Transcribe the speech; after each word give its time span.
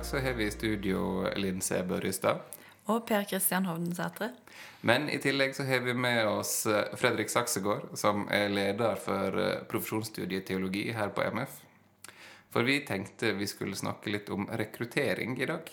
dag 0.00 0.06
så 0.06 0.18
har 0.18 0.32
vi 0.32 0.44
i 0.44 0.50
studio 0.50 1.28
Linn 1.36 1.60
C. 1.60 1.82
Børrestad. 1.82 2.40
Og 2.88 3.02
Per 3.06 3.24
Kristian 3.28 3.66
Hovden 3.66 3.92
Men 4.80 5.10
i 5.10 5.18
tillegg 5.18 5.54
så 5.54 5.64
har 5.64 5.80
vi 5.80 5.92
med 5.94 6.26
oss 6.26 6.66
eh, 6.66 6.96
Fredrik 6.96 7.28
Saksegård, 7.28 7.90
som 7.94 8.24
er 8.32 8.48
leder 8.48 8.96
for 8.96 9.36
eh, 9.36 9.58
profesjonsstudiet 9.68 10.46
teologi 10.46 10.90
her 10.92 11.08
på 11.08 11.22
MF. 11.22 11.58
For 12.50 12.62
vi 12.62 12.80
tenkte 12.80 13.32
vi 13.32 13.46
skulle 13.46 13.76
snakke 13.76 14.10
litt 14.10 14.30
om 14.30 14.48
rekruttering 14.48 15.36
i 15.36 15.50
dag. 15.50 15.68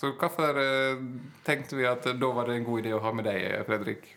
Så 0.00 0.14
hvorfor 0.16 0.62
eh, 0.62 1.04
tenkte 1.44 1.76
vi 1.76 1.84
at 1.84 2.08
da 2.08 2.32
var 2.32 2.48
det 2.48 2.56
en 2.56 2.64
god 2.70 2.86
idé 2.86 2.96
å 2.96 3.02
ha 3.04 3.12
med 3.12 3.28
deg, 3.28 3.66
Fredrik? 3.68 4.08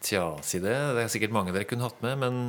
Tja, 0.00 0.24
si 0.40 0.62
det. 0.64 0.78
Det 0.96 1.04
er 1.04 1.12
sikkert 1.12 1.36
mange 1.36 1.52
dere 1.52 1.68
kunne 1.68 1.84
hatt 1.84 2.00
med. 2.00 2.16
Men 2.24 2.40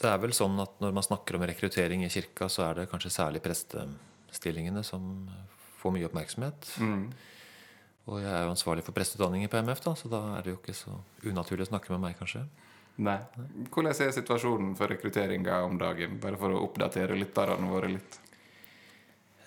det 0.00 0.08
er 0.08 0.24
vel 0.24 0.32
sånn 0.32 0.56
at 0.64 0.80
når 0.80 0.96
man 0.96 1.08
snakker 1.10 1.36
om 1.36 1.44
rekruttering 1.44 2.08
i 2.08 2.12
kirka, 2.12 2.48
så 2.48 2.70
er 2.70 2.80
det 2.80 2.90
kanskje 2.94 3.12
særlig 3.12 3.44
prestestillingene 4.34 4.82
som 4.82 5.30
får 5.78 5.94
mye 5.94 6.08
oppmerksomhet. 6.08 6.68
Mm. 6.80 7.12
Og 8.04 8.20
jeg 8.20 8.32
er 8.32 8.44
jo 8.44 8.52
ansvarlig 8.52 8.84
for 8.84 8.96
presteutdanningen 8.96 9.48
på 9.48 9.60
MF, 9.62 9.80
da, 9.84 9.94
så 9.96 10.10
da 10.12 10.20
er 10.36 10.44
det 10.44 10.52
jo 10.52 10.58
ikke 10.58 10.74
så 10.76 10.98
unaturlig 11.24 11.64
å 11.64 11.70
snakke 11.70 11.92
med 11.94 12.02
meg, 12.02 12.18
kanskje. 12.18 12.44
Nei. 13.04 13.16
Hvordan 13.72 13.94
er 13.94 14.12
situasjonen 14.14 14.74
for 14.78 14.92
rekrutteringa 14.92 15.62
om 15.64 15.78
dagen? 15.80 16.18
Bare 16.22 16.38
for 16.38 16.52
å 16.52 16.62
oppdatere 16.66 17.16
lytterne 17.16 17.70
våre 17.70 17.90
litt. 17.90 18.18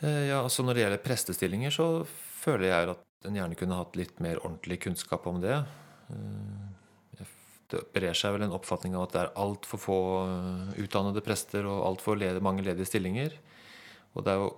Eh, 0.02 0.28
ja, 0.32 0.42
altså 0.42 0.66
Når 0.66 0.74
det 0.74 0.84
gjelder 0.84 1.04
prestestillinger, 1.06 1.72
så 1.72 1.88
føler 2.08 2.72
jeg 2.72 2.96
at 2.96 3.06
en 3.28 3.38
gjerne 3.38 3.60
kunne 3.60 3.78
hatt 3.78 3.96
litt 4.00 4.20
mer 4.24 4.42
ordentlig 4.42 4.82
kunnskap 4.84 5.28
om 5.30 5.40
det. 5.44 5.62
Eh, 6.12 7.24
det 7.68 7.82
brer 7.94 8.16
seg 8.16 8.36
vel 8.36 8.46
en 8.48 8.56
oppfatning 8.56 8.94
av 8.96 9.08
at 9.08 9.14
det 9.14 9.22
er 9.22 9.34
altfor 9.44 9.82
få 9.84 10.00
eh, 10.26 10.78
utdannede 10.84 11.24
prester 11.24 11.68
og 11.70 11.86
altfor 11.94 12.20
mange 12.44 12.66
ledige 12.66 12.90
stillinger. 12.90 13.38
Og 14.16 14.26
det 14.26 14.34
er 14.34 14.42
jo 14.42 14.52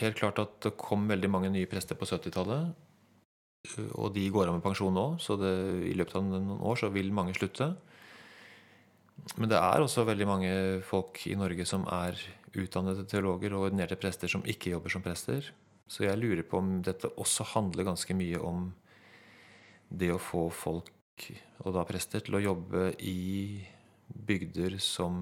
helt 0.00 0.18
klart 0.18 0.40
at 0.42 0.58
det 0.64 0.76
kom 0.80 1.06
veldig 1.10 1.30
mange 1.30 1.50
nye 1.54 1.68
prester 1.70 1.98
på 1.98 2.08
70-tallet. 2.08 2.74
Og 3.96 4.10
de 4.12 4.26
går 4.28 4.50
av 4.50 4.58
med 4.58 4.64
pensjon 4.64 4.92
nå, 4.92 5.06
så 5.22 5.38
det, 5.40 5.54
i 5.88 5.94
løpet 5.96 6.18
av 6.18 6.24
noen 6.26 6.58
år 6.60 6.80
så 6.82 6.90
vil 6.92 7.14
mange 7.16 7.34
slutte. 7.36 7.70
Men 9.38 9.48
det 9.48 9.58
er 9.58 9.80
også 9.80 10.04
veldig 10.04 10.26
mange 10.28 10.54
folk 10.84 11.22
i 11.30 11.36
Norge 11.38 11.64
som 11.68 11.86
er 11.88 12.18
utdannede 12.54 13.06
teologer 13.10 13.54
og 13.54 13.68
ordinerte 13.68 13.98
prester 13.98 14.30
som 14.30 14.44
ikke 14.46 14.74
jobber 14.74 14.92
som 14.92 15.04
prester. 15.04 15.48
Så 15.88 16.06
jeg 16.06 16.20
lurer 16.20 16.44
på 16.46 16.60
om 16.60 16.76
dette 16.84 17.10
også 17.20 17.46
handler 17.54 17.88
ganske 17.88 18.16
mye 18.16 18.40
om 18.40 18.68
det 19.94 20.10
å 20.12 20.20
få 20.20 20.48
folk, 20.52 20.90
og 21.62 21.74
da 21.76 21.84
prester, 21.86 22.24
til 22.24 22.36
å 22.36 22.42
jobbe 22.42 22.88
i 23.06 23.62
bygder 24.08 24.76
som 24.82 25.16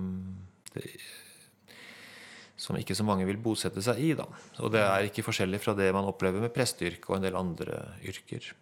det 0.73 0.87
som 2.63 2.79
ikke 2.79 2.95
så 2.95 3.07
mange 3.07 3.27
vil 3.27 3.41
bosette 3.43 3.83
seg 3.83 3.99
i. 3.99 4.13
Da. 4.19 4.27
Og 4.63 4.71
det 4.75 4.83
er 4.85 5.09
ikke 5.09 5.25
forskjellig 5.27 5.59
fra 5.63 5.75
det 5.79 5.91
man 5.95 6.07
opplever 6.07 6.45
med 6.45 6.55
presteyrket 6.55 7.09
og 7.11 7.19
en 7.19 7.27
del 7.27 7.39
andre 7.39 7.81
yrker. 8.07 8.53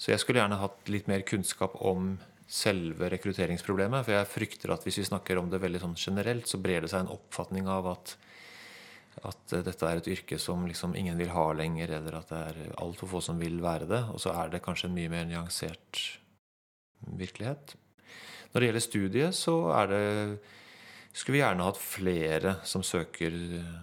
Så 0.00 0.10
jeg 0.10 0.22
skulle 0.22 0.40
gjerne 0.40 0.58
hatt 0.58 0.88
litt 0.90 1.10
mer 1.10 1.22
kunnskap 1.28 1.76
om 1.84 2.14
selve 2.50 3.10
rekrutteringsproblemet. 3.12 4.06
For 4.06 4.16
jeg 4.16 4.30
frykter 4.30 4.72
at 4.74 4.86
hvis 4.86 5.02
vi 5.02 5.08
snakker 5.10 5.40
om 5.40 5.50
det 5.52 5.62
veldig 5.62 5.82
sånn 5.84 5.98
generelt, 5.98 6.48
så 6.50 6.60
brer 6.62 6.84
det 6.84 6.92
seg 6.92 7.04
en 7.04 7.12
oppfatning 7.14 7.68
av 7.70 7.90
at, 7.92 8.16
at 9.28 9.56
dette 9.68 9.90
er 9.90 10.00
et 10.00 10.10
yrke 10.16 10.40
som 10.40 10.66
liksom 10.68 10.96
ingen 10.98 11.20
vil 11.20 11.32
ha 11.34 11.46
lenger, 11.56 11.94
eller 12.00 12.18
at 12.18 12.32
det 12.32 12.42
er 12.48 12.74
altfor 12.82 13.12
få 13.12 13.22
som 13.28 13.40
vil 13.40 13.60
være 13.64 13.88
det. 13.90 14.02
Og 14.14 14.24
så 14.24 14.34
er 14.34 14.52
det 14.52 14.64
kanskje 14.64 14.90
en 14.90 14.96
mye 14.96 15.12
mer 15.12 15.28
nyansert 15.30 16.02
virkelighet. 17.20 17.76
Når 18.52 18.60
det 18.60 18.68
gjelder 18.70 18.88
studiet, 18.88 19.36
så 19.36 19.58
er 19.76 19.90
det 19.90 20.04
skulle 21.14 21.38
vi 21.38 21.42
gjerne 21.42 21.66
hatt 21.66 21.80
flere 21.80 22.56
som 22.66 22.82
søker 22.86 23.34
eh, 23.60 23.74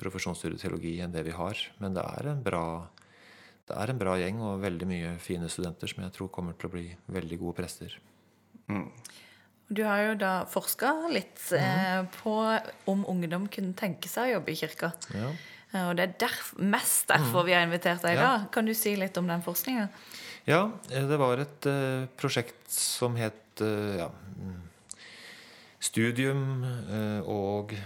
profesjonsstudiet 0.00 0.62
teologi 0.62 0.96
enn 1.02 1.14
det 1.14 1.24
vi 1.26 1.34
har. 1.34 1.60
Men 1.82 1.96
det 1.96 2.04
er 2.16 2.30
en 2.30 2.42
bra, 2.46 2.64
det 3.66 3.76
er 3.76 3.92
en 3.92 4.00
bra 4.00 4.16
gjeng 4.20 4.42
og 4.44 4.62
veldig 4.62 4.88
mye 4.88 5.14
fine 5.22 5.50
studenter 5.52 5.90
som 5.90 6.04
jeg 6.04 6.14
tror 6.14 6.32
kommer 6.32 6.56
til 6.58 6.70
å 6.70 6.74
bli 6.76 6.86
veldig 7.18 7.40
gode 7.42 7.58
prester. 7.58 7.96
Mm. 8.70 8.88
Du 9.66 9.82
har 9.82 10.04
jo 10.04 10.14
da 10.20 10.32
forska 10.46 10.92
litt 11.10 11.42
eh, 11.56 11.98
mhm. 11.98 12.10
på 12.20 12.36
om 12.92 13.02
ungdom 13.10 13.48
kunne 13.50 13.74
tenke 13.78 14.10
seg 14.10 14.30
å 14.30 14.34
jobbe 14.36 14.54
i 14.54 14.60
kirka. 14.62 14.92
Ja. 15.14 15.34
Og 15.76 15.96
det 15.98 16.04
er 16.04 16.12
derf 16.22 16.52
mest 16.62 17.08
derfor 17.10 17.42
mm. 17.42 17.46
vi 17.48 17.54
har 17.56 17.64
invitert 17.66 18.04
deg 18.06 18.14
i 18.14 18.20
ja. 18.20 18.28
dag. 18.30 18.46
Kan 18.54 18.70
du 18.70 18.72
si 18.78 18.94
litt 18.96 19.18
om 19.18 19.26
den 19.28 19.42
forskninga? 19.44 19.88
Ja, 20.46 20.70
eh, 20.94 21.02
det 21.10 21.18
var 21.18 21.42
et 21.42 21.66
uh, 21.66 22.06
prosjekt 22.16 22.70
som 22.70 23.18
het 23.18 23.60
uh, 23.60 23.98
ja, 23.98 24.06
mm, 24.38 24.60
studium 25.86 26.64
eh, 26.64 27.22
og 27.30 27.76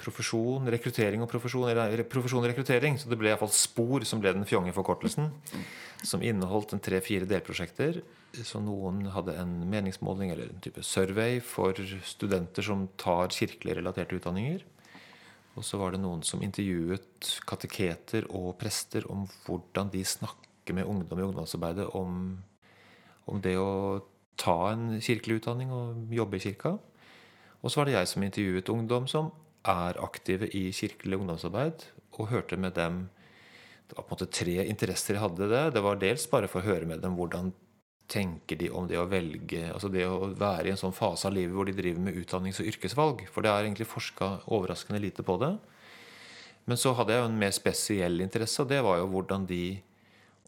profesjon, 0.00 0.68
rekruttering 0.72 1.22
og 1.22 1.28
profesjon, 1.30 1.68
eller 1.70 2.04
profesjon 2.08 2.42
og 2.42 2.50
rekruttering. 2.50 2.96
Så 2.98 3.10
det 3.10 3.18
ble 3.20 3.32
iallfall 3.32 3.52
SPOR 3.54 4.06
som 4.08 4.22
ble 4.22 4.32
den 4.36 4.48
fjonge 4.48 4.72
forkortelsen. 4.76 5.30
Som 6.06 6.24
inneholdt 6.24 6.74
en 6.74 6.82
tre-fire 6.82 7.28
delprosjekter. 7.28 8.00
Så 8.46 8.62
noen 8.62 9.04
hadde 9.12 9.36
en 9.40 9.56
meningsmåling 9.70 10.32
eller 10.32 10.52
en 10.52 10.62
type 10.64 10.84
survey 10.86 11.40
for 11.44 11.76
studenter 12.06 12.64
som 12.64 12.86
tar 13.00 13.32
kirkelig 13.34 13.80
relaterte 13.80 14.16
utdanninger. 14.16 14.64
Og 15.58 15.66
så 15.66 15.80
var 15.80 15.92
det 15.92 16.00
noen 16.00 16.22
som 16.24 16.42
intervjuet 16.44 17.34
kateketer 17.48 18.28
og 18.30 18.54
prester 18.60 19.04
om 19.12 19.26
hvordan 19.44 19.90
de 19.92 20.04
snakker 20.06 20.76
med 20.76 20.88
ungdom 20.88 21.18
i 21.18 21.26
ungdomsarbeidet 21.26 21.88
om, 21.98 22.38
om 23.28 23.42
det 23.42 23.56
å 23.58 24.00
ta 24.40 24.70
en 24.70 24.94
kirkelig 25.02 25.40
utdanning 25.42 25.72
og 25.74 26.14
jobbe 26.14 26.38
i 26.38 26.44
kirka. 26.46 26.78
Og 27.60 27.70
så 27.70 27.80
var 27.80 27.88
det 27.88 27.96
jeg 27.96 28.08
som 28.08 28.24
intervjuet 28.24 28.72
ungdom 28.72 29.08
som 29.10 29.30
er 29.68 29.98
aktive 30.00 30.48
i 30.56 30.70
kirkelig 30.72 31.18
ungdomsarbeid, 31.20 31.84
og 32.16 32.30
hørte 32.32 32.56
med 32.56 32.74
dem 32.74 33.08
Det 33.90 33.96
var 33.96 34.04
på 34.06 34.14
en 34.14 34.18
måte 34.20 34.30
tre 34.30 34.66
interesser 34.70 35.16
jeg 35.16 35.22
hadde 35.24 35.48
det. 35.50 35.64
Det 35.74 35.80
var 35.82 35.96
dels 35.98 36.26
bare 36.30 36.46
for 36.46 36.62
å 36.62 36.68
høre 36.68 36.86
med 36.86 37.00
dem 37.02 37.16
hvordan 37.18 37.48
tenker 38.10 38.58
de 38.58 38.68
om 38.70 38.86
det 38.86 38.98
å 38.98 39.08
velge 39.10 39.64
Altså 39.72 39.90
det 39.90 40.04
å 40.06 40.28
være 40.38 40.68
i 40.68 40.70
en 40.70 40.78
sånn 40.78 40.94
fase 40.94 41.26
av 41.26 41.34
livet 41.34 41.56
hvor 41.56 41.66
de 41.66 41.74
driver 41.74 42.04
med 42.04 42.14
utdannings- 42.14 42.60
og 42.62 42.70
yrkesvalg. 42.70 43.24
For 43.30 43.42
det 43.42 43.50
er 43.50 43.66
egentlig 43.66 43.88
forska 43.90 44.28
overraskende 44.46 45.02
lite 45.02 45.26
på 45.26 45.34
det. 45.42 45.56
Men 46.70 46.78
så 46.78 46.92
hadde 46.94 47.16
jeg 47.16 47.24
jo 47.24 47.28
en 47.32 47.40
mer 47.40 47.54
spesiell 47.56 48.22
interesse, 48.22 48.62
og 48.62 48.70
det 48.70 48.78
var 48.86 49.00
jo 49.00 49.10
hvordan 49.10 49.46
de 49.50 49.80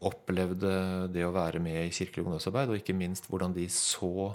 opplevde 0.06 0.72
det 1.14 1.24
å 1.26 1.34
være 1.34 1.58
med 1.62 1.80
i 1.86 1.94
kirkelig 1.94 2.24
ungdomsarbeid, 2.24 2.70
og 2.70 2.78
ikke 2.78 2.94
minst 2.94 3.26
hvordan 3.30 3.54
de 3.56 3.66
så 3.72 4.32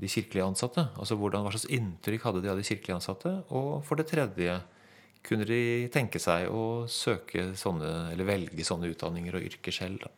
de 0.00 0.08
kirkelige 0.08 0.46
ansatte. 0.46 0.86
Altså 0.96 1.16
hvordan, 1.20 1.44
Hva 1.44 1.52
slags 1.54 1.70
inntrykk 1.76 2.28
hadde 2.28 2.44
de 2.44 2.52
av 2.52 2.60
de 2.60 2.66
kirkelige 2.66 2.96
ansatte? 2.96 3.32
Og 3.48 3.80
for 3.86 4.00
det 4.00 4.08
tredje, 4.10 4.60
kunne 5.26 5.46
de 5.48 5.88
tenke 5.92 6.20
seg 6.22 6.48
å 6.48 6.86
søke 6.88 7.50
sånne, 7.58 8.10
eller 8.14 8.28
velge 8.28 8.64
sånne 8.64 8.88
utdanninger 8.94 9.36
og 9.36 9.48
yrker 9.50 9.76
selv? 9.76 10.06
Da. 10.06 10.12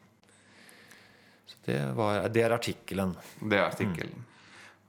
Så 1.51 1.65
det, 1.67 1.81
var, 1.99 2.29
det 2.33 2.45
er 2.45 2.55
artikkelen. 2.55 3.17
Det 3.41 3.59
er 3.59 3.67
artikkelen. 3.67 4.23
Mm. 4.23 4.29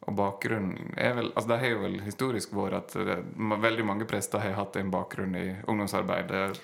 Og 0.03 0.15
bakgrunnen 0.19 0.93
er 0.99 1.13
vel 1.15 1.29
altså 1.31 1.49
Det 1.53 1.57
har 1.61 1.69
jo 1.71 1.81
vel 1.85 1.93
historisk 2.03 2.55
vært 2.55 2.75
at 2.81 2.95
det, 3.07 3.17
veldig 3.63 3.85
mange 3.87 4.07
prester 4.09 4.41
har 4.43 4.57
hatt 4.57 4.75
en 4.79 4.91
bakgrunn 4.91 5.35
i 5.39 5.45
ungdomsarbeidet. 5.63 6.59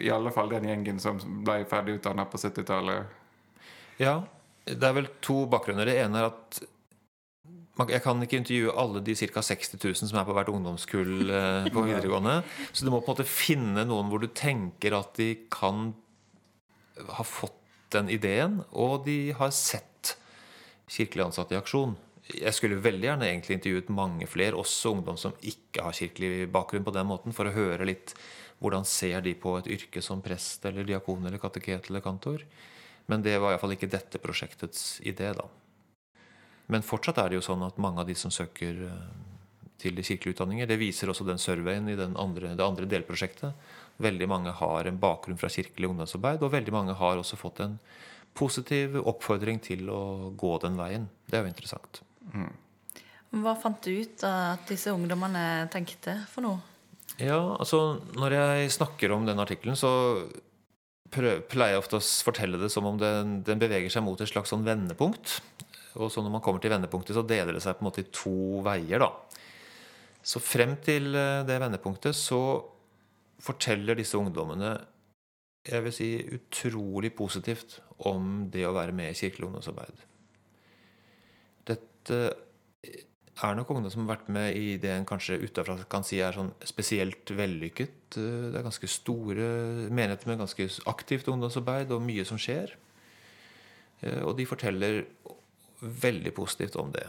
I 0.00 0.08
alle 0.10 0.32
fall 0.34 0.50
den 0.50 0.70
gjengen 0.70 1.00
som 1.02 1.20
ble 1.44 1.62
ferdig 1.68 1.98
utdanna 1.98 2.24
på 2.26 2.40
70-tallet. 2.40 3.18
Ja, 4.00 4.22
det 4.64 4.88
er 4.88 4.96
vel 4.96 5.10
to 5.20 5.42
bakgrunner. 5.52 5.86
Det 5.86 5.98
ene 6.00 6.22
er 6.22 6.30
at 6.30 6.62
jeg 7.80 8.02
kan 8.04 8.20
ikke 8.20 8.36
intervjue 8.42 8.74
alle 8.76 9.00
de 9.04 9.14
ca. 9.16 9.40
60 9.40 9.78
000 9.80 10.10
som 10.10 10.18
er 10.20 10.26
på 10.28 10.34
hvert 10.36 10.50
ungdomskull 10.52 11.30
eh, 11.32 11.68
på 11.72 11.84
videregående. 11.86 12.42
Så 12.70 12.84
du 12.84 12.92
må 12.92 13.00
på 13.00 13.08
en 13.08 13.16
måte 13.16 13.28
finne 13.28 13.86
noen 13.88 14.10
hvor 14.12 14.20
du 14.20 14.28
tenker 14.28 14.98
at 14.98 15.16
de 15.16 15.30
kan 15.52 15.94
ha 17.16 17.24
fått 17.24 17.56
den 17.92 18.10
ideen, 18.12 18.60
og 18.72 19.06
de 19.06 19.32
har 19.36 19.52
sett 19.56 20.14
kirkelig 20.92 21.26
ansatte 21.26 21.56
i 21.56 21.60
aksjon. 21.60 21.94
Jeg 22.32 22.54
skulle 22.56 22.80
veldig 22.80 23.08
gjerne 23.08 23.28
egentlig 23.28 23.58
intervjuet 23.58 23.90
mange 23.92 24.28
flere, 24.30 24.56
også 24.56 24.94
ungdom 24.96 25.18
som 25.20 25.34
ikke 25.40 25.84
har 25.84 25.96
kirkelig 25.96 26.46
bakgrunn, 26.52 26.84
på 26.86 26.94
den 26.94 27.08
måten, 27.08 27.36
for 27.36 27.48
å 27.48 27.56
høre 27.56 27.88
litt 27.88 28.14
hvordan 28.62 28.86
ser 28.86 29.24
de 29.24 29.34
på 29.34 29.56
et 29.58 29.68
yrke 29.74 30.04
som 30.04 30.22
prest 30.22 30.64
eller 30.68 30.86
diakon 30.86 31.24
eller 31.26 31.40
kateket 31.42 31.88
eller 31.90 32.04
kantor. 32.04 32.44
Men 33.10 33.24
det 33.24 33.34
var 33.42 33.52
iallfall 33.56 33.74
ikke 33.74 33.90
dette 33.90 34.20
prosjektets 34.22 35.00
idé, 35.02 35.32
da. 35.34 35.48
Men 36.72 36.86
fortsatt 36.86 37.20
er 37.20 37.30
det 37.30 37.40
jo 37.40 37.44
sånn 37.44 37.64
at 37.66 37.80
mange 37.82 38.02
av 38.02 38.08
de 38.08 38.16
som 38.18 38.32
søker 38.32 38.82
eh, 38.88 39.04
til 39.82 39.98
kirkelige 39.98 40.36
utdanninger, 40.36 40.68
det 40.70 40.78
viser 40.80 41.10
også 41.10 41.26
den 41.26 41.40
surveyen 41.42 41.90
i 41.90 41.98
den 41.98 42.16
andre, 42.20 42.54
det 42.56 42.64
andre 42.64 42.88
delprosjektet. 42.88 43.68
Veldig 44.02 44.28
mange 44.30 44.54
har 44.56 44.88
en 44.88 45.00
bakgrunn 45.02 45.40
fra 45.40 45.50
kirkelig 45.52 45.90
ungdomsarbeid, 45.90 46.42
og 46.42 46.54
veldig 46.54 46.74
mange 46.74 46.96
har 46.98 47.20
også 47.20 47.38
fått 47.40 47.62
en 47.64 47.76
positiv 48.38 48.96
oppfordring 49.02 49.60
til 49.62 49.90
å 49.92 50.32
gå 50.38 50.52
den 50.62 50.78
veien. 50.80 51.08
Det 51.28 51.38
er 51.38 51.44
jo 51.44 51.52
interessant. 51.52 52.00
Mm. 52.32 52.52
Hva 53.42 53.54
fant 53.60 53.80
du 53.84 53.92
ut 54.04 54.24
at 54.28 54.68
disse 54.68 54.92
ungdommene 54.92 55.66
tenkte 55.72 56.18
for 56.32 56.44
noe? 56.44 56.60
Ja, 57.20 57.38
altså 57.60 58.00
Når 58.16 58.34
jeg 58.36 58.72
snakker 58.78 59.12
om 59.12 59.26
den 59.28 59.40
artikkelen, 59.40 59.76
så 59.76 59.90
pleier 61.12 61.74
jeg 61.74 61.82
ofte 61.82 61.98
å 61.98 62.04
fortelle 62.24 62.60
det 62.60 62.70
som 62.72 62.86
om 62.88 62.96
den, 63.00 63.40
den 63.44 63.60
beveger 63.60 63.92
seg 63.92 64.04
mot 64.04 64.20
et 64.20 64.30
slags 64.30 64.52
sånn 64.52 64.64
vendepunkt. 64.64 65.40
Og 66.00 66.08
så 66.12 66.22
når 66.24 66.36
man 66.36 66.44
kommer 66.44 66.62
til 66.62 66.72
vendepunktet, 66.72 67.16
så 67.16 67.24
deler 67.26 67.56
det 67.56 67.62
seg 67.64 67.76
på 67.76 67.84
en 67.84 67.90
måte 67.90 68.04
i 68.04 68.10
to 68.14 68.62
veier. 68.64 69.02
da. 69.02 69.10
Så 70.22 70.40
frem 70.42 70.76
til 70.84 71.12
eh, 71.18 71.42
det 71.46 71.58
vendepunktet 71.60 72.16
så 72.16 72.40
forteller 73.42 73.98
disse 73.98 74.18
ungdommene 74.18 74.76
jeg 75.62 75.84
vil 75.84 75.94
si 75.94 76.08
utrolig 76.34 77.12
positivt 77.14 77.76
om 78.10 78.48
det 78.50 78.64
å 78.66 78.74
være 78.74 78.94
med 78.96 79.12
i 79.12 79.18
kirkelig 79.18 79.46
ungdomsarbeid. 79.46 80.00
Dette 81.70 82.18
er 83.42 83.54
nok 83.56 83.70
ungdom 83.70 83.92
som 83.92 84.02
har 84.02 84.16
vært 84.16 84.30
med 84.34 84.56
i 84.58 84.74
det 84.82 84.90
en 84.90 85.06
kanskje 85.06 85.38
utafra 85.42 85.76
kan 85.90 86.04
si 86.06 86.18
er 86.22 86.34
sånn 86.34 86.50
spesielt 86.66 87.30
vellykket. 87.30 88.16
Det 88.16 88.58
er 88.58 88.66
ganske 88.66 88.90
store 88.90 89.46
menigheter 89.94 90.30
med 90.30 90.42
ganske 90.42 90.66
aktivt 90.90 91.30
ungdomsarbeid 91.30 91.94
og 91.94 92.02
mye 92.04 92.26
som 92.26 92.40
skjer. 92.42 92.74
Og 94.26 94.34
de 94.38 94.48
forteller 94.50 95.04
veldig 95.82 96.32
positivt 96.36 96.78
om 96.80 96.92
det. 96.94 97.06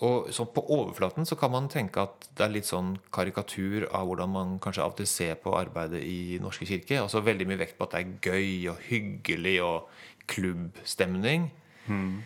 Og 0.00 0.30
så 0.32 0.46
På 0.48 0.62
overflaten 0.72 1.26
så 1.28 1.36
kan 1.36 1.52
man 1.52 1.68
tenke 1.68 2.00
at 2.00 2.30
det 2.36 2.44
er 2.44 2.54
litt 2.54 2.68
sånn 2.68 2.94
karikatur 3.12 3.84
av 3.92 4.06
hvordan 4.08 4.32
man 4.32 4.54
kanskje 4.62 4.84
av 4.84 4.94
og 4.94 5.00
til 5.00 5.08
ser 5.10 5.34
på 5.42 5.52
arbeidet 5.58 6.00
i 6.02 6.38
Norske 6.40 6.64
kirke. 6.68 7.02
Altså 7.02 7.20
Veldig 7.20 7.46
mye 7.48 7.60
vekt 7.60 7.76
på 7.76 7.84
at 7.84 7.96
det 7.96 8.00
er 8.00 8.30
gøy 8.30 8.70
og 8.72 8.80
hyggelig 8.88 9.56
og 9.66 9.90
klubbstemning. 10.30 11.50
Mm. 11.86 12.22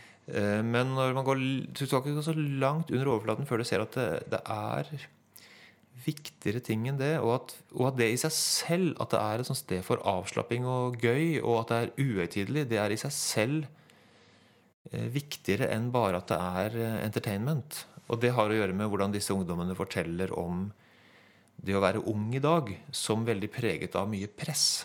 Men 0.64 0.94
når 0.94 1.18
man 1.18 1.26
går, 1.26 1.42
du 1.74 1.82
skal 1.84 2.00
ikke 2.00 2.14
gå 2.16 2.22
så 2.24 2.36
langt 2.36 2.94
under 2.94 3.10
overflaten 3.10 3.48
før 3.48 3.60
du 3.60 3.68
ser 3.68 3.82
at 3.84 3.98
det, 3.98 4.08
det 4.32 4.40
er 4.48 5.08
viktigere 6.04 6.62
ting 6.64 6.86
enn 6.88 7.00
det. 7.00 7.16
Og 7.20 7.34
at, 7.40 7.54
og 7.74 7.88
at, 7.90 7.98
det 7.98 8.12
i 8.12 8.20
seg 8.20 8.32
selv, 8.36 8.94
at 9.02 9.12
det 9.12 9.20
er 9.20 9.42
et 9.42 9.50
sted 9.58 9.82
for 9.86 10.02
avslapping 10.08 10.66
og 10.68 11.00
gøy, 11.02 11.40
og 11.42 11.64
at 11.64 11.72
det 11.72 11.80
er 11.80 12.06
uhøytidelig, 12.06 12.68
det 12.70 12.80
er 12.80 12.94
i 12.94 13.00
seg 13.00 13.14
selv 13.18 13.66
viktigere 14.92 15.70
enn 15.72 15.90
bare 15.94 16.20
at 16.20 16.30
det 16.30 16.38
er 16.38 16.80
eh, 16.80 16.96
entertainment. 17.06 17.84
Og 18.12 18.20
det 18.20 18.34
har 18.36 18.50
å 18.50 18.56
gjøre 18.56 18.76
med 18.76 18.90
hvordan 18.90 19.14
disse 19.14 19.32
ungdommene 19.32 19.76
forteller 19.76 20.32
om 20.36 20.66
det 21.64 21.76
å 21.76 21.82
være 21.84 22.02
ung 22.10 22.32
i 22.34 22.42
dag 22.42 22.68
som 22.92 23.24
veldig 23.24 23.48
preget 23.52 23.94
av 23.96 24.10
mye 24.10 24.28
press. 24.28 24.84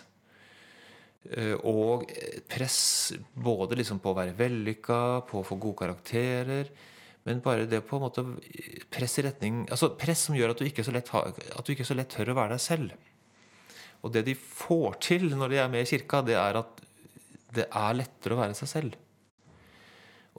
Eh, 1.28 1.52
og 1.68 2.06
press 2.48 3.12
både 3.34 3.76
liksom 3.76 4.00
på 4.00 4.14
å 4.14 4.18
være 4.22 4.36
vellykka, 4.38 5.26
på 5.28 5.42
å 5.42 5.46
få 5.46 5.60
gode 5.60 5.82
karakterer. 5.82 6.72
Men 7.28 7.42
bare 7.44 7.68
det 7.68 7.82
på 7.84 7.98
en 7.98 8.06
måte 8.06 8.24
press 8.88 9.18
i 9.20 9.26
retning 9.26 9.66
altså 9.68 9.90
Press 10.00 10.22
som 10.24 10.36
gjør 10.38 10.54
at 10.54 10.62
du 10.62 10.64
ikke 10.64 10.86
så 10.86 10.94
lett, 10.94 11.10
at 11.12 11.66
du 11.66 11.74
ikke 11.74 11.84
så 11.84 11.92
lett 11.98 12.08
tør 12.08 12.32
å 12.32 12.38
være 12.38 12.56
deg 12.56 12.64
selv. 12.64 12.94
Og 14.00 14.14
det 14.14 14.24
de 14.24 14.32
får 14.32 14.96
til 15.04 15.28
når 15.34 15.52
de 15.52 15.60
er 15.60 15.68
med 15.68 15.84
i 15.84 15.90
kirka, 15.90 16.22
det 16.24 16.38
er 16.40 16.56
at 16.62 16.80
det 17.52 17.66
er 17.68 17.98
lettere 17.98 18.32
å 18.32 18.40
være 18.40 18.56
seg 18.56 18.70
selv. 18.72 18.96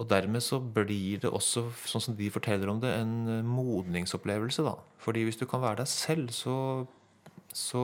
Og 0.02 0.08
dermed 0.10 0.42
så 0.42 0.58
blir 0.58 1.22
det 1.22 1.30
også, 1.30 1.68
sånn 1.86 2.04
som 2.08 2.18
de 2.18 2.32
forteller 2.34 2.72
om 2.72 2.80
det, 2.82 2.90
en 2.98 3.14
eh, 3.30 3.46
modningsopplevelse. 3.46 4.66
da. 4.66 4.74
Fordi 5.04 5.28
hvis 5.28 5.38
du 5.38 5.46
kan 5.50 5.62
være 5.62 5.84
deg 5.84 5.92
selv, 5.92 6.34
så, 6.34 6.56
så 7.54 7.84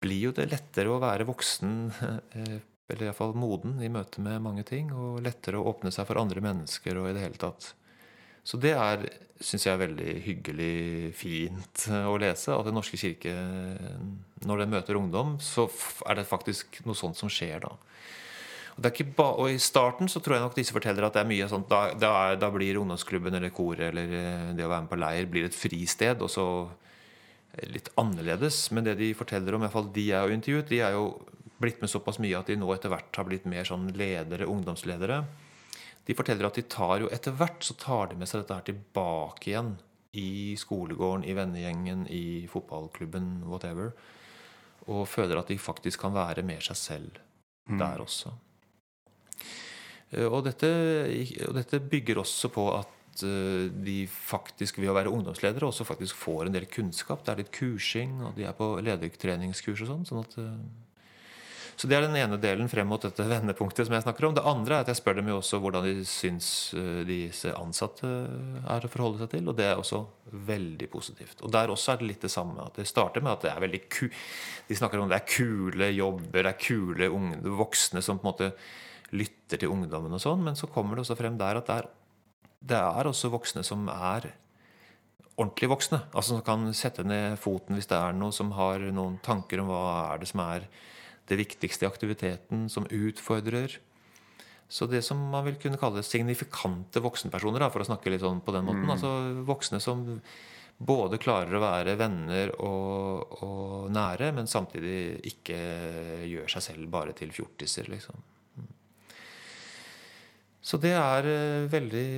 blir 0.00 0.26
jo 0.28 0.34
det 0.36 0.50
lettere 0.50 0.92
å 0.92 1.00
være 1.00 1.28
voksen, 1.28 1.78
eh, 2.36 2.58
eller 2.90 3.06
iallfall 3.06 3.36
moden, 3.38 3.78
i 3.80 3.88
møte 3.92 4.20
med 4.24 4.42
mange 4.44 4.66
ting. 4.68 4.92
Og 4.92 5.22
lettere 5.24 5.60
å 5.60 5.68
åpne 5.72 5.94
seg 5.94 6.08
for 6.10 6.20
andre 6.20 6.44
mennesker 6.44 7.00
og 7.00 7.08
i 7.08 7.16
det 7.16 7.24
hele 7.24 7.40
tatt. 7.40 7.72
Så 8.44 8.58
det 8.60 8.72
er, 8.74 9.04
syns 9.40 9.64
jeg, 9.66 9.74
er 9.76 9.84
veldig 9.84 10.12
hyggelig, 10.24 10.74
fint 11.16 11.86
å 12.04 12.16
lese. 12.20 12.52
At 12.52 12.66
Den 12.66 12.76
norske 12.76 12.98
kirke, 13.00 13.32
når 14.44 14.64
den 14.64 14.72
møter 14.74 14.98
ungdom, 14.98 15.36
så 15.44 15.68
er 16.08 16.18
det 16.18 16.28
faktisk 16.28 16.82
noe 16.88 16.98
sånt 16.98 17.20
som 17.20 17.30
skjer 17.32 17.62
da. 17.64 17.76
Og, 18.76 19.00
og, 19.20 19.46
I 19.50 19.58
starten 19.60 20.08
så 20.08 20.22
tror 20.22 20.36
jeg 20.36 20.44
nok 20.44 20.54
disse 20.56 20.74
forteller 20.74 21.04
at 21.06 21.16
det 21.16 21.24
er 21.24 21.28
mye 21.28 21.48
sånt 21.50 21.68
da, 21.68 21.90
da, 21.98 22.12
da, 22.38 22.50
blir 22.54 22.78
ungdomsklubben 22.80 23.34
eller 23.36 23.52
koret 23.52 23.90
eller 23.90 24.14
eh, 24.14 24.52
det 24.56 24.64
å 24.64 24.70
være 24.70 24.86
med 24.86 24.92
på 24.92 25.00
leir 25.00 25.28
blir 25.32 25.48
et 25.48 25.56
fristed. 25.56 26.22
Og 26.22 26.30
så 26.32 26.46
litt 27.68 27.90
annerledes. 28.00 28.70
Men 28.70 28.86
det 28.86 28.96
de 29.00 29.12
forteller 29.16 29.54
om, 29.54 29.62
i 29.62 29.66
hvert 29.66 29.76
fall 29.76 29.92
de 29.94 30.06
jeg 30.10 30.22
har 30.22 30.32
intervjuet, 30.34 30.70
de 30.70 30.80
er 30.86 30.96
jo 30.96 31.04
blitt 31.60 31.82
med 31.82 31.92
såpass 31.92 32.20
mye 32.22 32.38
at 32.38 32.48
de 32.48 32.56
nå 32.56 32.70
etter 32.72 32.92
hvert 32.92 33.20
har 33.20 33.28
blitt 33.28 33.48
mer 33.50 33.68
sånn 33.68 33.90
ledere, 33.98 34.48
ungdomsledere. 34.48 35.22
De 36.08 36.16
forteller 36.16 36.48
at 36.48 36.56
de 36.56 36.64
tar 36.72 37.02
jo 37.02 37.10
etter 37.12 37.34
hvert 37.36 37.64
så 37.66 37.76
tar 37.78 38.10
de 38.10 38.20
med 38.20 38.30
seg 38.30 38.42
dette 38.42 38.56
her 38.56 38.68
tilbake 38.70 39.52
igjen 39.52 39.74
i 40.16 40.56
skolegården, 40.58 41.26
i 41.28 41.36
vennegjengen, 41.36 42.06
i 42.10 42.24
fotballklubben, 42.50 43.44
whatever. 43.46 43.92
Og 44.88 45.04
føler 45.06 45.38
at 45.38 45.52
de 45.52 45.60
faktisk 45.60 46.00
kan 46.02 46.16
være 46.16 46.42
mer 46.46 46.64
seg 46.64 46.78
selv 46.80 47.20
mm. 47.68 47.76
der 47.78 48.02
også. 48.02 48.32
Eh, 50.10 50.26
og 50.26 50.44
dette, 50.46 50.70
og 51.48 51.54
dette 51.58 51.82
bygger 51.92 52.20
også 52.22 52.50
på 52.52 52.66
at 52.74 53.24
eh, 53.26 53.70
de 53.70 54.02
faktisk 54.10 54.80
ved 54.82 54.90
å 54.90 54.98
være 54.98 55.14
ungdomsledere 55.14 55.68
også 55.68 55.86
faktisk 55.88 56.18
får 56.18 56.48
en 56.48 56.58
del 56.58 56.68
kunnskap. 56.70 57.24
Det 57.24 57.34
er 57.34 57.42
litt 57.44 57.54
kursing, 57.54 58.20
og 58.26 58.38
de 58.38 58.46
er 58.48 58.56
på 58.56 58.72
ledertreningskurs 58.82 59.84
og 59.86 59.92
sånn. 59.92 60.06
sånn 60.08 60.24
at, 60.24 60.38
eh, 60.42 60.88
så 61.80 61.88
det 61.88 61.96
er 61.96 62.04
den 62.04 62.18
ene 62.18 62.36
delen 62.36 62.68
frem 62.68 62.90
mot 62.90 63.00
dette 63.00 63.24
vendepunktet 63.24 63.86
som 63.86 63.94
jeg 63.96 64.04
snakker 64.04 64.26
om. 64.26 64.34
Det 64.36 64.44
andre 64.44 64.74
er 64.76 64.82
at 64.84 64.90
jeg 64.90 64.98
spør 64.98 65.16
dem 65.16 65.30
jo 65.30 65.38
også 65.38 65.62
hvordan 65.62 65.86
de 65.86 66.02
syns 66.04 66.74
disse 67.08 67.54
ansatte 67.56 68.04
er 68.04 68.84
å 68.84 68.90
forholde 68.92 69.22
seg 69.22 69.30
til. 69.32 69.48
Og 69.48 69.56
det 69.56 69.64
er 69.64 69.80
også 69.80 70.02
veldig 70.50 70.90
positivt. 70.92 71.40
Og 71.40 71.54
der 71.54 71.72
også 71.72 71.94
er 71.94 72.02
det 72.02 72.10
litt 72.10 72.26
det 72.26 72.32
samme. 72.34 72.66
At 72.66 72.76
det 72.76 72.84
starter 72.90 73.24
med 73.24 73.32
at 73.32 73.46
det 73.46 73.54
er 73.54 73.64
veldig 73.64 73.80
ku 73.88 74.10
De 74.12 74.76
snakker 74.76 75.00
om 75.00 75.08
det 75.08 75.22
er 75.22 75.32
kule 75.32 75.88
jobber, 75.96 76.42
det 76.42 76.52
er 76.52 76.60
kule 76.60 77.08
unge, 77.16 77.40
voksne 77.48 78.04
som 78.04 78.20
på 78.20 78.28
en 78.28 78.32
måte 78.34 78.52
lytter 79.16 79.60
til 79.60 79.72
ungdommen 79.72 80.14
og 80.14 80.22
sånn, 80.22 80.44
men 80.46 80.58
så 80.58 80.68
kommer 80.70 80.96
det 80.96 81.04
også 81.04 81.18
frem 81.18 81.38
der 81.40 81.58
at 81.60 81.68
det 81.70 81.78
er, 81.80 81.90
det 82.70 82.78
er 82.78 83.10
også 83.10 83.32
voksne 83.32 83.64
som 83.66 83.88
er 83.90 84.30
ordentlig 85.40 85.70
voksne. 85.72 86.02
Altså 86.12 86.36
som 86.36 86.44
kan 86.46 86.68
sette 86.76 87.04
ned 87.06 87.38
foten 87.40 87.78
hvis 87.78 87.88
det 87.90 87.98
er 87.98 88.16
noe, 88.16 88.34
som 88.34 88.52
har 88.56 88.82
noen 88.92 89.18
tanker 89.24 89.62
om 89.62 89.70
hva 89.72 89.84
er 90.12 90.22
det 90.22 90.30
som 90.30 90.42
er 90.44 90.66
det 91.30 91.38
viktigste 91.38 91.86
i 91.86 91.88
aktiviteten, 91.88 92.66
som 92.72 92.88
utfordrer. 92.90 93.78
Så 94.70 94.86
det 94.86 95.02
som 95.06 95.18
man 95.32 95.46
vil 95.46 95.58
kunne 95.62 95.78
kalle 95.80 96.02
signifikante 96.06 97.02
voksenpersoner, 97.02 97.62
da, 97.62 97.70
for 97.74 97.82
å 97.82 97.88
snakke 97.88 98.12
litt 98.12 98.22
sånn 98.22 98.42
på 98.44 98.54
den 98.54 98.66
måten. 98.66 98.86
Mm. 98.86 98.94
Altså 98.94 99.12
voksne 99.46 99.80
som 99.82 100.04
både 100.80 101.18
klarer 101.20 101.56
å 101.56 101.62
være 101.62 101.96
venner 102.00 102.52
og, 102.64 103.34
og, 103.44 103.88
nære, 103.92 104.30
men 104.36 104.48
samtidig 104.48 105.20
ikke 105.28 105.58
gjør 106.30 106.54
seg 106.54 106.66
selv 106.70 106.92
bare 106.92 107.14
til 107.16 107.34
fjortiser, 107.34 107.90
liksom. 107.92 108.22
Så 110.60 110.80
det 110.80 110.92
er 110.92 111.26
eh, 111.28 111.68
veldig 111.72 112.08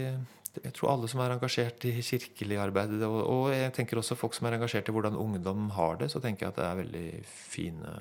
Jeg 0.62 0.74
tror 0.76 0.92
alle 0.92 1.08
som 1.08 1.22
er 1.22 1.36
engasjert 1.36 1.86
i 1.88 1.94
kirkelig 2.04 2.58
arbeid, 2.60 2.98
og, 3.06 3.52
jeg 3.54 3.72
tenker 3.72 3.96
også 3.96 4.18
folk 4.18 4.34
som 4.36 4.48
er 4.48 4.58
engasjert 4.58 4.90
i 4.90 4.92
hvordan 4.92 5.16
ungdom 5.16 5.70
har 5.78 5.96
det, 6.02 6.10
så 6.12 6.20
tenker 6.20 6.46
jeg 6.46 6.52
at 6.52 6.58
det 6.58 6.66
er 6.66 6.82
veldig 6.82 7.06
fine 7.24 7.94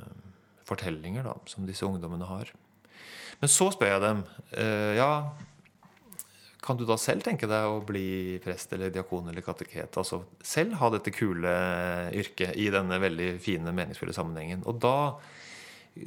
fortellinger 0.67 1.24
da, 1.29 1.38
som 1.48 1.63
disse 1.67 1.88
ungdommene 1.88 2.27
har. 2.27 2.51
Men 3.39 3.50
så 3.50 3.69
spør 3.71 3.95
jeg 3.95 4.03
dem 4.03 4.25
eh, 4.60 4.98
ja, 5.00 5.13
kan 6.62 6.77
du 6.77 6.83
da 6.86 6.98
selv 7.01 7.25
tenke 7.25 7.50
deg 7.50 7.67
å 7.71 7.79
bli 7.86 8.38
prest 8.43 8.75
eller 8.75 8.91
diakon 8.93 9.31
eller 9.31 9.45
kateket? 9.45 9.95
Altså 9.98 10.21
selv 10.45 10.77
ha 10.77 10.91
dette 10.93 11.13
kule 11.15 11.53
yrket 12.13 12.60
i 12.62 12.67
denne 12.74 13.00
veldig 13.01 13.31
fine, 13.41 13.74
meningsfulle 13.74 14.13
sammenhengen. 14.13 14.62
Og 14.69 14.77
da 14.83 14.98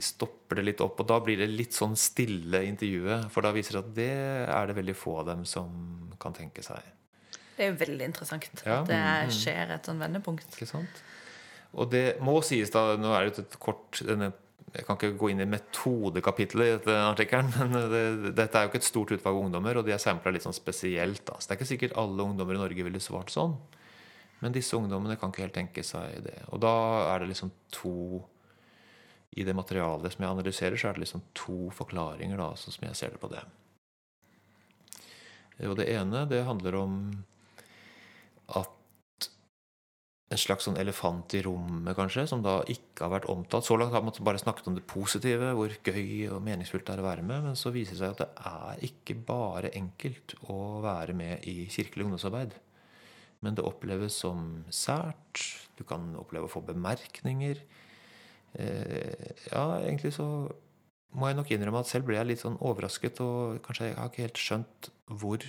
stopper 0.00 0.61
det 0.61 0.67
litt 0.71 0.83
opp. 0.85 1.00
Og 1.03 1.09
da 1.09 1.19
blir 1.25 1.41
det 1.41 1.50
litt 1.53 1.76
sånn 1.76 1.97
stille 1.99 2.64
intervjuet. 2.69 3.29
For 3.33 3.45
da 3.45 3.53
viser 3.55 3.79
det 3.79 3.83
at 3.83 3.97
det 3.99 4.12
er 4.57 4.71
det 4.71 4.79
veldig 4.79 4.97
få 4.99 5.19
av 5.23 5.33
dem 5.33 5.45
som 5.49 5.73
kan 6.21 6.37
tenke 6.37 6.64
seg. 6.64 6.81
Det 7.55 7.67
er 7.67 7.71
jo 7.71 7.81
veldig 7.85 8.07
interessant 8.11 8.62
ja. 8.64 8.81
at 8.81 8.88
det 8.91 9.03
mm. 9.03 9.35
skjer 9.35 9.75
et 9.76 9.91
sånn 9.91 10.00
vendepunkt. 10.03 10.49
Ikke 10.57 10.71
sant? 10.71 11.05
Og 11.75 11.91
det 11.91 12.07
må 12.23 12.38
sies 12.47 12.71
da 12.71 12.95
Nå 12.99 13.12
er 13.17 13.29
det 13.29 13.45
et 13.45 13.55
kort 13.62 13.99
denne, 14.07 14.31
Jeg 14.75 14.87
kan 14.87 14.99
ikke 14.99 15.17
gå 15.19 15.31
inn 15.33 15.43
i 15.43 15.49
metodekapitlet 15.50 16.67
i 16.67 16.75
dette 16.76 16.99
artikkelen, 17.11 17.50
men 17.61 17.88
det, 17.93 18.35
dette 18.35 18.59
er 18.59 18.67
jo 18.67 18.73
ikke 18.73 18.83
et 18.83 18.88
stort 18.88 19.14
utvalg 19.14 19.37
av 19.37 19.47
ungdommer, 19.47 19.79
og 19.79 19.87
de 19.87 19.95
er 19.95 20.03
sampla 20.03 20.35
litt 20.35 20.47
sånn 20.47 20.57
spesielt. 20.57 21.23
Da. 21.29 21.38
Så 21.38 21.47
det 21.47 21.55
er 21.55 21.61
ikke 21.61 21.73
sikkert 21.75 21.97
alle 22.00 22.26
ungdommer 22.26 22.59
i 22.59 22.62
Norge 22.62 22.87
ville 22.88 23.03
svart 23.03 23.31
sånn. 23.35 23.55
Men 24.43 24.55
disse 24.55 24.76
ungdommene 24.76 25.17
kan 25.17 25.31
ikke 25.31 25.47
helt 25.47 25.57
tenke 25.57 25.85
seg 25.87 26.19
det. 26.26 26.41
Og 26.53 26.61
da 26.62 26.75
er 27.14 27.23
det 27.23 27.31
liksom 27.31 27.55
to 27.73 27.95
i 29.35 29.45
det 29.47 29.55
materialet 29.57 30.14
som 30.14 30.25
jeg 30.25 30.31
analyserer, 30.31 30.79
så 30.79 30.88
er 30.88 30.97
det 30.97 31.05
liksom 31.05 31.25
to 31.37 31.59
forklaringer, 31.75 32.38
da, 32.38 32.53
sånn 32.59 32.76
som 32.76 32.88
jeg 32.88 32.99
ser 32.99 33.14
det 33.14 33.23
på 33.23 33.31
det. 33.33 33.43
Og 35.69 35.76
det 35.79 35.88
ene, 35.95 36.25
det 36.31 36.45
handler 36.47 36.79
om 36.81 36.97
at 38.59 38.71
en 40.35 40.41
slags 40.41 40.67
sånn 40.67 40.79
elefant 40.81 41.35
i 41.37 41.43
rommet, 41.45 41.95
kanskje, 41.97 42.25
som 42.31 42.43
da 42.43 42.57
ikke 42.71 43.05
har 43.05 43.12
vært 43.12 43.29
omtalt. 43.31 43.67
Så 43.67 43.76
langt 43.79 43.95
har 43.95 44.03
man 44.03 44.14
bare 44.26 44.41
snakket 44.41 44.71
om 44.71 44.79
det 44.79 44.87
positive, 44.88 45.53
hvor 45.55 45.75
gøy 45.87 46.31
og 46.35 46.43
meningsfullt 46.43 46.87
det 46.88 46.97
er 46.97 47.03
å 47.03 47.07
være 47.07 47.26
med. 47.26 47.45
Men 47.49 47.59
så 47.59 47.71
viser 47.75 47.95
det 47.95 48.00
seg 48.00 48.14
at 48.14 48.23
det 48.25 48.31
er 48.50 48.85
ikke 48.88 49.19
bare 49.29 49.71
enkelt 49.79 50.37
å 50.50 50.59
være 50.85 51.14
med 51.17 51.47
i 51.50 51.69
kirkelig 51.71 52.09
ungdomsarbeid. 52.09 52.57
Men 53.45 53.59
det 53.59 53.67
oppleves 53.69 54.17
som 54.25 54.64
sært. 54.73 55.45
Du 55.79 55.85
kan 55.87 56.14
oppleve 56.19 56.49
å 56.49 56.55
få 56.55 56.64
bemerkninger. 56.67 57.61
Ja, 59.51 59.67
egentlig 59.81 60.15
så 60.17 60.27
må 61.15 61.31
jeg 61.31 61.39
nok 61.39 61.51
innrømme 61.55 61.83
at 61.85 61.91
selv 61.91 62.09
ble 62.09 62.19
jeg 62.19 62.31
litt 62.33 62.43
sånn 62.43 62.59
overrasket, 62.65 63.21
og 63.23 63.61
kanskje 63.65 63.91
jeg 63.91 63.99
har 63.99 64.11
ikke 64.11 64.27
helt 64.27 64.41
skjønt 64.41 64.89
hvor 65.21 65.45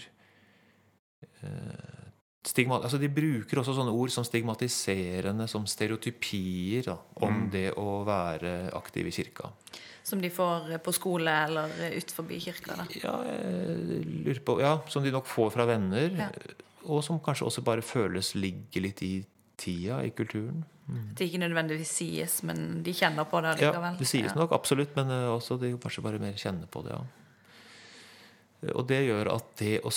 eh, 1.42 2.06
stigma, 2.46 2.78
altså 2.84 3.00
De 3.02 3.10
bruker 3.10 3.62
også 3.62 3.74
sånne 3.78 3.94
ord 3.96 4.14
som 4.14 4.25
stigmatiserende, 4.28 5.48
som 5.50 5.66
stereotypier 5.70 6.86
da, 6.92 7.00
om 7.25 7.46
mm. 7.46 7.50
det 7.56 7.68
å 7.82 8.04
være 8.08 8.54
aktiv 8.78 9.10
i 9.10 9.16
kirka. 9.16 9.50
Som 10.06 10.22
de 10.22 10.30
får 10.30 10.75
på 10.86 10.94
skole 10.94 11.34
eller 11.48 11.72
ut 11.96 12.14
forbi 12.14 12.38
kirka? 12.44 12.78
da? 12.78 12.86
Ja, 13.02 13.16
jeg 13.25 14.04
lurer 14.06 14.44
på, 14.46 14.60
ja, 14.62 14.75
som 14.94 15.06
de 15.06 15.14
nok 15.14 15.25
får 15.30 15.50
fra 15.56 15.66
venner. 15.70 16.12
Ja. 16.14 16.30
Og 16.86 17.02
som 17.02 17.18
kanskje 17.24 17.48
også 17.50 17.66
bare 17.66 17.82
føles 17.82 18.36
ligger 18.38 18.86
litt 18.86 19.02
i 19.02 19.16
tida, 19.58 20.04
i 20.06 20.14
kulturen. 20.14 20.62
Mm. 20.86 21.06
Det 21.18 21.25
ikke 21.25 21.42
nødvendigvis 21.42 21.92
sies, 21.98 22.39
men 22.46 22.82
de 22.86 22.94
kjenner 22.94 23.25
på 23.30 23.42
det 23.42 23.56
likevel. 23.58 23.96
Ja, 23.96 24.00
det 24.00 24.10
sies 24.10 24.36
nok 24.38 24.54
absolutt, 24.54 24.94
men 24.98 25.10
eh, 25.10 25.30
også 25.34 25.58
de 25.62 25.74
kanskje 25.82 26.04
bare 26.06 26.22
mer 26.22 26.36
kjenner 26.38 26.70
på 26.70 26.86
det. 26.86 26.98
ja. 26.98 27.06
Og 28.74 28.86
det 28.89 29.01
gjør 29.06 29.27
at 29.30 29.50
det 29.60 29.74
å, 29.86 29.92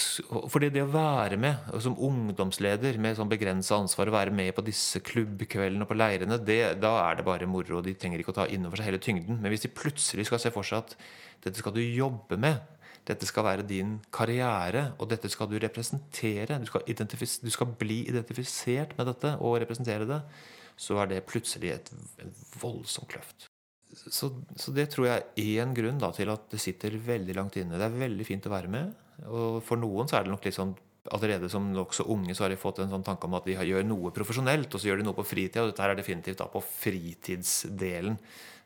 fordi 0.50 0.68
det 0.75 0.83
å 0.85 0.90
være 0.92 1.38
med 1.40 1.68
som 1.80 1.95
ungdomsleder 2.04 2.99
med 3.00 3.16
sånn 3.16 3.30
begrensa 3.30 3.78
ansvar, 3.78 4.11
å 4.11 4.16
være 4.16 4.35
med 4.35 4.50
på 4.57 4.64
disse 4.66 5.00
klubbkveldene 5.04 5.87
og 5.87 5.88
på 5.88 5.97
leirene, 5.97 6.40
det, 6.45 6.59
da 6.83 6.90
er 7.07 7.21
det 7.21 7.25
bare 7.28 7.49
moro. 7.49 7.78
og 7.78 7.87
De 7.87 7.95
trenger 7.97 8.21
ikke 8.21 8.35
å 8.35 8.40
ta 8.42 8.49
inn 8.52 8.66
over 8.68 8.80
seg 8.80 8.90
hele 8.90 9.00
tyngden. 9.00 9.38
Men 9.40 9.54
hvis 9.54 9.64
de 9.64 9.73
plutselig 9.73 10.26
skal 10.28 10.42
se 10.42 10.52
for 10.52 10.66
seg 10.66 10.83
at 10.83 10.99
dette 11.47 11.62
skal 11.62 11.76
du 11.76 11.80
jobbe 11.80 12.37
med, 12.40 12.61
dette 13.09 13.25
skal 13.28 13.47
være 13.47 13.64
din 13.64 13.97
karriere, 14.12 14.90
og 15.00 15.09
dette 15.14 15.30
skal 15.33 15.49
du 15.49 15.57
representere, 15.62 16.59
du 16.61 16.68
skal, 16.68 16.85
du 16.85 17.50
skal 17.54 17.73
bli 17.80 18.02
identifisert 18.11 18.99
med 18.99 19.09
dette 19.09 19.33
og 19.38 19.62
representere 19.62 20.09
det, 20.11 20.21
så 20.78 21.00
er 21.02 21.11
det 21.11 21.26
plutselig 21.26 21.75
et, 21.75 21.94
voldsomt 22.62 23.11
kløft 23.11 23.49
så, 23.88 24.28
så, 24.56 24.73
det 24.75 24.88
tror 24.92 25.08
jeg 25.08 25.23
er 25.23 25.62
én 25.64 25.73
grunn 25.76 26.00
da, 26.00 26.11
til 26.14 26.30
at 26.32 26.44
det 26.52 26.61
sitter 26.62 26.99
veldig 27.02 27.35
langt 27.37 27.56
inne. 27.58 27.78
Det 27.80 27.87
er 27.87 28.02
veldig 28.02 28.26
fint 28.26 28.47
å 28.47 28.52
være 28.52 28.70
med. 28.73 28.92
Og 29.26 29.58
for 29.66 29.80
noen 29.80 30.11
så 30.11 30.18
er 30.18 30.26
det 30.26 30.32
nok 30.35 30.44
litt 30.47 30.56
sånn 30.58 30.75
allerede 31.14 31.49
som 31.49 31.70
nokså 31.73 32.04
unge 32.12 32.35
så 32.37 32.44
har 32.44 32.52
de 32.52 32.58
fått 32.61 32.82
en 32.82 32.90
sånn 32.92 33.04
tanke 33.06 33.25
om 33.25 33.37
at 33.38 33.47
de 33.49 33.54
gjør 33.56 33.87
noe 33.87 34.12
profesjonelt, 34.12 34.68
og 34.68 34.80
så 34.80 34.90
gjør 34.90 35.00
de 35.00 35.06
noe 35.06 35.16
på 35.16 35.25
fritida. 35.26 35.64
Og 35.64 35.73
dette 35.73 35.85
her 35.85 35.94
er 35.94 36.00
definitivt 36.00 36.42
da 36.42 36.49
på 36.52 36.62
fritidsdelen. 36.64 38.18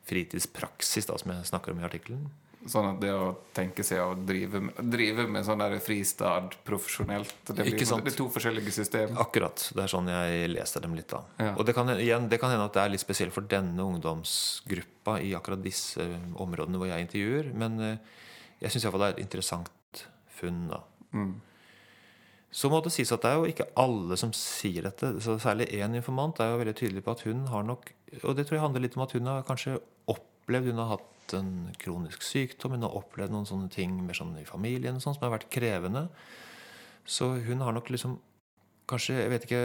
Fritidspraksis, 0.08 1.06
da, 1.06 1.18
som 1.20 1.34
jeg 1.34 1.50
snakker 1.52 1.74
om 1.74 1.82
i 1.82 1.86
artikkelen. 1.86 2.24
Sånn 2.70 2.86
at 2.92 2.98
det 3.02 3.10
å 3.10 3.32
tenke 3.56 3.82
seg 3.86 3.98
å 3.98 4.12
drive, 4.14 4.60
drive 4.78 5.24
med 5.30 5.42
sånn 5.46 5.62
der 5.64 5.74
fristad 5.82 6.54
profesjonelt 6.66 7.34
Det, 7.48 7.56
blir, 7.58 7.74
det 7.74 8.12
er 8.12 8.16
to 8.16 8.28
forskjellige 8.30 8.74
system. 8.74 9.16
Akkurat. 9.22 9.64
Det 9.74 9.82
er 9.82 9.90
sånn 9.90 10.10
jeg 10.12 10.50
leser 10.52 10.84
dem 10.84 10.94
litt. 10.94 11.10
da 11.10 11.22
ja. 11.42 11.52
Og 11.56 11.66
det 11.66 11.74
kan, 11.74 11.90
igjen, 11.96 12.28
det 12.30 12.38
kan 12.42 12.52
hende 12.54 12.68
at 12.70 12.76
det 12.76 12.84
er 12.84 12.92
litt 12.94 13.02
spesielt 13.02 13.34
for 13.34 13.48
denne 13.50 13.82
ungdomsgruppa 13.82 15.18
i 15.26 15.32
akkurat 15.38 15.62
disse 15.64 16.06
områdene 16.38 16.78
hvor 16.78 16.90
jeg 16.92 17.08
intervjuer. 17.08 17.50
Men 17.58 17.80
eh, 17.82 18.20
jeg 18.62 18.74
syns 18.74 18.86
iallfall 18.86 19.06
det 19.06 19.10
er 19.10 19.16
et 19.16 19.24
interessant 19.26 20.04
funn. 20.38 20.68
da 20.70 20.82
mm. 21.18 21.32
Så 22.52 22.68
må 22.68 22.82
det 22.84 22.92
sies 22.92 23.10
at 23.14 23.24
det 23.24 23.32
er 23.32 23.40
jo 23.40 23.48
ikke 23.48 23.70
alle 23.80 24.18
som 24.20 24.34
sier 24.36 24.84
dette. 24.86 25.14
Så 25.24 25.38
Særlig 25.42 25.70
én 25.72 25.96
informant 25.96 26.38
er 26.38 26.52
jo 26.52 26.60
veldig 26.60 26.76
tydelig 26.78 27.02
på 27.06 27.16
at 27.16 27.24
hun 27.26 27.46
har 27.48 27.64
nok 27.64 27.90
Og 28.22 28.36
det 28.36 28.46
tror 28.46 28.58
jeg 28.58 28.66
handler 28.66 28.84
litt 28.84 28.98
om 28.98 29.06
at 29.06 29.16
hun 29.16 29.30
har 29.30 29.46
kanskje 29.48 29.78
opplevd 30.12 30.70
Hun 30.70 30.82
har 30.84 30.94
hatt 30.94 31.08
en 31.38 31.52
kronisk 31.80 32.24
sykdom, 32.26 32.76
hun 32.76 32.86
har 32.86 32.96
opplevd 32.98 33.34
noen 33.34 33.48
sånne 33.48 33.70
ting 33.72 33.94
mer 34.06 34.18
sånn 34.18 34.34
i 34.40 34.48
familien 34.48 35.00
sånn, 35.02 35.16
som 35.16 35.26
har 35.26 35.36
vært 35.36 35.50
krevende. 35.52 36.06
Så 37.08 37.32
hun 37.46 37.64
har 37.64 37.74
nok 37.76 37.90
liksom 37.92 38.18
kanskje, 38.90 39.18
jeg 39.20 39.32
vet 39.32 39.46
ikke 39.48 39.62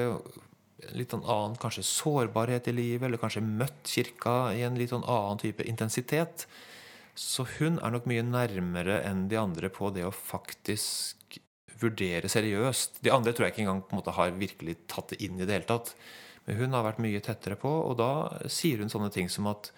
litt 0.97 1.13
sånn 1.13 1.25
annen 1.25 1.57
kanskje 1.59 1.85
sårbarhet 1.85 2.69
i 2.69 2.75
livet, 2.75 3.07
eller 3.07 3.21
kanskje 3.21 3.43
møtt 3.45 3.89
kirka 3.89 4.37
i 4.55 4.63
en 4.67 4.77
litt 4.77 4.93
sånn 4.93 5.05
annen 5.09 5.41
type 5.41 5.65
intensitet. 5.65 6.45
Så 7.17 7.47
hun 7.57 7.79
er 7.81 7.93
nok 7.93 8.05
mye 8.09 8.25
nærmere 8.25 9.01
enn 9.07 9.25
de 9.31 9.39
andre 9.41 9.71
på 9.73 9.89
det 9.95 10.05
å 10.05 10.13
faktisk 10.13 11.39
vurdere 11.81 12.29
seriøst. 12.29 13.01
De 13.05 13.13
andre 13.13 13.33
tror 13.33 13.47
jeg 13.47 13.55
ikke 13.55 13.65
engang 13.65 13.83
på 13.85 13.93
en 13.93 14.01
måte 14.01 14.15
har 14.17 14.37
virkelig 14.37 14.77
tatt 14.89 15.13
det 15.13 15.21
inn 15.25 15.37
i 15.37 15.45
det 15.45 15.59
hele 15.59 15.69
tatt. 15.69 15.93
Men 16.45 16.61
hun 16.61 16.77
har 16.77 16.85
vært 16.85 17.01
mye 17.03 17.21
tettere 17.25 17.57
på, 17.59 17.69
og 17.69 17.97
da 17.99 18.11
sier 18.49 18.81
hun 18.81 18.91
sånne 18.91 19.09
ting 19.13 19.29
som 19.33 19.49
at 19.51 19.71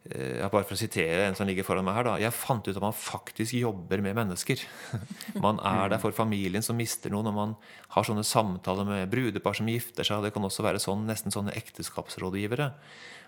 bare 0.00 0.64
for 0.64 0.74
å 0.74 0.80
sitere 0.80 1.26
en 1.28 1.36
som 1.36 1.44
ligger 1.48 1.66
foran 1.66 1.84
meg 1.84 1.98
her, 1.98 2.06
da. 2.08 2.14
Jeg 2.22 2.32
fant 2.32 2.64
ut 2.64 2.72
at 2.72 2.82
man 2.82 2.96
faktisk 2.96 3.52
jobber 3.58 4.00
med 4.00 4.16
mennesker. 4.16 4.62
Man 5.44 5.60
er 5.60 5.92
der 5.92 6.00
for 6.00 6.16
familien 6.16 6.64
som 6.64 6.78
mister 6.80 7.12
noen, 7.12 7.28
og 7.28 7.36
man 7.36 7.52
har 7.92 8.06
sånne 8.06 8.24
samtaler 8.24 8.88
med 8.88 9.10
brudepar 9.12 9.58
som 9.58 9.68
gifter 9.68 10.06
seg. 10.06 10.24
Det 10.24 10.32
kan 10.34 10.46
også 10.46 10.64
være 10.64 10.80
sånn, 10.82 11.04
nesten 11.08 11.34
sånne 11.34 11.54
ekteskapsrådgivere. 11.60 12.70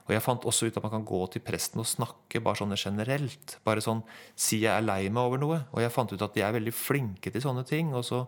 Og 0.08 0.14
jeg 0.16 0.24
fant 0.24 0.48
også 0.48 0.66
ut 0.66 0.78
at 0.78 0.82
man 0.82 0.94
kan 0.96 1.04
gå 1.06 1.20
til 1.30 1.44
presten 1.44 1.82
og 1.82 1.86
snakke 1.86 2.40
bare 2.42 2.58
sånn 2.58 2.74
generelt. 2.74 3.58
Bare 3.66 3.84
sånn 3.84 4.02
si 4.34 4.62
jeg 4.64 4.72
er 4.72 4.82
lei 4.82 5.04
meg 5.12 5.28
over 5.28 5.44
noe. 5.44 5.60
Og 5.76 5.84
jeg 5.84 5.94
fant 5.94 6.10
ut 6.10 6.24
at 6.24 6.34
de 6.34 6.42
er 6.42 6.56
veldig 6.56 6.74
flinke 6.74 7.30
til 7.30 7.44
sånne 7.44 7.62
ting. 7.68 7.92
Og 7.94 8.08
så 8.08 8.24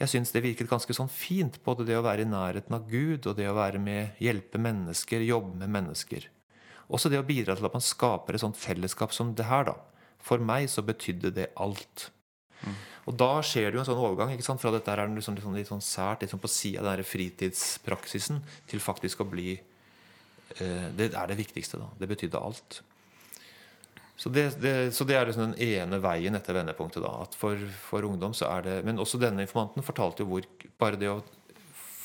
jeg 0.00 0.14
syns 0.14 0.32
det 0.32 0.42
virket 0.42 0.70
ganske 0.70 0.96
sånn 0.96 1.12
fint, 1.12 1.60
både 1.62 1.84
det 1.84 2.00
å 2.00 2.04
være 2.06 2.24
i 2.24 2.32
nærheten 2.32 2.72
av 2.72 2.88
Gud 2.88 3.28
og 3.28 3.36
det 3.36 3.50
å 3.50 3.56
være 3.58 3.78
med, 3.82 4.16
hjelpe 4.18 4.58
mennesker, 4.58 5.22
jobbe 5.28 5.60
med 5.60 5.74
mennesker. 5.76 6.30
Også 6.90 7.10
det 7.12 7.20
å 7.20 7.26
bidra 7.26 7.54
til 7.56 7.68
at 7.68 7.76
man 7.76 7.84
skaper 7.84 8.36
et 8.36 8.42
sånt 8.42 8.58
fellesskap 8.58 9.14
som 9.14 9.34
det 9.38 9.46
her. 9.46 9.68
da. 9.70 9.76
For 10.20 10.42
meg 10.42 10.68
så 10.70 10.84
betydde 10.84 11.32
det 11.36 11.50
alt. 11.56 12.10
Mm. 12.60 12.76
Og 13.08 13.16
da 13.16 13.30
skjer 13.46 13.70
det 13.70 13.78
jo 13.78 13.82
en 13.82 13.88
sånn 13.88 14.02
overgang 14.02 14.34
ikke 14.34 14.44
sant? 14.44 14.60
fra 14.60 14.72
dette 14.74 14.92
her 14.92 15.00
er 15.02 15.10
liksom 15.14 15.38
sånn, 15.40 15.56
litt 15.56 15.70
sånn 15.70 15.84
sært, 15.84 16.22
litt 16.22 16.34
sånn 16.34 16.42
på 16.42 16.50
sida 16.52 16.84
av 16.84 16.98
den 17.00 17.08
fritidspraksisen, 17.08 18.42
til 18.68 18.82
faktisk 18.84 19.24
å 19.24 19.28
bli 19.30 19.54
eh, 19.56 20.86
Det 20.96 21.12
er 21.14 21.30
det 21.30 21.38
viktigste. 21.40 21.80
da. 21.80 21.88
Det 21.98 22.10
betydde 22.10 22.42
alt. 22.42 22.82
Så 24.20 24.28
det, 24.28 24.50
det, 24.60 24.92
så 24.92 25.06
det, 25.08 25.16
er 25.16 25.30
liksom 25.30 25.54
den 25.54 25.60
ene 25.80 25.96
veien 26.04 26.36
etter 26.36 26.58
vendepunktet. 26.58 27.00
da, 27.00 27.14
at 27.24 27.36
for, 27.40 27.56
for, 27.86 28.04
ungdom 28.04 28.34
så 28.36 28.50
er 28.52 28.66
det, 28.66 28.74
Men 28.84 29.00
også 29.00 29.20
denne 29.20 29.46
informanten 29.46 29.86
fortalte 29.86 30.26
jo 30.26 30.34
hvor 30.34 30.48
bare 30.78 31.00
det 31.00 31.08
å 31.08 31.22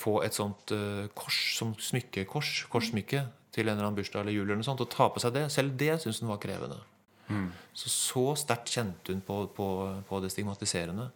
få 0.06 0.22
et 0.24 0.38
sånt 0.38 0.72
uh, 0.72 1.10
kors 1.18 1.58
som 1.58 1.74
smykkekors, 1.76 2.70
korssmykke, 2.72 3.26
til 3.56 3.70
en 3.70 3.78
eller 3.78 3.88
annen 3.88 3.98
bursdag 3.98 4.26
eller 4.26 4.36
jul 4.36 4.44
eller 4.46 4.60
noe 4.60 4.68
sånt, 4.68 4.84
og 4.84 4.92
ta 4.92 5.08
på 5.12 5.22
seg 5.24 5.36
det. 5.36 5.46
Selv 5.54 5.76
det 5.80 5.94
syntes 6.04 6.22
hun 6.24 6.34
var 6.34 6.42
krevende. 6.44 6.82
Mm. 7.28 7.50
Så 7.74 7.92
så 7.92 8.26
sterkt 8.38 8.74
kjente 8.76 9.14
hun 9.14 9.22
på, 9.26 9.46
på, 9.56 9.68
på, 10.08 10.20
det 10.24 10.32
stigmatiserende. 10.34 11.10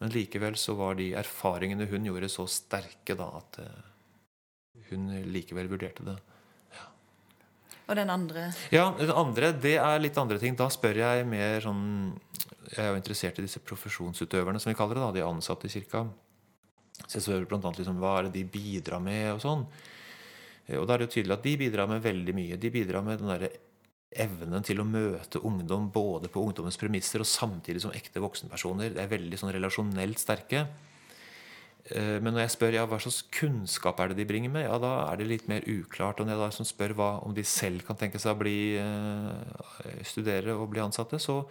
Men 0.00 0.14
likevel 0.14 0.56
så 0.58 0.74
var 0.78 0.96
de 0.98 1.12
erfaringene 1.16 1.86
hun 1.90 2.08
gjorde, 2.08 2.30
så 2.32 2.46
sterke 2.50 3.16
da 3.18 3.28
at 3.38 3.60
uh, 3.62 4.80
hun 4.90 5.12
likevel 5.30 5.70
vurderte 5.70 6.06
det. 6.08 6.16
Ja. 6.74 6.88
Og 7.86 8.00
den 8.00 8.10
andre? 8.10 8.48
Ja, 8.74 8.88
den 8.98 9.14
andre, 9.14 9.52
det 9.54 9.76
er 9.78 10.02
litt 10.02 10.18
andre 10.18 10.40
ting. 10.42 10.58
Da 10.58 10.70
spør 10.72 11.04
jeg 11.04 11.28
mer 11.30 11.62
sånn 11.64 11.86
Jeg 12.72 12.80
er 12.80 12.90
jo 12.90 12.98
interessert 12.98 13.38
i 13.38 13.44
disse 13.44 13.60
profesjonsutøverne, 13.62 14.58
som 14.58 14.72
vi 14.72 14.78
kaller 14.78 14.98
det. 14.98 15.04
da, 15.04 15.14
De 15.20 15.26
ansatte 15.28 15.68
i 15.68 15.74
kirka. 15.76 16.06
Så 17.04 17.18
jeg 17.18 17.26
spør 17.26 17.50
bl.a. 17.50 17.72
liksom, 17.76 18.00
hva 18.00 18.18
er 18.18 18.26
det 18.26 18.38
de 18.38 18.48
bidrar 18.48 19.02
med, 19.04 19.34
og 19.36 19.42
sånn. 19.44 19.66
Eh, 20.66 20.78
og 20.80 20.88
da 20.88 20.94
er 20.94 21.02
det 21.02 21.08
jo 21.08 21.14
tydelig 21.18 21.36
at 21.38 21.46
de 21.46 21.54
bidrar 21.60 21.90
med 21.90 22.02
veldig 22.04 22.34
mye. 22.36 22.58
De 22.60 22.72
bidrar 22.74 23.04
med 23.06 23.22
den 23.22 23.32
der 23.32 23.48
evnen 24.24 24.62
til 24.62 24.78
å 24.78 24.86
møte 24.86 25.42
ungdom 25.42 25.88
både 25.94 26.30
på 26.30 26.42
ungdommens 26.44 26.78
premisser 26.78 27.22
og 27.22 27.28
samtidig 27.28 27.82
som 27.82 27.94
ekte 27.94 28.22
voksenpersoner. 28.22 28.94
Det 28.94 29.02
er 29.02 29.10
veldig 29.10 29.40
sånn 29.40 29.54
relasjonelt 29.56 30.22
sterke. 30.22 30.66
Eh, 31.92 32.16
men 32.22 32.32
når 32.32 32.46
jeg 32.46 32.54
spør 32.54 32.78
ja, 32.78 32.86
hva 32.88 33.00
slags 33.02 33.24
kunnskap 33.34 34.00
er 34.00 34.12
det 34.12 34.22
de 34.22 34.28
bringer 34.28 34.52
med, 34.54 34.64
ja, 34.68 34.78
da 34.80 34.92
er 35.10 35.20
det 35.20 35.28
litt 35.28 35.50
mer 35.50 35.66
uklart. 35.68 36.20
Og 36.20 36.28
når 36.28 36.38
jeg 36.38 36.44
da 36.44 36.68
spør 36.70 36.96
hva, 37.00 37.10
om 37.26 37.34
de 37.36 37.44
selv 37.48 37.84
kan 37.88 37.98
tenke 38.00 38.22
seg 38.22 38.36
å 38.36 38.40
bli, 38.40 38.58
eh, 38.80 40.00
studere 40.06 40.56
og 40.56 40.70
bli 40.72 40.84
ansatte, 40.84 41.20
så 41.20 41.42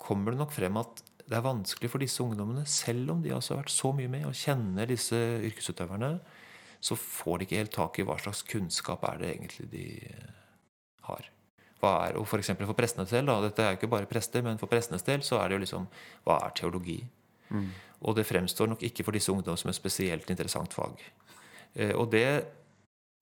kommer 0.00 0.32
det 0.32 0.40
nok 0.40 0.54
frem 0.54 0.76
at 0.80 1.02
det 1.26 1.34
er 1.34 1.42
vanskelig 1.42 1.90
for 1.90 2.02
disse 2.02 2.22
ungdommene, 2.22 2.62
selv 2.70 3.16
om 3.16 3.22
de 3.22 3.32
altså 3.34 3.54
har 3.54 3.64
vært 3.64 3.74
så 3.74 3.90
mye 3.96 4.10
med 4.10 4.28
og 4.28 4.36
kjenner 4.38 4.86
disse 4.86 5.18
yrkesutøverne, 5.48 6.12
så 6.86 6.96
får 6.98 7.38
de 7.38 7.46
ikke 7.46 7.60
helt 7.60 7.74
tak 7.74 7.98
i 7.98 8.04
hva 8.06 8.18
slags 8.22 8.44
kunnskap 8.46 9.04
er 9.08 9.18
det 9.20 9.30
egentlig 9.32 9.66
de 9.72 9.86
har. 11.08 11.30
Hva 11.82 11.92
er, 12.06 12.18
og 12.20 12.26
for 12.30 12.40
For 12.40 12.78
prestenes 12.78 13.10
del, 13.10 13.26
da, 13.26 13.40
dette 13.42 13.62
er 13.62 13.74
jo 13.74 13.80
ikke 13.80 13.92
bare 13.92 14.08
prester, 14.08 14.42
men 14.42 14.58
for 14.58 14.70
prestenes 14.70 15.02
del 15.02 15.22
så 15.22 15.40
er 15.40 15.48
det 15.48 15.56
jo 15.56 15.64
liksom 15.64 15.88
Hva 16.24 16.38
er 16.46 16.54
teologi? 16.56 17.00
Mm. 17.50 17.70
Og 18.06 18.16
det 18.16 18.26
fremstår 18.26 18.68
nok 18.68 18.82
ikke 18.82 19.04
for 19.04 19.12
disse 19.12 19.32
ungdommene 19.32 19.58
som 19.58 19.70
et 19.70 19.78
spesielt 19.78 20.30
interessant 20.30 20.72
fag. 20.72 21.02
Eh, 21.74 21.94
og 21.94 22.10
det 22.12 22.26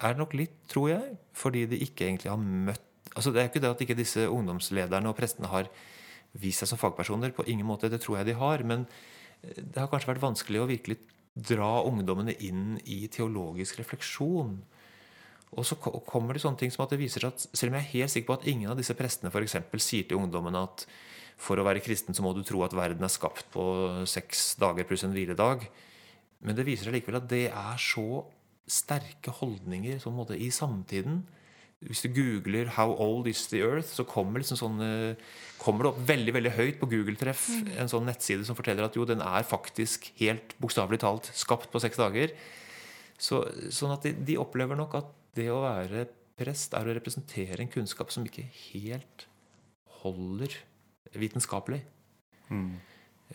er 0.01 0.17
nok 0.19 0.35
litt, 0.35 0.55
tror 0.69 0.91
jeg, 0.91 1.17
fordi 1.33 1.67
de 1.67 1.81
ikke 1.85 2.07
egentlig 2.09 2.31
har 2.31 2.41
møtt 2.41 2.91
altså 3.15 3.31
Det 3.31 3.41
er 3.41 3.47
ikke 3.47 3.61
det 3.63 3.69
at 3.71 3.83
ikke 3.85 3.95
disse 3.95 4.23
ungdomslederne 4.27 5.07
og 5.07 5.15
prestene 5.15 5.47
har 5.47 5.69
vist 6.33 6.65
seg 6.65 6.73
som 6.73 6.81
fagpersoner. 6.81 7.31
På 7.31 7.45
ingen 7.47 7.67
måte. 7.67 7.87
Det 7.87 8.01
tror 8.03 8.17
jeg 8.19 8.27
de 8.27 8.35
har. 8.35 8.65
Men 8.67 8.89
det 9.55 9.79
har 9.79 9.87
kanskje 9.93 10.11
vært 10.11 10.25
vanskelig 10.25 10.63
å 10.63 10.67
virkelig 10.67 10.97
dra 11.35 11.83
ungdommene 11.83 12.35
inn 12.47 12.77
i 12.87 13.05
teologisk 13.11 13.81
refleksjon. 13.81 14.55
Og 15.55 15.67
så 15.67 15.79
kommer 15.79 16.35
det 16.35 16.43
sånne 16.43 16.61
ting 16.63 16.73
som 16.75 16.85
at 16.85 16.95
det 16.95 17.01
viser 17.03 17.23
seg 17.23 17.35
at 17.35 17.47
selv 17.51 17.73
om 17.73 17.79
jeg 17.79 17.85
er 17.85 17.93
helt 17.93 18.15
sikker 18.15 18.31
på 18.31 18.39
at 18.39 18.47
ingen 18.51 18.71
av 18.71 18.79
disse 18.79 18.95
prestene 18.99 19.33
for 19.35 19.45
eksempel, 19.45 19.83
sier 19.83 20.07
til 20.09 20.19
ungdommene 20.19 20.65
at 20.67 20.87
for 21.41 21.59
å 21.59 21.67
være 21.67 21.83
kristen 21.83 22.15
så 22.15 22.23
må 22.23 22.31
du 22.35 22.45
tro 22.47 22.63
at 22.67 22.75
verden 22.77 23.03
er 23.03 23.13
skapt 23.13 23.49
på 23.55 23.65
seks 24.07 24.55
dager 24.63 24.87
pluss 24.87 25.03
en 25.07 25.15
hviledag. 25.15 25.67
Men 26.45 26.59
det 26.59 26.67
viser 26.67 26.89
seg 26.89 26.99
likevel 26.99 27.21
at 27.21 27.31
det 27.31 27.47
er 27.51 27.81
så 27.83 28.25
sterke 28.71 29.35
holdninger 29.35 29.99
i 30.39 30.51
samtiden 30.55 31.25
hvis 31.85 32.03
du 32.05 32.09
googler 32.15 32.71
'How 32.71 32.95
old 32.97 33.27
is 33.27 33.47
the 33.49 33.61
earth', 33.61 33.93
så 33.93 34.05
kommer, 34.05 34.41
liksom 34.41 34.57
sånne, 34.57 35.17
kommer 35.59 35.85
det 35.85 35.91
opp 35.93 36.01
veldig 36.09 36.35
veldig 36.35 36.53
høyt 36.57 36.81
på 36.81 36.89
Google-treff 36.89 37.49
en 37.77 37.91
sånn 37.91 38.07
nettside 38.07 38.45
som 38.45 38.57
forteller 38.57 38.85
at 38.85 38.97
jo, 38.97 39.05
den 39.05 39.21
er 39.21 39.43
faktisk 39.43 40.13
helt 40.21 40.55
bokstavelig 40.61 41.01
talt 41.01 41.31
skapt 41.35 41.71
på 41.71 41.81
seks 41.81 42.01
dager. 42.01 42.33
Så, 43.19 43.45
sånn 43.71 43.93
at 43.93 44.03
de, 44.03 44.13
de 44.13 44.39
opplever 44.41 44.77
nok 44.77 44.95
at 44.95 45.11
det 45.35 45.51
å 45.51 45.63
være 45.63 46.07
prest 46.39 46.75
er 46.75 46.89
å 46.89 46.95
representere 46.97 47.61
en 47.63 47.71
kunnskap 47.71 48.11
som 48.11 48.25
ikke 48.27 48.47
helt 48.73 49.27
holder 50.03 50.57
vitenskapelig. 51.15 51.83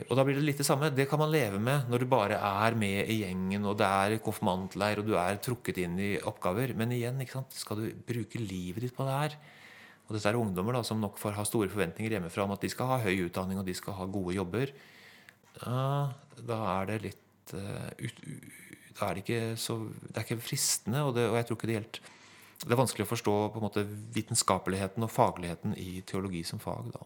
Og 0.07 0.15
da 0.15 0.23
blir 0.23 0.37
det 0.37 0.45
litt 0.45 0.59
det 0.61 0.67
samme. 0.67 0.91
Det 0.95 1.07
kan 1.09 1.19
man 1.21 1.31
leve 1.33 1.59
med 1.61 1.89
når 1.91 2.03
du 2.03 2.09
bare 2.11 2.37
er 2.39 2.75
med 2.79 3.09
i 3.11 3.19
gjengen, 3.23 3.65
og 3.67 3.77
det 3.79 3.87
er 3.87 4.19
konfirmantleir, 4.23 5.01
og 5.01 5.09
du 5.09 5.15
er 5.19 5.39
trukket 5.43 5.81
inn 5.83 5.97
i 5.99 6.11
oppgaver. 6.19 6.75
Men 6.77 6.93
igjen, 6.95 7.19
skal 7.51 7.81
du 7.81 7.89
bruke 8.07 8.41
livet 8.41 8.85
ditt 8.85 8.95
på 8.95 9.07
det 9.07 9.17
her? 9.17 9.39
Og 10.09 10.15
dette 10.15 10.31
er 10.31 10.39
ungdommer 10.39 10.73
da, 10.73 10.81
som 10.85 11.01
nok 11.01 11.19
får 11.21 11.35
ha 11.37 11.45
store 11.45 11.69
forventninger 11.69 12.15
hjemmefra 12.15 12.47
om 12.47 12.55
at 12.55 12.63
de 12.63 12.71
skal 12.73 12.89
ha 12.89 13.01
høy 13.03 13.27
utdanning 13.27 13.59
og 13.61 13.67
de 13.67 13.75
skal 13.77 13.97
ha 13.99 14.07
gode 14.09 14.33
jobber. 14.39 14.71
Ja, 15.61 16.09
da 16.47 16.57
er 16.79 16.89
det 16.89 17.01
litt 17.03 17.53
uh, 17.53 17.89
Da 18.95 19.09
er 19.09 19.17
det 19.17 19.23
ikke 19.25 19.41
så 19.59 19.75
Det 19.89 20.13
er 20.13 20.23
ikke 20.23 20.43
fristende, 20.45 21.01
og, 21.03 21.15
det, 21.17 21.25
og 21.27 21.35
jeg 21.39 21.47
tror 21.49 21.57
ikke 21.57 21.67
det 21.67 21.77
helt 21.79 21.99
Det 22.61 22.69
er 22.69 22.79
vanskelig 22.79 23.07
å 23.07 23.09
forstå 23.09 23.33
på 23.51 23.59
en 23.59 23.65
måte 23.65 23.83
vitenskapeligheten 24.15 25.03
og 25.03 25.11
fagligheten 25.11 25.73
i 25.75 26.03
teologi 26.07 26.45
som 26.47 26.61
fag. 26.63 26.93
da. 26.93 27.03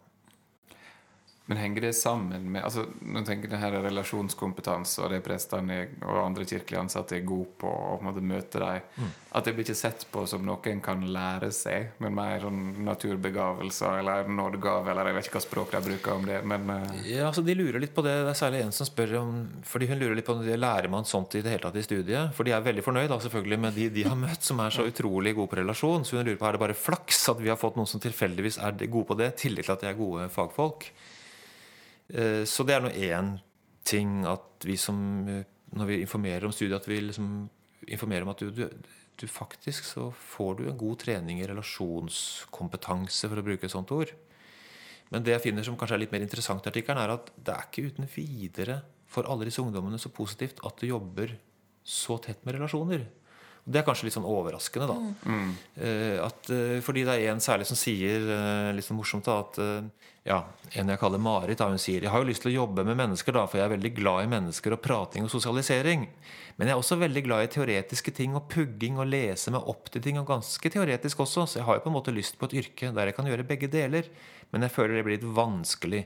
Men 1.46 1.58
henger 1.60 1.82
det 1.82 1.94
sammen 1.94 2.46
med 2.52 2.64
altså, 2.64 2.86
Nå 3.04 3.20
tenker 3.28 3.52
jeg 3.52 3.60
her 3.60 3.76
er 3.76 3.84
relasjonskompetanse 3.84 5.02
og 5.04 5.10
det 5.12 5.20
prestene 5.26 5.82
og 6.00 6.22
andre 6.22 6.46
kirkelige 6.48 6.80
ansatte 6.80 7.18
er 7.18 7.26
gode 7.28 7.50
på 7.60 7.68
og 7.68 7.98
på 8.00 8.06
en 8.06 8.08
måte 8.08 8.24
møte 8.24 8.62
dem, 8.62 8.86
mm. 8.96 9.10
At 9.36 9.48
det 9.48 9.54
blir 9.56 9.66
ikke 9.66 9.76
sett 9.76 10.06
på 10.14 10.24
som 10.30 10.46
noe 10.46 10.72
en 10.72 10.80
kan 10.84 11.02
lære 11.04 11.50
seg, 11.52 11.98
men 12.04 12.16
mer 12.16 12.46
sånn 12.46 12.62
naturbegavelser 12.86 14.00
eller 14.00 14.30
nådegave, 14.32 14.92
eller 14.92 15.10
jeg 15.10 15.18
vet 15.18 15.28
ikke 15.28 15.38
hva 15.40 15.44
språk 15.44 15.74
de 15.74 15.82
bruker 15.88 16.14
om 16.14 16.28
det, 16.30 16.40
men 16.48 16.70
uh... 16.70 16.96
Ja, 17.10 17.28
altså 17.28 17.44
De 17.44 17.56
lurer 17.58 17.82
litt 17.84 17.96
på 17.96 18.06
det. 18.06 18.14
Det 18.24 18.32
er 18.32 18.40
særlig 18.40 18.62
en 18.64 18.76
som 18.76 18.88
spør 18.88 19.16
om 19.20 19.32
Fordi 19.68 19.90
hun 19.90 20.00
lurer 20.00 20.16
litt 20.20 20.28
på 20.28 20.38
om 20.38 20.44
det 20.46 20.60
lærer 20.60 20.92
man 20.92 21.08
sånt 21.10 21.36
i 21.36 21.44
det 21.44 21.56
hele 21.56 21.66
tatt 21.66 21.80
i 21.82 21.86
studiet. 21.86 22.32
For 22.38 22.48
de 22.48 22.54
er 22.56 22.64
veldig 22.64 22.86
fornøyd 22.86 23.10
da, 23.12 23.20
selvfølgelig 23.26 23.60
med 23.66 23.80
de 23.80 23.90
de 23.98 24.06
har 24.08 24.20
møtt, 24.20 24.46
som 24.46 24.62
er 24.64 24.76
så 24.76 24.86
utrolig 24.88 25.36
gode 25.36 25.52
på 25.52 25.60
relasjon. 25.60 26.06
Så 26.08 26.20
hun 26.20 26.28
lurer 26.28 26.40
på 26.40 26.48
er 26.48 26.56
det 26.56 26.64
bare 26.64 26.78
flaks 26.78 27.26
at 27.34 27.42
vi 27.42 27.52
har 27.52 27.60
fått 27.60 27.80
noen 27.80 27.90
som 27.90 28.04
tilfeldigvis 28.04 28.62
er 28.64 28.78
gode 28.86 29.10
på 29.12 29.20
det, 29.20 29.34
i 29.34 29.42
tillegg 29.48 29.68
til 29.68 29.76
at 29.76 29.84
de 29.84 29.92
er 29.92 30.00
gode 30.00 30.30
fagfolk. 30.32 30.88
Eh, 32.14 32.44
så 32.46 32.66
det 32.66 32.76
er 32.76 32.84
nå 32.86 32.92
én 32.94 33.34
ting 33.88 34.22
at 34.30 34.66
vi 34.68 34.78
som 34.80 34.98
eh, 35.28 35.46
Når 35.74 35.88
vi 35.90 36.02
informerer 36.04 36.46
om 36.46 36.52
studiet, 36.54 36.78
at 36.78 36.88
vi 36.88 37.00
liksom 37.02 37.50
informerer 37.90 38.22
om 38.22 38.30
at 38.30 38.44
du, 38.44 38.52
du, 38.54 38.68
du, 39.18 39.26
faktisk 39.28 39.88
så 39.88 40.12
får 40.14 40.60
du 40.60 40.68
en 40.70 40.78
god 40.78 41.00
trening 41.02 41.40
i 41.42 41.48
relasjonskompetanse, 41.50 43.26
for 43.26 43.42
å 43.42 43.46
bruke 43.48 43.66
et 43.66 43.74
sånt 43.74 43.90
ord. 43.90 44.12
Men 45.10 45.26
det 45.26 45.34
jeg 45.34 45.44
finner 45.48 45.66
som 45.66 45.74
kanskje 45.74 45.98
er 45.98 46.04
litt 46.04 46.14
mer 46.14 46.22
interessant 46.22 46.62
i 46.62 46.70
artikkelen, 46.70 47.02
er 47.02 47.16
at 47.16 47.34
det 47.34 47.56
er 47.56 47.66
ikke 47.66 47.88
uten 47.90 48.06
videre 48.06 48.78
for 49.10 49.26
alle 49.26 49.50
disse 49.50 49.66
ungdommene 49.66 49.98
så 49.98 50.14
positivt 50.14 50.62
at 50.62 50.78
du 50.78 50.86
jobber 50.92 51.34
så 51.82 52.20
tett 52.22 52.46
med 52.46 52.60
relasjoner. 52.60 53.08
Det 53.64 53.80
er 53.80 53.86
kanskje 53.88 54.10
litt 54.10 54.16
sånn 54.18 54.28
overraskende, 54.28 54.90
da. 54.90 54.96
Mm. 55.24 55.52
Uh, 55.80 56.18
at, 56.26 56.50
uh, 56.52 56.80
fordi 56.84 57.06
det 57.08 57.16
er 57.16 57.32
en 57.32 57.44
særlig 57.44 57.68
som 57.70 57.80
sier 57.80 58.26
uh, 58.28 58.72
litt 58.76 58.84
sånn 58.84 59.00
morsomt 59.00 59.28
da, 59.30 59.40
at 59.46 59.60
ja, 60.24 60.38
En 60.80 60.88
jeg 60.88 61.00
kaller 61.02 61.20
Marit, 61.20 61.60
da, 61.60 61.68
hun 61.68 61.82
sier 61.82 62.06
jeg 62.06 62.12
har 62.12 62.22
jo 62.22 62.30
lyst 62.30 62.46
til 62.46 62.54
å 62.54 62.62
jobbe 62.62 62.86
med 62.88 62.96
mennesker, 62.96 63.36
da, 63.36 63.44
for 63.48 63.60
jeg 63.60 63.68
er 63.68 63.74
veldig 63.74 63.92
glad 63.98 64.24
i 64.24 64.30
mennesker 64.32 64.76
og 64.76 64.80
prating 64.84 65.28
og 65.28 65.32
sosialisering. 65.34 66.06
Men 66.56 66.70
jeg 66.70 66.76
er 66.76 66.80
også 66.80 67.00
veldig 67.02 67.24
glad 67.26 67.44
i 67.44 67.50
teoretiske 67.52 68.14
ting 68.16 68.38
og 68.38 68.46
pugging 68.52 69.00
og 69.02 69.10
lese 69.12 69.52
meg 69.52 69.68
opp 69.68 69.90
til 69.92 70.04
ting. 70.06 70.20
Og 70.22 70.30
ganske 70.30 70.72
teoretisk 70.72 71.26
også, 71.26 71.44
så 71.44 71.60
jeg 71.60 71.68
har 71.68 71.80
jo 71.80 71.84
på 71.84 71.92
en 71.92 71.98
måte 71.98 72.16
lyst 72.16 72.40
på 72.40 72.48
et 72.48 72.56
yrke 72.62 72.94
der 72.96 73.10
jeg 73.10 73.18
kan 73.18 73.28
gjøre 73.28 73.48
begge 73.50 73.72
deler. 73.74 74.08
Men 74.54 74.64
jeg 74.64 74.76
føler 74.76 74.96
det 74.96 75.06
blir 75.08 75.18
litt 75.18 75.34
vanskelig. 75.36 76.06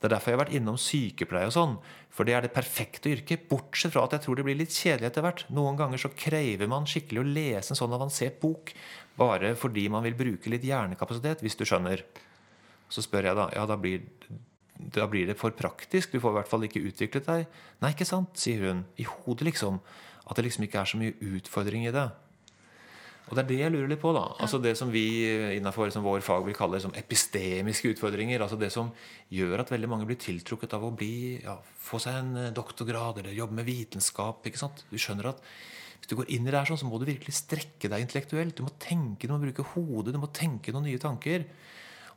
Det 0.00 0.08
er 0.08 0.14
derfor 0.14 0.32
jeg 0.32 0.38
har 0.38 0.44
vært 0.46 0.54
innom 0.56 0.78
sykepleie 0.80 1.48
og 1.50 1.52
sånn. 1.52 1.74
For 2.08 2.24
det 2.24 2.32
er 2.32 2.46
det 2.46 2.54
perfekte 2.56 3.10
yrket. 3.12 3.42
Bortsett 3.50 3.92
fra 3.92 4.06
at 4.06 4.14
jeg 4.16 4.24
tror 4.24 4.38
det 4.38 4.46
blir 4.46 4.56
litt 4.56 4.72
kjedelig 4.72 5.10
etter 5.10 5.26
hvert. 5.26 5.42
Noen 5.52 5.76
ganger 5.76 6.00
så 6.00 6.08
krever 6.16 6.70
man 6.72 6.88
skikkelig 6.88 7.20
å 7.20 7.28
lese 7.28 7.74
en 7.74 7.80
sånn 7.82 7.96
avansert 7.96 8.38
bok 8.40 8.72
bare 9.20 9.52
fordi 9.60 9.84
man 9.92 10.06
vil 10.06 10.16
bruke 10.16 10.48
litt 10.48 10.64
hjernekapasitet, 10.64 11.42
hvis 11.44 11.58
du 11.60 11.66
skjønner. 11.68 12.06
Så 12.88 13.04
spør 13.04 13.28
jeg 13.28 13.36
da 13.36 13.50
ja, 13.52 13.66
da 13.68 13.76
blir, 13.76 14.06
da 14.96 15.04
blir 15.10 15.28
det 15.28 15.36
for 15.36 15.52
praktisk. 15.52 16.14
Du 16.14 16.22
får 16.22 16.32
i 16.32 16.38
hvert 16.38 16.50
fall 16.54 16.64
ikke 16.64 16.82
utviklet 16.88 17.28
deg. 17.28 17.60
Nei, 17.84 17.92
ikke 17.92 18.08
sant, 18.08 18.32
sier 18.40 18.64
hun. 18.70 18.86
I 18.96 19.04
hodet, 19.04 19.50
liksom. 19.50 19.82
At 20.24 20.40
det 20.40 20.48
liksom 20.48 20.64
ikke 20.64 20.80
er 20.80 20.88
så 20.88 21.00
mye 21.02 21.34
utfordring 21.36 21.84
i 21.84 21.92
det. 21.94 22.08
Og 23.30 23.36
det 23.38 23.44
er 23.44 23.48
det 23.48 23.58
jeg 23.60 23.72
lurer 23.72 23.90
litt 23.92 24.02
på. 24.02 24.10
da 24.14 24.24
Altså 24.42 24.58
Det 24.58 24.72
som 24.78 24.90
vi 24.90 25.04
innenfor 25.54 25.92
som 25.94 26.02
vår 26.02 26.22
fag 26.26 26.42
vil 26.48 26.56
kalle 26.58 26.80
som 26.82 26.94
epistemiske 26.98 27.92
utfordringer. 27.94 28.42
Altså 28.42 28.58
Det 28.58 28.72
som 28.74 28.90
gjør 29.30 29.62
at 29.62 29.70
veldig 29.70 29.90
mange 29.90 30.08
blir 30.08 30.18
tiltrukket 30.18 30.74
av 30.74 30.84
å 30.88 30.90
bli 30.90 31.38
ja, 31.44 31.54
få 31.78 32.02
seg 32.02 32.18
en 32.18 32.32
eh, 32.36 32.54
doktorgrad 32.54 33.22
eller 33.22 33.36
jobbe 33.36 33.60
med 33.60 33.68
vitenskap. 33.70 34.42
ikke 34.46 34.58
sant? 34.58 34.82
Du 34.90 34.98
skjønner 34.98 35.30
at 35.30 35.44
hvis 36.00 36.10
du 36.10 36.16
går 36.18 36.32
inn 36.34 36.48
i 36.48 36.50
det 36.50 36.58
her 36.58 36.66
sånn, 36.66 36.80
så 36.80 36.88
må 36.88 36.98
du 36.98 37.06
virkelig 37.06 37.36
strekke 37.38 37.90
deg 37.92 38.02
intellektuelt. 38.02 38.56
Du 38.56 38.64
må 38.66 38.72
tenke, 38.82 39.28
du 39.28 39.34
må 39.36 39.42
bruke 39.42 39.66
hodet, 39.76 40.14
du 40.16 40.18
må 40.18 40.32
tenke 40.34 40.74
noen 40.74 40.88
nye 40.88 41.02
tanker. 41.02 41.44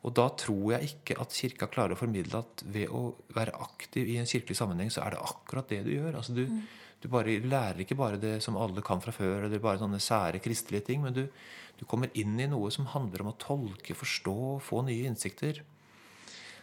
Og 0.04 0.14
da 0.18 0.28
tror 0.36 0.74
jeg 0.76 0.90
ikke 0.92 1.16
at 1.24 1.36
Kirka 1.36 1.68
klarer 1.72 1.96
å 1.96 2.00
formidle 2.00 2.42
at 2.44 2.64
ved 2.68 2.92
å 2.92 3.14
være 3.36 3.56
aktiv 3.64 4.10
i 4.12 4.18
en 4.20 4.28
kirkelig 4.28 4.58
sammenheng, 4.60 4.92
så 4.92 5.06
er 5.06 5.16
det 5.16 5.22
akkurat 5.24 5.70
det 5.72 5.84
du 5.86 5.94
gjør. 5.94 6.18
Altså 6.20 6.36
du, 6.36 6.44
mm. 6.50 6.64
Du 7.04 7.10
bare 7.12 7.36
lærer 7.44 7.82
ikke 7.84 7.98
bare 8.00 8.16
det 8.20 8.38
som 8.46 8.56
alle 8.56 8.80
kan 8.86 9.02
fra 9.04 9.12
før, 9.12 9.44
eller 9.44 9.60
bare 9.60 9.82
sånne 9.82 10.00
sære 10.00 10.40
kristelige 10.40 10.88
ting, 10.88 11.02
men 11.04 11.16
du, 11.16 11.26
du 11.76 11.84
kommer 11.90 12.12
inn 12.16 12.38
i 12.40 12.48
noe 12.48 12.70
som 12.72 12.88
handler 12.94 13.26
om 13.26 13.34
å 13.34 13.40
tolke, 13.42 13.96
forstå, 13.98 14.36
få 14.64 14.86
nye 14.88 15.10
innsikter. 15.10 15.60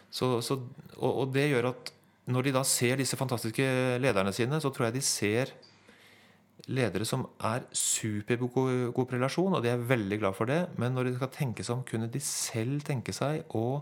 Så, 0.09 0.39
så, 0.41 0.57
og, 0.97 1.11
og, 1.11 1.27
det 1.35 1.45
gjør 1.51 1.69
at 1.69 1.91
når 2.33 2.47
de 2.47 2.55
da 2.57 2.63
ser 2.65 2.97
disse 2.97 3.19
fantastiske 3.19 3.67
lederne 4.01 4.33
sine, 4.33 4.57
så 4.63 4.73
tror 4.73 4.89
jeg 4.89 4.97
de 4.97 5.03
ser 5.05 5.53
ledere 6.69 7.07
som 7.07 7.23
er 7.47 7.65
supergod 7.75 8.93
på 8.93 9.15
relasjon, 9.15 9.55
og 9.57 9.63
de 9.63 9.71
er 9.71 9.87
veldig 9.89 10.19
glad 10.21 10.37
for 10.37 10.49
det. 10.49 10.65
Men 10.81 10.93
når 10.97 11.09
de 11.09 11.15
skal 11.17 11.31
tenke 11.33 11.65
seg 11.65 11.77
om, 11.77 11.85
kunne 11.87 12.11
de 12.11 12.21
selv 12.23 12.83
tenke 12.87 13.15
seg 13.15 13.45
å 13.57 13.81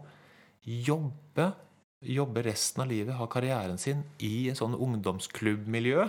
jobbe 0.64 1.52
jobbe 2.00 2.44
resten 2.46 2.84
av 2.84 2.88
livet, 2.88 3.16
ha 3.16 3.26
karrieren 3.28 3.80
sin 3.80 4.06
i 4.24 4.48
en 4.48 4.56
sånn 4.56 4.78
ungdomsklubbmiljø. 4.80 6.06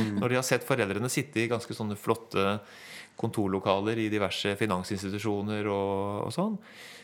Mm. 0.00 0.14
Når 0.22 0.32
de 0.32 0.38
har 0.38 0.46
sett 0.46 0.64
foreldrene 0.64 1.10
sitte 1.12 1.42
i 1.42 1.50
ganske 1.50 1.74
sånne 1.76 1.98
flotte 2.00 2.58
kontorlokaler 3.18 4.00
i 4.00 4.08
diverse 4.12 4.54
finansinstitusjoner 4.56 5.68
og, 5.68 6.28
og 6.28 6.32
sånn, 6.32 6.56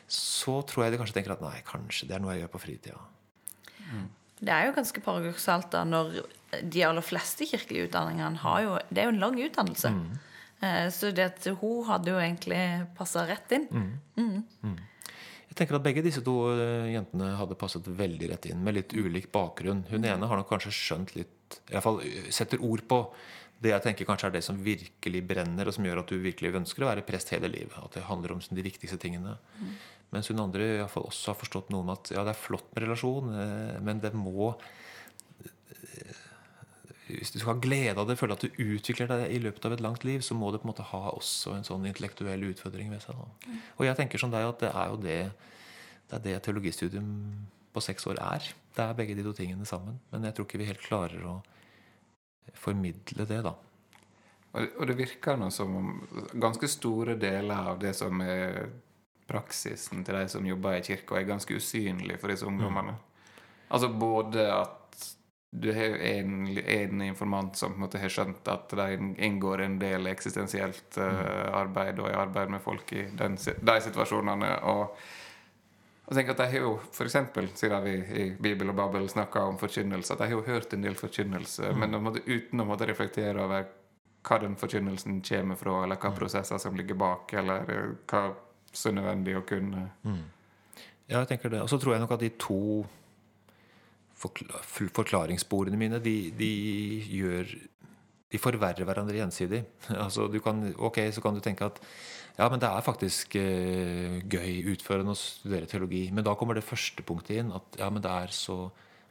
så 0.08 0.60
tror 0.68 0.86
jeg 0.86 0.94
de 0.94 1.00
kanskje 1.02 1.18
tenker 1.18 1.34
at 1.34 1.44
nei, 1.44 1.58
kanskje 1.68 2.08
det 2.08 2.16
er 2.16 2.24
noe 2.24 2.36
jeg 2.36 2.44
gjør 2.44 2.54
på 2.54 2.62
fritida. 2.62 3.02
Mm. 3.90 4.06
Det 4.40 4.52
er 4.52 4.68
jo 4.68 4.76
ganske 4.76 5.02
paradoksalt 5.04 5.70
da 5.72 5.84
når 5.86 6.22
de 6.62 6.82
aller 6.86 7.04
fleste 7.04 7.46
kirkelige 7.48 7.88
utdanningene 7.88 8.40
har 8.42 8.62
jo 8.62 8.78
Det 8.88 9.02
er 9.02 9.08
jo 9.08 9.14
en 9.14 9.22
lang 9.22 9.38
utdannelse. 9.40 9.90
Mm. 9.90 10.18
Eh, 10.64 10.88
så 10.94 11.12
det 11.14 11.28
at 11.30 11.46
hun 11.60 11.84
hadde 11.88 12.12
jo 12.12 12.18
egentlig 12.20 12.64
passa 12.98 13.26
rett 13.28 13.54
inn. 13.56 13.68
Mm. 13.70 13.94
mm. 14.16 14.42
mm. 14.62 14.82
Jeg 15.54 15.60
tenker 15.60 15.76
at 15.78 15.84
Begge 15.84 16.02
disse 16.02 16.18
to 16.26 16.32
eh, 16.50 16.88
jentene 16.96 17.28
hadde 17.38 17.54
passet 17.54 17.86
veldig 17.86 18.32
rett 18.32 18.48
inn, 18.50 18.62
med 18.66 18.74
litt 18.74 18.94
ulik 18.96 19.28
bakgrunn. 19.30 19.84
Hun 19.86 20.02
ene 20.02 20.26
har 20.26 20.40
nok 20.40 20.48
kanskje 20.50 20.72
skjønt 20.74 21.14
litt 21.14 21.60
i 21.68 21.76
hvert 21.76 21.84
fall 21.84 22.00
eh, 22.02 22.30
setter 22.34 22.62
ord 22.64 22.82
på 22.90 22.98
det 23.64 23.72
jeg 23.72 23.84
tenker 23.86 24.08
kanskje 24.08 24.30
er 24.30 24.36
det 24.36 24.44
som 24.46 24.60
virkelig 24.60 25.22
brenner, 25.26 25.68
og 25.68 25.76
som 25.76 25.86
gjør 25.86 26.02
at 26.02 26.12
du 26.12 26.20
virkelig 26.22 26.54
ønsker 26.60 26.84
å 26.84 26.90
være 26.90 27.06
prest 27.08 27.32
hele 27.34 27.50
livet. 27.52 27.76
At 27.80 27.96
det 27.96 28.06
handler 28.08 28.36
om 28.36 28.42
de 28.44 28.66
viktigste 28.66 29.00
tingene. 29.00 29.36
Mm. 29.60 29.72
Mens 30.14 30.30
hun 30.30 30.42
andre 30.44 30.68
i 30.76 30.84
fall 30.90 31.08
også 31.08 31.32
har 31.32 31.40
forstått 31.40 31.72
noe 31.74 31.82
om 31.82 31.94
at 31.96 32.12
ja, 32.14 32.22
det 32.26 32.34
er 32.34 32.44
flott 32.44 32.68
med 32.74 32.86
relasjon, 32.86 33.32
eh, 33.40 33.80
men 33.84 34.04
det 34.04 34.12
må 34.14 34.52
hvis 37.04 37.34
du 37.34 37.36
skal 37.36 37.52
ha 37.52 37.60
glede 37.60 38.00
av 38.00 38.08
det, 38.08 38.16
føle 38.16 38.36
at 38.36 38.44
du 38.44 38.60
utvikler 38.64 39.08
deg 39.10 39.24
i 39.34 39.40
løpet 39.42 39.66
av 39.68 39.74
et 39.74 39.82
langt 39.84 40.06
liv, 40.08 40.22
så 40.24 40.36
må 40.36 40.48
det 40.50 40.62
på 40.62 40.68
en 40.68 40.72
måte 40.72 40.86
ha 40.88 41.02
også 41.12 41.52
en 41.58 41.66
sånn 41.66 41.84
intellektuell 41.88 42.46
utfordring 42.48 42.88
ved 42.94 43.04
seg. 43.04 43.18
Mm. 43.44 43.58
Og 43.76 43.84
jeg 43.88 43.98
tenker 43.98 44.22
som 44.22 44.32
deg 44.32 44.46
at 44.48 44.62
det 44.64 44.70
er 44.72 44.92
jo 44.92 45.02
det 45.02 45.18
det 46.04 46.16
er 46.18 46.24
det 46.24 46.42
teologistudium 46.44 47.10
på 47.74 47.82
seks 47.82 48.06
år 48.10 48.20
er. 48.20 48.46
Det 48.76 48.84
er 48.84 48.96
begge 48.96 49.16
de 49.16 49.24
to 49.24 49.32
tingene 49.36 49.66
sammen. 49.66 49.96
Men 50.12 50.26
jeg 50.28 50.36
tror 50.36 50.46
ikke 50.46 50.60
vi 50.60 50.68
helt 50.68 50.84
klarer 50.84 51.24
å 51.26 51.38
formidle 52.52 53.26
det, 53.28 53.40
da. 53.46 53.54
Og 54.54 54.86
det 54.86 54.94
virker 54.94 55.38
nå 55.38 55.48
som 55.50 55.72
om 55.76 55.88
ganske 56.38 56.68
store 56.70 57.16
deler 57.18 57.72
av 57.72 57.80
det 57.82 57.90
som 57.98 58.20
er 58.22 58.68
praksisen 59.26 60.04
til 60.04 60.14
de 60.14 60.28
som 60.30 60.46
jobber 60.46 60.78
i 60.78 60.84
kirka, 60.84 61.18
er 61.18 61.26
ganske 61.26 61.56
usynlig 61.56 62.20
for 62.20 62.30
disse 62.30 62.46
ungdommene. 62.46 62.94
Mm. 62.94 63.42
Altså 63.74 63.88
både 63.88 64.44
at 64.52 64.80
du 65.54 65.72
har 65.72 65.96
en, 65.96 66.58
en 66.58 67.02
informant 67.02 67.56
som 67.56 67.72
på 67.72 67.78
en 67.78 67.84
måte 67.84 67.98
har 68.02 68.10
skjønt 68.10 68.48
at 68.50 68.72
de 68.74 69.10
inngår 69.22 69.62
en 69.62 69.76
del 69.78 70.08
eksistensielt 70.10 70.98
uh, 70.98 71.50
arbeid 71.54 72.00
og 72.02 72.10
i 72.10 72.16
arbeid 72.18 72.50
med 72.50 72.62
folk 72.62 72.90
i 72.92 73.04
den, 73.14 73.36
de 73.38 73.76
situasjonene. 73.86 74.50
Og, 74.70 74.96
og 76.04 76.12
tenk 76.12 76.34
at 76.34 76.40
de 76.42 76.48
har 76.52 76.66
jo 76.66 76.74
f.eks., 76.90 77.16
siden 77.56 77.84
vi 77.86 77.94
i 78.20 78.24
Bibel 78.36 78.68
og 78.68 78.76
Babel 78.76 79.06
snakka 79.08 79.46
om 79.48 79.56
forkynnelse, 79.60 80.12
at 80.12 80.20
de 80.20 80.28
har 80.28 80.36
jo 80.36 80.44
hørt 80.44 80.74
en 80.76 80.84
del 80.84 80.98
forkynnelse, 80.98 81.70
mm. 81.72 81.80
men 81.80 82.02
måtte, 82.04 82.20
uten 82.28 82.60
å 82.60 82.66
måtte 82.68 82.88
reflektere 82.90 83.40
over 83.40 83.70
hva 84.24 84.38
den 84.40 84.56
forkynnelsen 84.60 85.22
kommer 85.24 85.56
fra, 85.60 85.78
eller 85.84 86.00
hva 86.00 86.12
prosesser 86.16 86.60
som 86.60 86.76
ligger 86.76 86.98
bak, 87.00 87.32
eller 87.40 87.72
hva 88.10 88.22
som 88.74 88.92
er 88.92 88.98
nødvendig 89.00 89.36
å 89.38 89.44
kunne. 89.48 89.86
Ja, 91.08 91.20
jeg 91.22 91.30
tenker 91.34 91.52
det. 91.52 91.62
Og 91.64 91.70
så 91.72 91.78
tror 91.80 91.94
jeg 91.94 92.04
nok 92.04 92.14
at 92.16 92.24
de 92.24 92.32
to 92.40 92.60
forklaringssporene 94.94 95.78
mine, 95.78 96.00
de, 96.00 96.16
de 96.32 96.52
gjør 97.12 97.50
De 98.32 98.40
forverrer 98.40 98.82
hverandre 98.88 99.20
gjensidig. 99.20 99.60
altså, 100.04 100.26
du 100.28 100.40
kan, 100.42 100.64
ok, 100.74 100.98
så 101.14 101.22
kan 101.22 101.36
du 101.36 101.40
tenke 101.44 101.68
at 101.68 101.80
ja, 102.38 102.48
men 102.50 102.62
det 102.62 102.70
er 102.70 102.86
faktisk 102.86 103.36
eh, 103.38 104.20
gøy 104.26 104.72
utførende 104.74 105.14
å 105.14 105.18
studere 105.18 105.68
teologi. 105.70 106.08
Men 106.14 106.26
da 106.26 106.34
kommer 106.38 106.58
det 106.58 106.66
første 106.66 107.04
punktet 107.06 107.42
inn. 107.42 107.52
At 107.54 107.78
ja, 107.78 107.90
men 107.94 108.02
det 108.02 108.10
er 108.10 108.34
så 108.34 108.58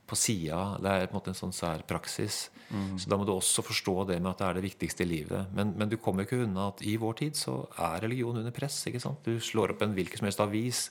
på 0.09 0.17
sida. 0.19 0.75
Det 0.83 0.91
er 0.91 1.07
på 1.07 1.15
en 1.15 1.19
måte 1.21 1.31
en 1.31 1.39
sånn 1.39 1.55
sær 1.55 1.85
praksis. 1.87 2.49
Så 2.97 3.09
da 3.09 3.19
må 3.19 3.25
du 3.27 3.33
også 3.35 3.63
forstå 3.65 3.93
det 4.09 4.17
med 4.19 4.31
at 4.31 4.39
det 4.41 4.47
er 4.47 4.57
det 4.57 4.65
viktigste 4.65 5.05
i 5.05 5.09
livet. 5.09 5.51
Men, 5.53 5.75
men 5.77 5.91
du 5.91 5.99
kommer 6.01 6.25
ikke 6.25 6.41
unna 6.43 6.71
at 6.71 6.81
i 6.85 6.95
vår 7.01 7.19
tid 7.21 7.37
så 7.37 7.59
er 7.77 8.01
religion 8.01 8.39
under 8.41 8.55
press. 8.55 8.79
ikke 8.89 9.01
sant? 9.03 9.21
Du 9.25 9.37
slår 9.43 9.75
opp 9.75 9.85
en 9.85 9.93
hvilken 9.95 10.19
som 10.19 10.29
helst 10.29 10.41
avis. 10.43 10.81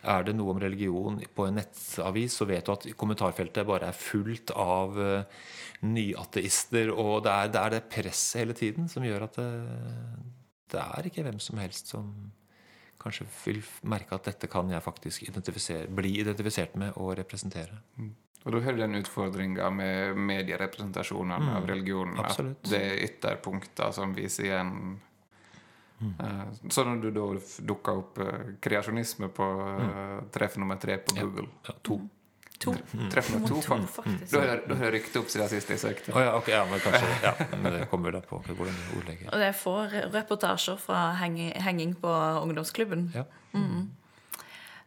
Er 0.00 0.24
det 0.24 0.32
noe 0.32 0.54
om 0.54 0.62
religion 0.62 1.18
på 1.36 1.46
en 1.46 1.58
nettavis, 1.60 2.38
så 2.40 2.46
vet 2.48 2.64
du 2.64 2.72
at 2.72 2.86
kommentarfeltet 2.96 3.68
bare 3.68 3.90
er 3.92 3.98
fullt 4.00 4.54
av 4.56 4.96
uh, 4.96 5.42
nyateister. 5.84 6.94
Og 6.94 7.20
det 7.26 7.34
er, 7.34 7.52
det 7.52 7.62
er 7.62 7.74
det 7.76 7.82
presset 7.92 8.40
hele 8.40 8.56
tiden 8.56 8.88
som 8.88 9.04
gjør 9.04 9.28
at 9.28 9.36
det, 9.36 9.50
det 10.72 10.82
er 10.82 11.08
ikke 11.10 11.24
hvem 11.26 11.40
som 11.42 11.60
helst 11.62 11.90
som 11.92 12.12
kanskje 13.00 13.26
vil 13.44 13.60
merke 13.88 14.16
at 14.16 14.28
dette 14.28 14.48
kan 14.50 14.68
jeg 14.70 14.84
faktisk 14.84 15.28
identifisere, 15.28 15.88
bli 15.88 16.18
identifisert 16.20 16.76
med 16.80 16.98
og 17.00 17.14
representere. 17.18 17.80
Og 18.44 18.54
da 18.54 18.60
har 18.64 18.76
du 18.76 18.80
den 18.80 18.96
utfordringa 19.00 19.68
med 19.72 20.16
medierepresentasjonene 20.16 21.56
av 21.58 21.68
religionen. 21.68 22.18
absolutt. 22.20 22.62
At 22.64 22.72
det 22.72 22.80
er 22.80 23.02
ytterpunkter 23.08 23.92
som 23.92 24.14
viser 24.16 24.46
igjen 24.46 24.70
eh, 26.00 26.46
Så 26.72 26.84
når 26.88 27.02
du 27.02 27.10
da 27.16 27.26
dukka 27.68 27.96
opp 28.00 28.22
eh, 28.24 28.54
kreasjonisme 28.64 29.28
på 29.36 29.50
uh, 29.60 30.22
treff 30.32 30.56
nummer 30.56 30.80
tre 30.80 30.96
på 31.04 31.18
Google 31.20 31.48
Ja, 31.68 31.76
to. 31.84 32.00
To. 32.60 32.74
Treff 33.12 33.30
med 33.32 33.46
to, 33.48 33.60
faktisk. 33.62 34.32
Da 34.34 34.40
har 34.44 34.58
da 34.68 34.90
rykket 34.92 35.14
opp 35.16 35.30
siden 35.32 35.48
sist 35.48 35.70
jeg 35.72 35.80
søkte. 35.80 36.12
Oh, 36.12 36.20
ja, 36.20 36.34
okay, 36.36 36.52
ja, 36.52 36.66
men 36.68 36.82
kanskje 36.84 37.08
ja, 37.24 37.32
men 37.56 37.72
Det 37.72 37.86
kommer 37.88 38.12
da 38.12 38.20
på 38.20 38.42
hvordan 38.44 38.76
du 38.76 38.98
ordlegger. 38.98 39.30
Og 39.32 39.40
det 39.40 39.54
får 39.56 39.96
reportasjer 40.12 40.76
fra 40.82 41.06
henging, 41.22 41.54
henging 41.56 41.94
på 42.02 42.12
ungdomsklubben. 42.42 43.08
Ja. 43.16 43.24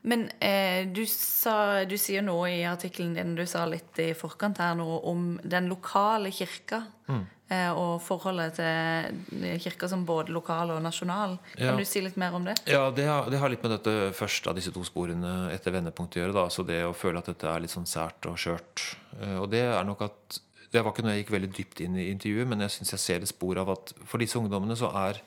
Men 0.04 0.26
eh, 0.44 0.84
du, 0.92 1.06
sa, 1.08 1.84
du 1.88 1.96
sier 1.98 2.22
nå 2.22 2.36
i 2.52 2.66
artikkelen 2.68 3.14
din, 3.16 3.36
du 3.40 3.46
sa 3.48 3.64
litt 3.72 3.98
i 4.04 4.10
forkant 4.18 4.60
her 4.60 4.76
nå, 4.76 4.88
om 5.08 5.38
den 5.42 5.72
lokale 5.72 6.32
kirka. 6.36 6.84
Mm. 7.08 7.22
Eh, 7.54 7.70
og 7.78 8.00
forholdet 8.02 8.56
til 8.58 9.58
kirka 9.62 9.86
som 9.92 10.06
både 10.08 10.32
lokal 10.34 10.72
og 10.74 10.80
nasjonal. 10.82 11.36
Kan 11.58 11.68
Ja. 11.68 11.76
du 11.78 11.86
si 11.86 12.02
litt 12.02 12.18
mer 12.18 12.34
om 12.34 12.46
det? 12.48 12.56
Ja, 12.66 12.90
det 12.90 13.06
har, 13.06 13.30
det 13.30 13.38
har 13.40 13.50
litt 13.52 13.62
med 13.62 13.76
dette 13.76 14.14
første 14.18 14.50
av 14.50 14.56
disse 14.58 14.72
to 14.74 14.82
sporene 14.88 15.52
etter 15.54 15.72
vendepunktet 15.76 16.18
å 16.18 16.24
gjøre. 16.24 16.34
da, 16.34 16.48
Så 16.50 16.66
det 16.66 16.82
å 16.88 16.96
føle 16.98 17.20
at 17.22 17.26
dette 17.30 17.46
er 17.52 17.60
litt 17.62 17.70
sånn 17.76 17.86
sært 17.86 18.26
og 18.26 18.38
skjørt. 18.42 18.96
Eh, 19.22 19.38
Og 19.44 19.50
det 19.52 19.62
er 19.62 19.84
nok 19.84 20.02
at 20.02 20.40
Det 20.74 20.82
var 20.84 20.92
ikke 20.92 21.04
noe 21.06 21.14
jeg 21.14 21.26
gikk 21.28 21.34
veldig 21.36 21.52
dypt 21.54 21.82
inn 21.86 21.96
i 22.02 22.10
intervjuet, 22.10 22.48
men 22.48 22.60
jeg 22.62 22.70
syns 22.72 22.92
jeg 22.96 23.00
ser 23.00 23.22
et 23.22 23.28
spor 23.30 23.60
av 23.62 23.70
at 23.70 23.94
for 24.10 24.18
disse 24.18 24.34
ungdommene 24.40 24.74
så 24.76 24.90
er 24.96 25.20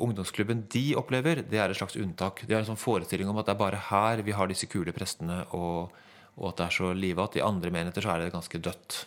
ungdomsklubben 0.00 0.62
de 0.72 0.94
opplever, 0.96 1.42
det 1.44 1.58
er 1.60 1.68
et 1.68 1.76
slags 1.76 1.96
unntak. 2.00 2.46
De 2.48 2.54
har 2.54 2.62
en 2.64 2.70
sånn 2.74 2.80
forestilling 2.80 3.28
om 3.28 3.36
at 3.36 3.44
det 3.50 3.52
er 3.52 3.60
bare 3.60 3.76
her 3.90 4.22
vi 4.24 4.32
har 4.32 4.48
disse 4.48 4.64
kule 4.72 4.90
prestene, 4.96 5.42
og, 5.52 5.92
og 6.38 6.48
at 6.48 6.56
det 6.56 6.66
er 6.70 6.76
så 6.78 6.92
livet 6.96 7.22
at 7.22 7.36
I 7.36 7.44
andre 7.44 7.70
menigheter 7.74 8.00
så 8.06 8.14
er 8.14 8.24
det 8.24 8.32
ganske 8.32 8.62
dødt. 8.64 9.02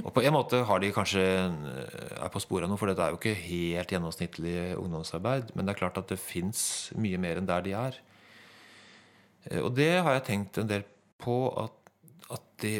Og 0.00 0.12
på 0.14 0.22
en 0.24 0.34
måte 0.34 0.62
har 0.66 0.80
de 0.80 0.92
kanskje 0.94 1.22
er 1.22 2.30
på 2.32 2.40
sporet 2.42 2.66
av 2.66 2.72
noe, 2.72 2.80
for 2.80 2.90
dette 2.90 3.04
er 3.04 3.12
jo 3.12 3.18
ikke 3.20 3.34
helt 3.36 3.92
gjennomsnittlig 3.92 4.54
ungdomsarbeid. 4.80 5.52
Men 5.54 5.66
det 5.66 5.74
er 5.74 5.80
klart 5.82 6.00
at 6.00 6.08
det 6.10 6.20
fins 6.22 6.62
mye 6.98 7.20
mer 7.20 7.40
enn 7.40 7.48
der 7.48 7.66
de 7.66 7.74
er. 7.76 7.98
Eh, 9.50 9.60
Og 9.60 9.74
det 9.76 9.92
har 10.00 10.16
jeg 10.16 10.26
tenkt 10.30 10.58
en 10.58 10.70
del 10.70 10.86
på 11.20 11.36
at, 11.60 11.76
at 12.32 12.46
det, 12.64 12.78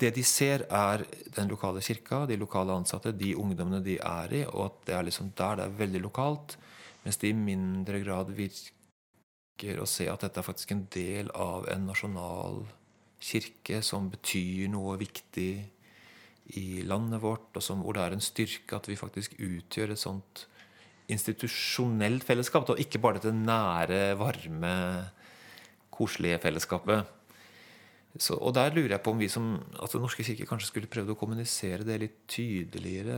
det 0.00 0.12
de 0.18 0.24
ser, 0.26 0.66
er 0.68 1.06
den 1.36 1.48
lokale 1.48 1.82
kirka, 1.84 2.24
de 2.28 2.36
lokale 2.36 2.76
ansatte, 2.76 3.14
de 3.16 3.34
ungdommene 3.38 3.82
de 3.84 3.98
er 3.98 4.38
i, 4.42 4.44
og 4.44 4.66
at 4.66 4.78
det 4.90 4.98
er 4.98 5.08
liksom 5.08 5.32
der 5.38 5.56
det 5.60 5.66
er 5.66 5.78
veldig 5.82 6.04
lokalt. 6.04 6.56
Mens 7.04 7.20
de 7.20 7.32
i 7.32 7.36
mindre 7.36 8.00
grad 8.04 8.30
virker 8.36 9.80
å 9.80 9.88
se 9.88 10.08
at 10.10 10.24
dette 10.24 10.40
er 10.40 10.46
faktisk 10.46 10.72
en 10.72 10.86
del 10.92 11.30
av 11.34 11.68
en 11.72 11.86
nasjonal 11.88 12.64
kirke 13.24 13.80
som 13.84 14.10
betyr 14.12 14.68
noe 14.72 14.98
viktig 15.00 15.50
i 16.60 16.84
landet 16.84 17.22
vårt, 17.22 17.48
og 17.56 17.64
som, 17.64 17.80
hvor 17.80 17.96
det 17.96 18.04
er 18.04 18.16
en 18.16 18.24
styrke 18.24 18.76
at 18.76 18.88
vi 18.90 19.00
faktisk 19.00 19.38
utgjør 19.40 19.94
et 19.94 20.02
sånt 20.02 20.44
institusjonelt 21.12 22.24
fellesskap, 22.24 22.68
og 22.68 22.80
ikke 22.80 23.00
bare 23.00 23.20
dette 23.20 23.32
nære, 23.36 24.14
varme, 24.20 24.74
koselige 25.94 26.40
fellesskapet. 26.42 27.12
Så, 28.14 28.36
og 28.38 28.54
der 28.54 28.70
lurer 28.70 28.94
jeg 28.94 29.02
på 29.02 29.10
om 29.10 29.18
vi 29.18 29.26
som 29.30 29.56
at 29.82 29.90
Den 29.90 30.04
norske 30.04 30.22
kirke 30.22 30.46
kanskje 30.46 30.68
skulle 30.68 30.90
prøvd 30.90 31.10
å 31.10 31.18
kommunisere 31.18 31.86
det 31.86 31.96
litt 31.98 32.20
tydeligere. 32.30 33.16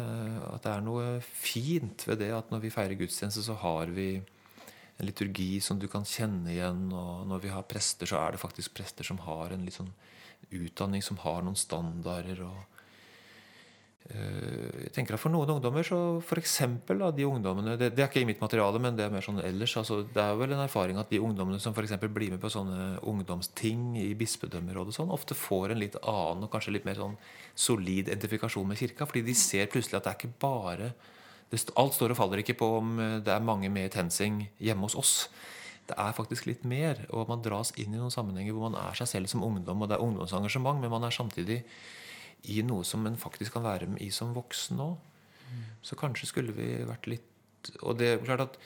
At 0.55 0.64
det 0.64 0.73
er 0.73 0.87
noe 0.87 1.19
fint 1.21 2.07
ved 2.09 2.23
det 2.23 2.31
at 2.33 2.49
når 2.53 2.64
vi 2.64 2.73
feirer 2.73 2.97
gudstjeneste, 2.97 3.45
så 3.45 3.59
har 3.61 3.92
vi 3.92 4.23
en 4.97 5.09
liturgi 5.09 5.61
som 5.61 5.79
du 5.79 5.89
kan 5.93 6.05
kjenne 6.09 6.53
igjen. 6.55 6.87
Og 6.93 7.27
når 7.29 7.43
vi 7.45 7.53
har 7.53 7.67
prester, 7.69 8.09
så 8.09 8.21
er 8.23 8.35
det 8.35 8.43
faktisk 8.43 8.75
prester 8.77 9.05
som 9.05 9.21
har 9.27 9.53
en 9.53 9.67
litt 9.67 9.77
sånn 9.77 9.93
utdanning, 10.51 11.03
som 11.03 11.19
har 11.25 11.43
noen 11.45 11.59
standarder. 11.59 12.43
og 12.47 12.77
Eh, 14.07 14.87
Jeg 14.87 14.93
tenker 14.95 15.17
at 15.17 15.21
For 15.21 15.33
noen 15.33 15.51
ungdommer, 15.57 15.83
så 15.83 16.21
da, 16.23 17.11
de 17.11 17.27
ungdommene 17.27 17.77
det, 17.79 17.91
det 17.97 18.05
er 18.05 18.11
ikke 18.11 18.23
i 18.23 18.29
mitt 18.29 18.41
materiale, 18.41 18.79
men 18.79 18.95
det 18.97 19.07
er 19.07 19.11
mer 19.11 19.25
sånn 19.25 19.43
ellers. 19.43 19.77
altså 19.77 20.05
Det 20.07 20.23
er 20.23 20.37
vel 20.39 20.53
en 20.55 20.63
erfaring 20.63 20.99
at 20.99 21.11
de 21.11 21.19
ungdommene 21.19 21.59
som 21.61 21.75
for 21.75 21.83
blir 21.83 22.31
med 22.31 22.41
på 22.41 22.53
sånne 22.53 23.01
ungdomsting 23.03 23.97
i 23.99 24.15
bispedømmerådet, 24.15 24.95
sånn, 24.95 25.11
ofte 25.11 25.35
får 25.35 25.73
en 25.73 25.83
litt 25.83 25.97
annen 26.03 26.47
og 26.47 26.53
kanskje 26.53 26.77
litt 26.77 26.87
mer 26.87 26.95
sånn 26.95 27.17
solid 27.55 28.09
identifikasjon 28.09 28.69
med 28.69 28.79
kirka. 28.79 29.07
Fordi 29.07 29.25
de 29.27 29.35
ser 29.35 29.67
plutselig 29.67 29.99
at 29.99 30.05
det 30.05 30.13
er 30.13 30.21
ikke 30.21 30.39
bare 30.39 30.93
st- 31.53 31.75
Alt 31.77 31.95
står 31.95 32.11
og 32.15 32.17
faller 32.19 32.43
ikke 32.43 32.57
på 32.59 32.69
om 32.79 32.99
eh, 33.01 33.19
det 33.23 33.33
er 33.33 33.45
mange 33.45 33.71
med 33.71 33.87
i 33.87 33.93
TenSing 33.95 34.49
hjemme 34.59 34.83
hos 34.89 34.97
oss. 34.99 35.13
Det 35.87 35.95
er 35.99 36.13
faktisk 36.17 36.49
litt 36.49 36.65
mer, 36.67 37.05
og 37.15 37.29
man 37.31 37.43
dras 37.45 37.71
inn 37.79 37.95
i 37.95 37.99
noen 38.01 38.11
sammenhenger 38.11 38.53
hvor 38.57 38.71
man 38.71 38.81
er 38.81 38.97
seg 38.99 39.07
selv 39.07 39.31
som 39.31 39.45
ungdom, 39.47 39.83
og 39.83 39.89
det 39.89 39.95
er 39.95 40.03
ungdomsengasjement, 40.03 40.81
men 40.83 40.91
man 40.91 41.05
er 41.07 41.15
samtidig 41.15 41.61
i 42.51 42.63
noe 42.67 42.83
som 42.85 43.07
en 43.07 43.17
faktisk 43.17 43.55
kan 43.55 43.63
være 43.63 43.87
med 43.87 44.03
i 44.03 44.11
som 44.11 44.35
voksen 44.35 44.83
òg. 44.83 44.97
Så 45.87 45.95
kanskje 45.95 46.27
skulle 46.27 46.51
vi 46.57 46.73
vært 46.83 47.07
litt 47.07 47.71
Og 47.87 47.95
det 47.99 48.07
er 48.13 48.19
klart 48.27 48.41
at 48.45 48.57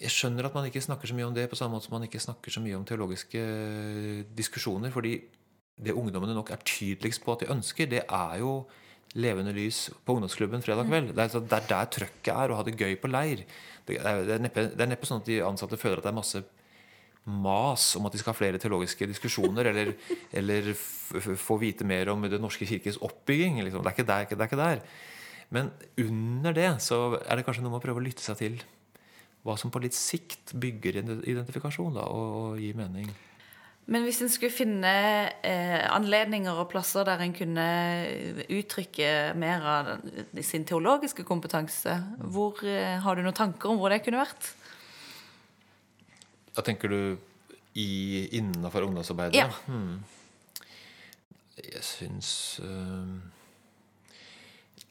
jeg 0.00 0.10
skjønner 0.12 0.44
at 0.48 0.54
man 0.56 0.64
ikke 0.68 0.80
snakker 0.80 1.08
så 1.08 1.14
mye 1.16 1.26
om 1.28 1.34
det 1.36 1.44
på 1.52 1.56
samme 1.56 1.76
måte 1.76 1.86
som 1.86 1.94
man 1.98 2.04
ikke 2.08 2.20
snakker 2.20 2.52
så 2.52 2.60
mye 2.64 2.76
om 2.76 2.84
teologiske 2.88 3.40
diskusjoner. 4.36 4.90
fordi 4.90 5.20
det 5.82 5.92
ungdommene 5.96 6.34
nok 6.36 6.50
er 6.52 6.60
tydeligst 6.64 7.24
på 7.24 7.32
at 7.32 7.40
de 7.40 7.50
ønsker, 7.52 7.88
det 7.88 8.02
er 8.08 8.38
jo 8.38 8.66
levende 9.14 9.52
lys 9.56 9.86
på 10.04 10.16
ungdomsklubben 10.16 10.64
fredag 10.64 10.88
kveld. 10.88 11.12
Det 11.16 11.26
er, 11.26 11.44
det 11.44 11.58
er 11.58 11.68
der 11.68 11.92
trøkket 11.96 12.32
er, 12.32 12.52
å 12.52 12.58
ha 12.58 12.64
det 12.66 12.78
gøy 12.78 12.96
på 13.00 13.10
leir. 13.10 13.44
Det 13.86 13.98
er, 14.00 14.24
det, 14.26 14.34
er 14.36 14.44
neppe, 14.46 14.66
det 14.72 14.84
er 14.84 14.92
neppe 14.92 15.08
sånn 15.08 15.22
at 15.22 15.28
de 15.28 15.40
ansatte 15.44 15.80
føler 15.80 16.00
at 16.00 16.06
det 16.06 16.12
er 16.12 16.20
masse 16.20 16.42
mas 17.22 17.84
om 17.98 18.08
at 18.08 18.14
de 18.14 18.18
skal 18.18 18.32
ha 18.32 18.38
flere 18.40 18.58
teologiske 18.58 19.06
diskusjoner, 19.06 19.68
eller, 19.70 19.92
eller 20.38 20.72
få 20.74 21.58
vite 21.60 21.86
mer 21.86 22.10
om 22.10 22.24
Den 22.26 22.42
norske 22.42 22.66
kirkes 22.66 23.00
oppbygging. 23.04 23.62
Liksom. 23.62 23.82
Det, 23.82 23.92
er 23.92 23.98
ikke 23.98 24.08
der, 24.08 24.28
det 24.30 24.38
er 24.40 24.50
ikke 24.50 24.62
der. 24.62 24.86
Men 25.52 25.68
under 26.00 26.56
det 26.56 26.70
så 26.82 27.02
er 27.20 27.36
det 27.36 27.44
kanskje 27.46 27.64
noe 27.64 27.74
med 27.74 27.82
å 27.82 27.84
prøve 27.84 28.00
å 28.00 28.06
lytte 28.06 28.24
seg 28.24 28.40
til 28.40 28.62
hva 29.42 29.56
som 29.58 29.72
på 29.74 29.82
litt 29.82 29.96
sikt 29.96 30.54
bygger 30.62 31.00
identifikasjon 31.02 31.98
da, 31.98 32.06
og, 32.06 32.34
og 32.38 32.62
gir 32.62 32.78
mening. 32.78 33.10
Men 33.90 34.04
hvis 34.06 34.20
en 34.22 34.30
skulle 34.30 34.54
finne 34.54 34.90
eh, 35.42 35.82
anledninger 35.90 36.54
og 36.54 36.68
plasser 36.70 37.04
der 37.08 37.18
en 37.24 37.32
kunne 37.34 37.64
uttrykke 38.54 39.08
mer 39.36 39.64
av 39.66 39.90
den- 40.04 40.42
sin 40.46 40.64
teologiske 40.64 41.24
kompetanse, 41.26 41.96
hvor, 42.30 42.62
eh, 42.64 43.00
har 43.02 43.14
du 43.18 43.22
noen 43.22 43.34
tanker 43.34 43.70
om 43.72 43.78
hvor 43.78 43.90
det 43.90 44.04
kunne 44.04 44.22
vært? 44.22 44.52
Da 46.54 46.62
tenker 46.62 46.88
du 46.88 47.18
i, 47.74 48.28
innenfor 48.38 48.86
ungdomsarbeidet? 48.86 49.34
Ja. 49.34 49.48
Hmm. 49.66 50.04
Jeg 51.62 51.82
syns 51.84 52.60
øh, 52.62 53.20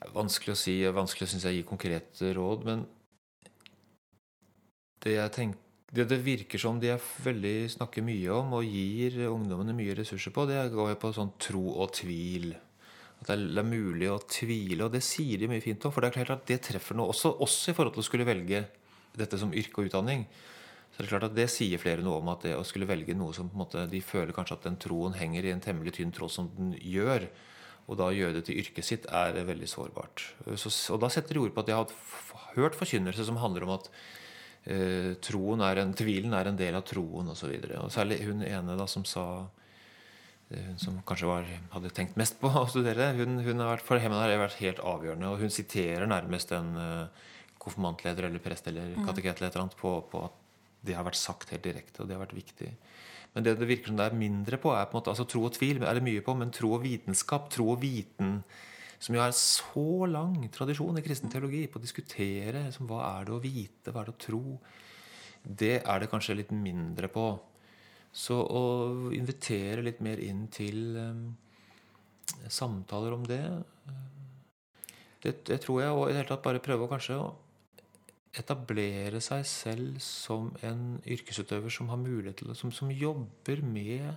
Det 0.01 0.08
er 0.10 0.13
vanskelig 0.15 0.54
å 0.56 0.58
si. 0.58 0.75
Vanskelig 0.89 1.30
synes 1.30 1.43
jeg 1.45 1.54
å 1.54 1.58
gi 1.60 1.67
konkrete 1.69 2.32
råd. 2.34 2.63
Men 2.65 2.86
det 5.04 5.13
jeg 5.15 5.32
tenker 5.36 5.60
det 5.91 6.06
det 6.08 6.21
virker 6.23 6.62
som 6.62 6.77
de 6.80 6.93
veldig, 6.95 7.56
snakker 7.73 8.04
mye 8.06 8.32
om 8.32 8.54
og 8.56 8.67
gir 8.67 9.17
ungdommene 9.27 9.75
mye 9.75 9.95
ressurser 9.97 10.32
på, 10.32 10.45
det 10.47 10.69
går 10.71 10.93
på 11.01 11.12
sånn 11.15 11.34
tro 11.41 11.65
og 11.84 11.91
tvil. 11.97 12.54
At 13.21 13.27
det 13.27 13.36
er, 13.60 13.67
mulig 13.67 14.08
å 14.10 14.21
tvile, 14.23 14.86
og 14.86 14.95
det 14.95 15.04
sier 15.06 15.41
de 15.41 15.49
mye 15.51 15.62
fint 15.62 15.84
om. 15.86 15.91
For 15.93 16.01
det 16.01 16.10
er 16.10 16.21
klart 16.21 16.39
at 16.39 16.47
det 16.49 16.62
treffer 16.65 16.97
noe, 16.97 17.12
også, 17.12 17.34
også 17.43 17.73
i 17.73 17.75
forhold 17.77 17.97
til 17.97 18.06
å 18.06 18.08
skulle 18.08 18.25
velge 18.25 18.63
dette 19.19 19.38
som 19.38 19.51
yrke 19.54 19.84
og 19.84 19.91
utdanning. 19.91 20.23
Så 20.91 21.01
det 21.01 21.06
er 21.06 21.12
klart 21.12 21.27
at 21.27 21.36
det 21.36 21.49
sier 21.51 21.80
flere 21.80 22.04
noe 22.04 22.21
om 22.23 22.32
at 22.32 22.47
det 22.47 22.56
å 22.56 22.63
skulle 22.67 22.88
velge 22.89 23.13
noe 23.15 23.36
som 23.36 23.51
på 23.51 23.56
en 23.60 23.63
måte, 23.65 23.84
de 23.91 24.01
føler 24.04 24.34
kanskje 24.36 24.58
at 24.58 24.65
den 24.69 24.80
troen 24.82 25.13
henger 25.19 25.45
i 25.45 25.54
en 25.54 25.63
temmelig 25.63 25.97
tynn 25.99 26.15
tråd 26.15 26.34
som 26.34 26.49
den 26.56 26.71
gjør. 26.80 27.27
Og 27.91 27.99
da 27.99 28.10
gjøre 28.15 28.39
det 28.39 28.45
til 28.47 28.63
yrket 28.63 28.88
sitt 28.88 29.12
er 29.12 29.36
veldig 29.43 29.67
sårbart. 29.67 30.23
Så, 30.56 30.71
og 30.95 31.04
da 31.04 31.12
setter 31.12 31.36
de 31.36 31.43
ord 31.43 31.54
på 31.54 31.63
at 31.65 31.69
de 31.69 31.75
har 31.75 31.93
hørt 32.56 32.80
forkynnelse 32.80 33.27
som 33.27 33.39
handler 33.43 33.67
om 33.67 33.75
at 33.75 33.91
eh, 34.65 35.13
troen 35.24 35.63
er 35.65 35.82
en, 35.82 35.95
tvilen 35.97 36.36
er 36.38 36.52
en 36.52 36.60
del 36.60 36.78
av 36.78 36.86
troen 36.88 37.32
osv. 37.34 37.56
Særlig 37.93 38.21
hun 38.28 38.43
ene 38.45 38.78
da 38.78 38.88
som 38.89 39.06
sa 39.08 39.26
eh, 40.50 40.62
hun 40.67 40.80
som 40.82 41.00
kanskje 41.08 41.30
var, 41.30 41.50
hadde 41.76 41.93
tenkt 41.95 42.19
mest 42.19 42.39
på 42.41 42.52
å 42.63 42.67
studere, 42.69 43.12
hun, 43.17 43.39
hun 43.45 43.63
har 43.63 43.76
vært, 43.76 43.88
for 43.88 44.02
henne 44.02 44.19
har 44.21 44.32
det 44.32 44.41
vært 44.41 44.62
helt 44.62 44.84
avgjørende. 44.93 45.32
Og 45.34 45.45
hun 45.45 45.54
siterer 45.54 46.10
nærmest 46.10 46.54
en 46.58 46.74
uh, 46.78 47.30
konfirmantleder 47.62 48.30
eller 48.30 48.43
prest 48.43 48.69
eller 48.71 48.93
mm. 48.95 49.06
kateket 49.08 49.41
eller 49.41 49.65
et 49.67 49.80
på, 49.80 49.95
på, 50.12 50.26
at 50.26 50.38
det 50.82 50.97
har 50.97 51.06
vært 51.06 51.19
sagt 51.19 51.54
helt 51.54 51.65
direkte, 51.65 52.02
og 52.02 52.10
det 52.10 52.17
har 52.17 52.24
vært 52.24 52.38
viktig. 52.38 52.71
Men 53.36 53.45
det 53.45 53.54
det 53.60 53.67
virker 53.69 53.91
som 53.91 54.00
det 54.00 54.10
er 54.10 54.17
mindre 54.17 54.58
på, 54.60 54.74
er 54.76 54.88
på 54.89 54.97
en 54.97 55.00
måte, 55.00 55.13
altså 55.13 55.28
tro 55.30 55.45
og 55.47 55.54
tvil 55.56 55.84
er 55.86 55.97
det 55.97 56.04
mye 56.04 56.24
på, 56.26 56.34
men 56.36 56.52
tro 56.52 56.74
og 56.76 56.84
vitenskap, 56.84 57.52
tro 57.54 57.69
og 57.76 57.80
viten, 57.84 58.41
som 59.02 59.16
jo 59.18 59.22
har 59.24 59.34
så 59.34 60.06
lang 60.06 60.36
tradisjon 60.54 61.00
i 61.00 61.04
kristen 61.06 61.32
teologi 61.34 61.64
på 61.68 61.80
å 61.80 61.84
diskutere 61.84 62.68
liksom, 62.68 62.86
hva 62.90 63.02
er 63.16 63.28
det 63.28 63.34
å 63.34 63.42
vite, 63.42 63.90
hva 63.90 64.04
er 64.04 64.12
det 64.12 64.14
å 64.14 64.22
tro, 64.28 64.44
det 65.42 65.76
er 65.82 66.04
det 66.04 66.10
kanskje 66.12 66.38
litt 66.38 66.52
mindre 66.54 67.10
på. 67.10 67.26
Så 68.14 68.38
å 68.38 68.64
invitere 69.16 69.82
litt 69.88 70.04
mer 70.06 70.22
inn 70.22 70.44
til 70.54 70.98
um, 71.00 71.24
samtaler 72.46 73.16
om 73.16 73.24
det, 73.26 73.42
det, 75.24 75.38
det 75.50 75.62
tror 75.64 75.82
jeg, 75.82 75.96
og 75.96 76.06
i 76.06 76.12
det 76.12 76.22
hele 76.22 76.30
tatt 76.34 76.46
bare 76.46 76.62
prøve 76.64 76.86
å 76.86 76.92
kanskje 76.92 77.18
å 77.18 77.32
etablere 78.38 79.20
seg 79.24 79.44
selv 79.48 79.98
som 80.04 80.52
en 80.64 81.00
yrkesutøver 81.04 81.74
som 81.74 81.90
har 81.92 82.00
mulighet 82.00 82.40
til 82.40 82.54
som, 82.56 82.72
som 82.72 82.92
jobber 82.94 83.64
med 83.66 84.14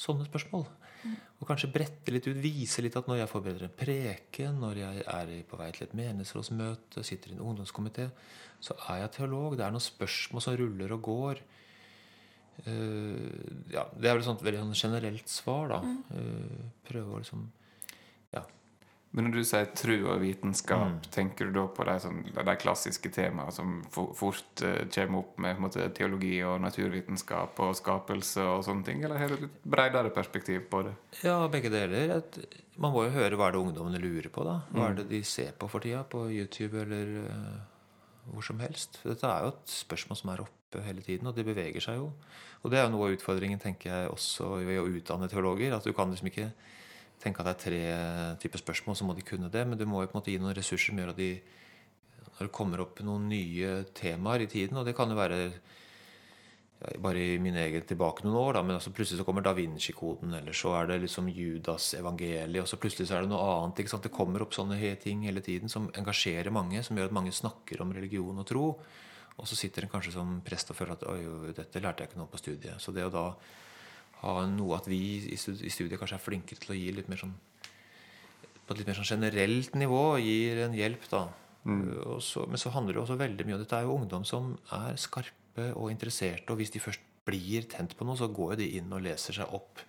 sånne 0.00 0.26
spørsmål. 0.28 0.66
Mm. 1.02 1.16
Og 1.40 1.48
kanskje 1.48 1.70
brette 1.72 2.14
litt 2.14 2.28
ut, 2.28 2.38
vise 2.42 2.84
litt 2.84 2.96
at 2.98 3.08
når 3.08 3.20
jeg 3.22 3.30
forbereder 3.30 3.66
en 3.66 3.76
preken, 3.80 4.60
når 4.62 4.80
jeg 4.82 5.04
er 5.12 5.34
på 5.48 5.60
vei 5.60 5.68
til 5.74 5.86
et 5.86 5.98
menighetsrådsmøte, 5.98 7.04
sitter 7.06 7.32
i 7.32 7.36
en 7.36 7.44
ungdomskomité, 7.44 8.08
så 8.60 8.76
er 8.90 9.02
jeg 9.04 9.14
teolog. 9.18 9.58
Det 9.58 9.66
er 9.66 9.74
noen 9.74 9.84
spørsmål 9.84 10.44
som 10.44 10.56
ruller 10.58 10.96
og 10.96 11.04
går. 11.10 11.44
Uh, 12.66 13.68
ja, 13.68 13.84
det 13.92 14.08
er 14.08 14.16
vel 14.16 14.22
et 14.22 14.28
sånt 14.30 14.44
veldig 14.44 14.62
sånn 14.64 14.78
generelt 14.88 15.28
svar, 15.28 15.74
da. 15.74 15.82
Uh, 16.16 16.70
prøve 16.88 17.12
å 17.12 17.20
liksom 17.20 17.44
men 19.16 19.30
når 19.30 19.38
du 19.38 19.46
sier 19.48 19.68
tro 19.72 19.94
og 20.12 20.18
vitenskap, 20.20 20.90
mm. 20.92 20.96
tenker 21.14 21.48
du 21.48 21.54
da 21.56 21.62
på 21.72 21.84
de, 21.88 21.94
sånn, 22.04 22.18
de 22.36 22.54
klassiske 22.60 23.08
temaene 23.14 23.54
som 23.54 23.78
fort 23.88 24.60
uh, 24.60 24.82
kommer 24.92 25.22
opp 25.22 25.38
med 25.40 25.62
måte, 25.64 25.86
teologi 25.96 26.34
og 26.44 26.58
naturvitenskap 26.60 27.62
og 27.64 27.72
skapelse 27.78 28.44
og 28.44 28.66
sånne 28.66 28.84
ting, 28.84 29.00
eller 29.06 29.22
har 29.22 29.32
du 29.32 29.46
et 29.46 29.62
bredere 29.64 30.12
perspektiv 30.12 30.66
på 30.68 30.82
det? 30.84 30.92
Ja, 31.24 31.38
begge 31.48 31.72
deler. 31.72 32.12
Man 32.76 32.92
må 32.92 33.06
jo 33.06 33.14
høre 33.16 33.40
hva 33.40 33.48
er 33.48 33.56
det 33.56 33.62
ungdommene 33.64 34.02
lurer 34.04 34.28
på, 34.28 34.44
da. 34.44 34.58
Hva 34.68 34.90
er 34.90 34.98
mm. 34.98 35.00
det 35.00 35.08
de 35.14 35.24
ser 35.32 35.56
på 35.56 35.72
for 35.72 35.86
tida 35.86 36.04
på 36.12 36.26
YouTube 36.28 36.84
eller 36.84 37.16
uh, 37.24 37.56
hvor 38.34 38.44
som 38.44 38.60
helst. 38.60 39.00
For 39.00 39.14
dette 39.14 39.32
er 39.32 39.46
jo 39.46 39.56
et 39.56 39.76
spørsmål 39.78 40.20
som 40.20 40.34
er 40.34 40.44
oppe 40.44 40.84
hele 40.84 41.00
tiden, 41.08 41.32
og 41.32 41.40
det 41.40 41.48
beveger 41.48 41.88
seg 41.88 42.02
jo. 42.02 42.10
Og 42.60 42.68
det 42.68 42.82
er 42.82 42.84
jo 42.84 42.92
noe 42.92 43.08
av 43.08 43.16
utfordringen, 43.16 43.64
tenker 43.64 43.94
jeg, 43.94 44.12
også 44.12 44.58
ved 44.66 44.80
å 44.82 44.88
utdanne 44.90 45.32
teologer. 45.32 45.72
At 45.72 45.88
du 45.88 45.96
kan 45.96 46.12
liksom 46.12 46.28
ikke 46.28 46.50
tenke 47.22 47.42
at 47.42 47.48
det 47.48 47.54
er 47.54 47.62
tre 47.64 47.82
typer 48.42 48.62
spørsmål, 48.62 48.96
så 48.98 49.06
må 49.08 49.16
de 49.16 49.24
kunne 49.26 49.50
det. 49.52 49.64
Men 49.66 49.78
du 49.78 49.86
må 49.88 50.02
jo 50.02 50.10
på 50.10 50.16
en 50.16 50.20
måte 50.20 50.34
gi 50.34 50.42
noen 50.42 50.56
ressurser 50.56 50.92
som 50.92 51.00
gjør 51.00 51.14
at 51.14 51.22
de 51.22 51.30
når 52.36 52.50
det 52.50 52.52
kommer 52.52 52.82
opp 52.84 53.00
noen 53.00 53.30
nye 53.30 53.72
temaer 53.96 54.44
i 54.44 54.50
tiden, 54.50 54.76
og 54.76 54.84
det 54.84 54.92
kan 54.96 55.08
jo 55.08 55.16
være 55.16 55.38
bare 57.00 57.22
i 57.32 57.38
min 57.40 57.56
egen 57.56 57.86
tilbake 57.88 58.26
noen 58.26 58.36
år, 58.36 58.58
da, 58.58 58.62
men 58.62 58.76
altså 58.76 58.92
plutselig 58.92 59.22
så 59.22 59.24
kommer 59.24 59.40
Da 59.44 59.54
Vinci-koden, 59.56 60.34
eller 60.36 60.52
så 60.52 60.74
er 60.76 60.90
det 60.90 60.98
liksom 61.06 61.30
Judas 61.32 61.94
evangeliet, 61.96 62.60
og 62.60 62.68
så 62.68 62.76
plutselig 62.76 63.08
så 63.08 63.16
er 63.16 63.24
det 63.24 63.30
noe 63.32 63.40
annet. 63.40 63.80
ikke 63.80 63.94
sant? 63.94 64.04
Det 64.04 64.12
kommer 64.12 64.44
opp 64.44 64.52
sånne 64.52 64.76
ting 65.00 65.24
hele 65.24 65.40
tiden 65.40 65.72
som 65.72 65.88
engasjerer 65.96 66.52
mange, 66.52 66.82
som 66.84 66.96
gjør 66.96 67.08
at 67.08 67.16
mange 67.16 67.32
snakker 67.32 67.80
om 67.80 67.94
religion 67.96 68.38
og 68.38 68.46
tro. 68.46 68.66
Og 69.36 69.48
så 69.48 69.56
sitter 69.56 69.84
en 69.84 69.92
kanskje 69.92 70.12
som 70.14 70.40
prest 70.44 70.70
og 70.72 70.76
føler 70.76 70.96
at 70.96 71.06
oi, 71.08 71.52
dette 71.56 71.80
lærte 71.80 72.04
jeg 72.04 72.12
ikke 72.12 72.20
noe 72.20 72.32
på 72.32 72.40
studiet. 72.40 72.80
Så 72.80 72.92
det 72.92 73.08
å 73.08 73.12
da 73.12 73.26
ha 74.22 74.36
noe 74.50 74.78
at 74.78 74.88
vi 74.90 75.00
i 75.28 75.36
studiet 75.38 75.98
kanskje 76.00 76.16
er 76.18 76.24
flinkere 76.24 76.62
til 76.62 76.74
å 76.74 76.78
gi 76.78 76.92
litt 76.96 77.10
mer 77.12 77.20
sånn 77.20 77.34
på 78.66 78.74
et 78.74 78.80
litt 78.80 78.88
mer 78.88 78.98
sånn 78.98 79.06
generelt 79.06 79.76
nivå 79.78 80.04
gir 80.18 80.64
en 80.64 80.74
hjelp. 80.74 81.04
da. 81.10 81.26
Mm. 81.66 82.20
Så, 82.22 82.46
men 82.50 82.58
så 82.58 82.72
handler 82.74 82.96
det 82.96 83.02
også 83.04 83.18
veldig 83.18 83.46
mye 83.46 83.58
om 83.58 83.62
dette 83.62 83.78
er 83.78 83.86
jo 83.86 83.98
ungdom 83.98 84.24
som 84.26 84.54
er 84.74 84.98
skarpe 84.98 85.68
og 85.74 85.92
interesserte. 85.92 86.50
Og 86.50 86.58
hvis 86.60 86.74
de 86.74 86.82
først 86.82 87.04
blir 87.26 87.66
tent 87.70 87.96
på 87.98 88.06
noe, 88.06 88.18
så 88.18 88.30
går 88.30 88.54
jo 88.54 88.60
de 88.62 88.72
inn 88.78 88.92
og 88.94 89.04
leser 89.06 89.38
seg 89.38 89.54
opp 89.54 89.82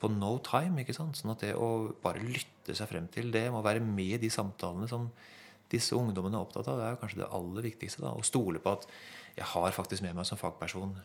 på 0.00 0.08
no 0.12 0.34
time. 0.44 0.80
ikke 0.80 0.96
sant? 0.96 1.16
Sånn 1.16 1.32
at 1.34 1.44
det 1.44 1.54
å 1.56 1.90
bare 2.02 2.24
lytte 2.24 2.76
seg 2.76 2.88
frem 2.88 3.08
til 3.12 3.32
det, 3.32 3.46
må 3.52 3.64
være 3.64 3.84
med 3.84 4.18
i 4.18 4.22
de 4.24 4.32
samtalene 4.32 4.88
som 4.88 5.08
disse 5.70 5.94
ungdommene 5.94 6.36
er 6.36 6.44
opptatt 6.44 6.68
av, 6.68 6.80
det 6.80 6.86
er 6.86 6.94
jo 6.96 7.00
kanskje 7.02 7.22
det 7.22 7.32
aller 7.36 7.66
viktigste. 7.68 8.04
da, 8.04 8.12
Å 8.12 8.26
stole 8.26 8.60
på 8.60 8.72
at 8.74 8.88
jeg 9.36 9.48
har 9.52 9.76
faktisk 9.76 10.04
med 10.04 10.16
meg 10.18 10.26
som 10.28 10.40
fagperson 10.40 10.96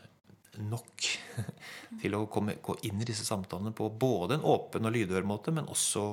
nok 0.63 1.09
til 2.01 2.17
å 2.17 2.25
komme, 2.31 2.57
gå 2.63 2.77
inn 2.87 3.01
i 3.01 3.07
disse 3.07 3.25
samtalene 3.27 3.73
på 3.75 3.89
både 3.89 4.39
en 4.39 4.47
åpen 4.55 4.87
og 4.87 4.95
lydhør 4.95 5.27
måte, 5.27 5.53
men 5.55 5.69
også 5.71 6.07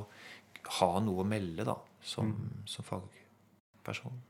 ha 0.81 0.93
noe 1.03 1.23
å 1.23 1.29
melde 1.29 1.67
da, 1.67 1.77
som, 2.03 2.31
mm. 2.33 2.69
som 2.71 2.87
fagperson. 2.87 4.21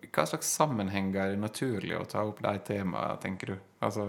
Hva 0.00 0.24
slags 0.24 0.48
sammenhenger 0.56 1.20
er 1.20 1.34
det 1.34 1.40
naturlig 1.42 1.96
å 1.98 2.06
ta 2.08 2.22
opp 2.24 2.40
de 2.42 2.52
temaene, 2.64 3.18
tenker 3.20 3.52
du? 3.52 3.56
Altså, 3.84 4.04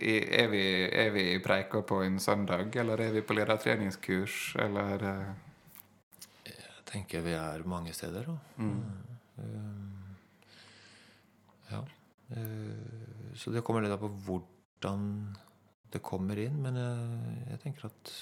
er 0.00 0.50
vi, 0.52 0.64
er 0.88 1.14
vi 1.14 1.24
preika 1.44 1.80
på 1.86 2.02
en 2.04 2.18
søndag, 2.20 2.76
eller 2.82 3.00
er 3.06 3.14
vi 3.14 3.22
på 3.24 3.36
ledertreningskurs, 3.38 4.40
eller 4.66 5.06
eh? 5.12 5.30
Jeg 6.50 6.84
tenker 6.90 7.22
vi 7.22 7.36
er 7.38 7.62
mange 7.70 7.92
steder, 7.94 8.26
da. 8.26 8.36
Mm. 8.58 8.80
Um, 9.38 10.16
ja. 11.70 11.82
Uh, 12.34 13.19
så 13.38 13.52
det 13.54 13.62
kommer 13.66 13.84
litt 13.84 13.94
an 13.94 14.02
på 14.02 14.12
hvordan 14.26 15.02
det 15.90 16.02
kommer 16.06 16.38
inn. 16.40 16.56
Men 16.62 16.78
jeg, 16.78 17.34
jeg 17.52 17.62
tenker 17.64 17.90
at 17.90 18.14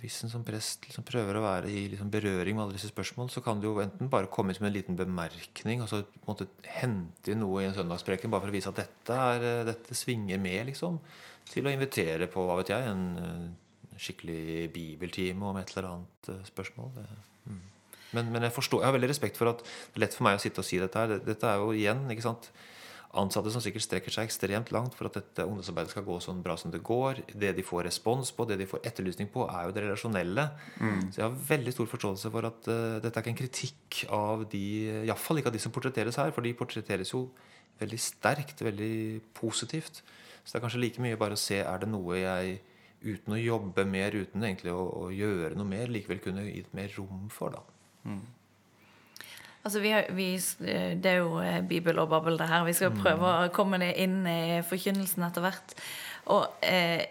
hvis 0.00 0.18
en 0.24 0.32
som 0.32 0.44
prest 0.44 0.84
liksom 0.84 1.04
prøver 1.08 1.38
å 1.38 1.44
være 1.44 1.70
i 1.72 1.86
liksom 1.92 2.10
berøring 2.12 2.56
med 2.56 2.66
alle 2.66 2.76
disse 2.76 2.90
spørsmål, 2.90 3.30
så 3.32 3.40
kan 3.44 3.60
det 3.60 3.68
jo 3.68 3.78
enten 3.80 4.10
bare 4.12 4.28
komme 4.32 4.52
inn 4.52 4.58
som 4.58 4.66
en 4.68 4.74
liten 4.74 4.98
bemerkning, 4.98 5.80
altså 5.80 6.02
på 6.04 6.24
en 6.26 6.32
måte 6.34 6.48
hente 6.76 7.32
inn 7.32 7.40
noe 7.40 7.62
i 7.62 7.68
en 7.68 7.76
søndagspreken 7.76 8.32
bare 8.32 8.44
for 8.44 8.52
å 8.52 8.56
vise 8.56 8.72
at 8.72 8.82
dette, 8.82 9.16
er, 9.16 9.46
dette 9.70 9.96
svinger 9.96 10.42
med, 10.42 10.66
liksom. 10.68 10.98
Til 11.48 11.68
å 11.68 11.72
invitere 11.72 12.28
på 12.28 12.44
hva 12.44 12.58
vet 12.60 12.74
jeg, 12.74 12.90
en 12.90 13.54
skikkelig 13.96 14.68
bibeltime 14.74 15.46
om 15.48 15.56
et 15.60 15.72
eller 15.72 15.90
annet 15.90 16.30
eh, 16.32 16.42
spørsmål. 16.50 16.90
Det, 16.96 17.04
mm. 17.46 17.60
men, 18.18 18.32
men, 18.34 18.42
jeg, 18.46 18.54
forstår, 18.56 18.82
jeg 18.82 18.90
har 18.90 18.96
veldig 18.98 19.12
respekt 19.12 19.40
for 19.40 19.52
at 19.52 19.62
det 19.64 20.00
er 20.00 20.04
lett 20.04 20.16
for 20.16 20.28
meg 20.28 20.38
å 20.38 20.42
sitte 20.42 20.62
og 20.62 20.68
si 20.68 20.80
dette 20.82 21.02
her. 21.02 21.16
Dette 21.24 21.52
er 21.52 21.62
jo 21.62 21.72
igjen 21.76 22.04
ikke 22.12 22.26
sant, 22.26 22.50
ansatte 23.18 23.50
som 23.52 23.62
sikkert 23.64 23.84
strekker 23.84 24.14
seg 24.14 24.28
ekstremt 24.28 24.70
langt 24.74 24.94
for 24.96 25.08
at 25.08 25.16
dette 25.18 25.46
ungdomsarbeidet 25.46 25.92
skal 25.92 26.04
gå 26.06 26.18
sånn 26.22 26.42
bra 26.44 26.56
som 26.60 26.72
det 26.74 26.82
går. 26.86 27.22
Det 27.32 27.52
de 27.56 27.64
får 27.66 27.86
respons 27.88 28.32
på, 28.36 28.46
det 28.48 28.58
de 28.60 28.68
får 28.68 28.84
etterlysning 28.88 29.30
på, 29.32 29.46
er 29.48 29.66
jo 29.66 29.74
det 29.76 29.84
relasjonelle. 29.86 30.46
Mm. 30.80 31.00
Så 31.10 31.20
jeg 31.20 31.26
har 31.26 31.40
veldig 31.50 31.74
stor 31.76 31.90
forståelse 31.94 32.32
for 32.34 32.48
at 32.50 32.70
uh, 32.70 32.98
dette 33.04 33.12
er 33.12 33.24
ikke 33.24 33.34
en 33.34 33.40
kritikk 33.40 34.00
av 34.14 34.46
de 34.52 34.64
Iallfall 35.06 35.42
ikke 35.42 35.52
av 35.52 35.58
de 35.58 35.64
som 35.64 35.74
portretteres 35.74 36.20
her, 36.20 36.32
for 36.36 36.46
de 36.46 36.54
portretteres 36.58 37.12
jo 37.14 37.26
veldig 37.80 38.00
sterkt, 38.00 38.64
veldig 38.64 38.94
positivt. 39.36 40.00
Så 40.42 40.54
det 40.54 40.60
er 40.60 40.64
kanskje 40.68 40.82
like 40.84 41.02
mye 41.02 41.18
bare 41.20 41.36
å 41.36 41.40
se 41.40 41.60
er 41.64 41.82
det 41.82 41.90
noe 41.90 42.20
jeg 42.20 42.58
uten 43.06 43.34
å 43.34 43.40
jobbe 43.40 43.84
mer, 43.88 44.16
uten 44.16 44.44
egentlig 44.46 44.72
å, 44.74 44.82
å 45.06 45.10
gjøre 45.14 45.54
noe 45.58 45.68
mer, 45.68 45.90
likevel 45.92 46.22
kunne 46.24 46.46
gitt 46.48 46.72
mer 46.76 46.92
rom 46.96 47.28
for. 47.32 47.56
da. 47.56 47.62
Mm. 48.06 48.22
Altså, 49.66 49.80
vi 49.82 49.90
har, 49.90 50.06
vi, 50.14 50.28
det 51.02 51.10
er 51.10 51.24
jo 51.24 51.40
eh, 51.42 51.58
bibel 51.66 51.98
og 51.98 52.12
babbel, 52.12 52.36
det 52.38 52.46
her. 52.46 52.62
Vi 52.68 52.74
skal 52.78 52.94
prøve 52.94 53.26
å 53.26 53.52
komme 53.54 53.80
det 53.82 53.96
inn 53.98 54.20
i 54.30 54.60
forkynnelsen 54.62 55.26
etter 55.26 55.42
hvert. 55.42 55.74
Og 56.30 56.44
eh, 56.62 57.02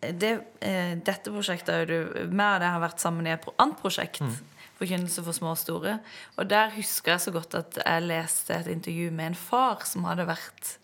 det, 0.00 0.32
eh, 0.64 0.96
dette 0.98 1.30
prosjektet 1.30 1.86
du 1.86 2.26
med 2.32 2.62
det 2.62 2.72
har 2.72 2.82
vært 2.82 3.02
sammen 3.02 3.28
i 3.28 3.34
et 3.34 3.46
annet 3.60 3.78
prosjekt. 3.78 4.24
Mm. 4.24 4.66
Forkynnelse 4.80 5.24
for 5.26 5.36
små 5.36 5.52
og 5.52 5.60
store. 5.60 5.98
Og 6.40 6.48
der 6.50 6.72
husker 6.74 7.14
jeg 7.14 7.24
så 7.26 7.34
godt 7.36 7.56
at 7.58 7.78
jeg 7.82 8.06
leste 8.06 8.56
et 8.56 8.70
intervju 8.72 9.10
med 9.12 9.32
en 9.32 9.38
far 9.38 9.84
som 9.86 10.08
hadde 10.08 10.26
vært 10.28 10.74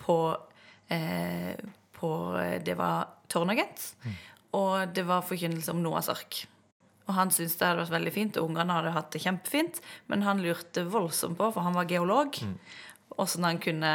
på, 0.00 0.18
eh, 0.90 1.52
på 1.94 2.10
Det 2.64 2.74
var 2.78 3.12
Tårnagent. 3.28 3.92
Mm. 4.04 4.18
Og 4.54 4.94
det 4.96 5.06
var 5.06 5.26
forkynnelse 5.26 5.70
om 5.70 5.82
Noahs 5.84 6.08
ark. 6.08 6.46
Og 7.04 7.16
han 7.18 7.32
syntes 7.34 7.58
det 7.60 7.66
hadde 7.68 7.82
vært 7.82 7.96
veldig 7.98 8.12
fint, 8.14 8.38
og 8.40 8.50
ungene 8.50 8.76
hadde 8.78 8.94
hatt 8.94 9.10
det 9.12 9.22
kjempefint. 9.24 9.80
Men 10.12 10.24
han 10.24 10.40
lurte 10.44 10.86
voldsomt 10.88 11.38
på, 11.40 11.50
for 11.52 11.66
han 11.66 11.76
var 11.76 11.90
geolog, 11.90 12.38
mm. 12.40 12.54
åssen 13.20 13.44
han 13.44 13.60
kunne 13.62 13.92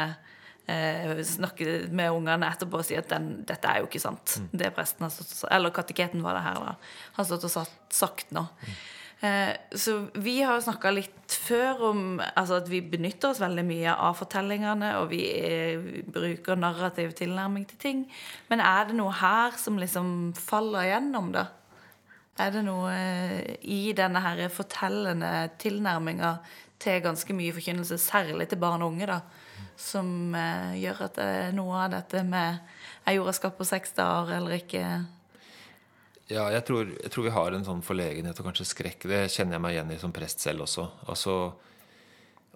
eh, 0.70 1.24
snakke 1.26 1.80
med 1.90 2.14
ungene 2.14 2.52
etterpå 2.52 2.80
og 2.80 2.86
si 2.86 2.98
at 2.98 3.10
den, 3.10 3.32
dette 3.48 3.66
er 3.66 3.82
jo 3.82 3.90
ikke 3.90 4.02
sant. 4.02 4.38
Mm. 4.38 4.48
Det 4.62 4.72
presten 4.76 5.06
har 5.06 5.12
stått 5.14 5.50
Eller 5.50 5.74
kateketen 5.74 6.22
var 6.24 6.38
det 6.38 6.46
her, 6.46 6.62
da. 6.70 6.94
Har 7.18 7.28
stått 7.28 7.50
og 7.50 7.54
sagt, 7.58 7.78
sagt 7.94 8.34
nå. 8.36 8.46
Mm. 8.62 8.80
Eh, 9.20 9.52
så 9.76 10.06
vi 10.14 10.38
har 10.40 10.62
snakka 10.64 10.94
litt 10.96 11.34
før 11.44 11.82
om 11.90 12.04
altså 12.24 12.56
at 12.62 12.70
vi 12.70 12.80
benytter 12.80 13.34
oss 13.34 13.42
veldig 13.42 13.66
mye 13.68 13.92
av 13.92 14.16
fortellingene, 14.16 14.94
og 15.02 15.10
vi, 15.12 15.24
er, 15.36 15.82
vi 15.82 16.04
bruker 16.08 16.56
narrativ 16.56 17.12
tilnærming 17.18 17.66
til 17.68 17.82
ting. 17.82 18.04
Men 18.48 18.64
er 18.64 18.88
det 18.88 18.96
noe 18.96 19.12
her 19.18 19.58
som 19.60 19.76
liksom 19.80 20.30
faller 20.38 20.88
gjennom, 20.88 21.34
da? 21.36 21.50
Er 22.38 22.52
det 22.54 22.62
noe 22.64 22.90
eh, 22.94 23.56
i 23.66 23.92
denne 23.96 24.22
her 24.22 24.46
fortellende 24.52 25.50
tilnærminga 25.60 26.36
til 26.80 27.02
ganske 27.04 27.34
mye 27.36 27.54
forkynnelse, 27.56 27.98
særlig 28.00 28.48
til 28.48 28.60
barn 28.60 28.82
og 28.84 28.94
unge, 28.94 29.08
da, 29.10 29.20
som 29.80 30.34
eh, 30.36 30.76
gjør 30.80 31.02
at 31.08 31.16
det 31.18 31.30
er 31.40 31.56
noe 31.56 31.86
av 31.86 31.90
dette 31.96 32.22
med 32.26 32.60
Er 33.08 33.16
jorda 33.16 33.32
skapt 33.36 33.58
på 33.58 33.66
seks 33.66 33.94
dager 33.96 34.36
eller 34.36 34.60
ikke? 34.60 34.84
Ja, 36.30 36.44
jeg 36.54 36.62
tror, 36.68 36.92
jeg 36.94 37.10
tror 37.10 37.26
vi 37.26 37.34
har 37.34 37.56
en 37.56 37.66
sånn 37.66 37.82
forlegenhet 37.82 38.38
og 38.38 38.46
kanskje 38.46 38.68
skrekk. 38.68 39.08
Det 39.10 39.24
kjenner 39.32 39.56
jeg 39.56 39.64
meg 39.64 39.74
igjen 39.74 39.90
i 39.90 39.98
som 39.98 40.12
prest 40.14 40.44
selv 40.44 40.62
også. 40.66 40.84
Altså, 41.10 41.36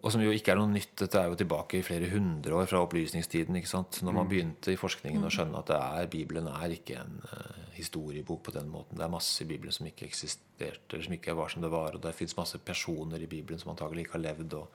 og 0.04 0.12
som 0.12 0.20
jo 0.20 0.32
ikke 0.36 0.52
er 0.52 0.58
noe 0.60 0.68
nytt. 0.68 0.92
Dette 1.00 1.16
er 1.16 1.30
jo 1.32 1.38
tilbake 1.40 1.78
i 1.78 1.84
flere 1.86 2.10
hundre 2.12 2.58
år 2.58 2.66
fra 2.68 2.82
opplysningstiden. 2.84 3.56
ikke 3.56 3.70
sant? 3.70 4.02
Når 4.04 4.16
man 4.18 4.28
begynte 4.28 4.74
i 4.74 4.76
forskningen 4.76 5.24
å 5.24 5.30
skjønne 5.32 5.62
at 5.62 5.70
det 5.72 5.78
er, 5.80 6.10
Bibelen 6.12 6.50
er 6.50 6.74
ikke 6.74 6.98
en 7.00 7.22
uh, 7.24 7.62
historiebok 7.72 8.42
på 8.44 8.52
den 8.52 8.68
måten. 8.68 8.98
Det 9.00 9.06
er 9.06 9.14
masse 9.14 9.40
i 9.40 9.48
Bibelen 9.48 9.72
som 9.72 9.88
ikke 9.88 10.04
eksisterte, 10.04 10.92
eller 10.92 11.06
som 11.08 11.16
ikke 11.16 11.36
var 11.38 11.54
som 11.54 11.64
det 11.64 11.72
var. 11.72 11.96
Og 11.96 12.04
det 12.04 12.12
fins 12.18 12.36
masse 12.36 12.60
personer 12.60 13.24
i 13.24 13.30
Bibelen 13.30 13.62
som 13.62 13.72
antagelig 13.72 14.04
ikke 14.04 14.18
har 14.18 14.26
levd. 14.26 14.58
og 14.60 14.68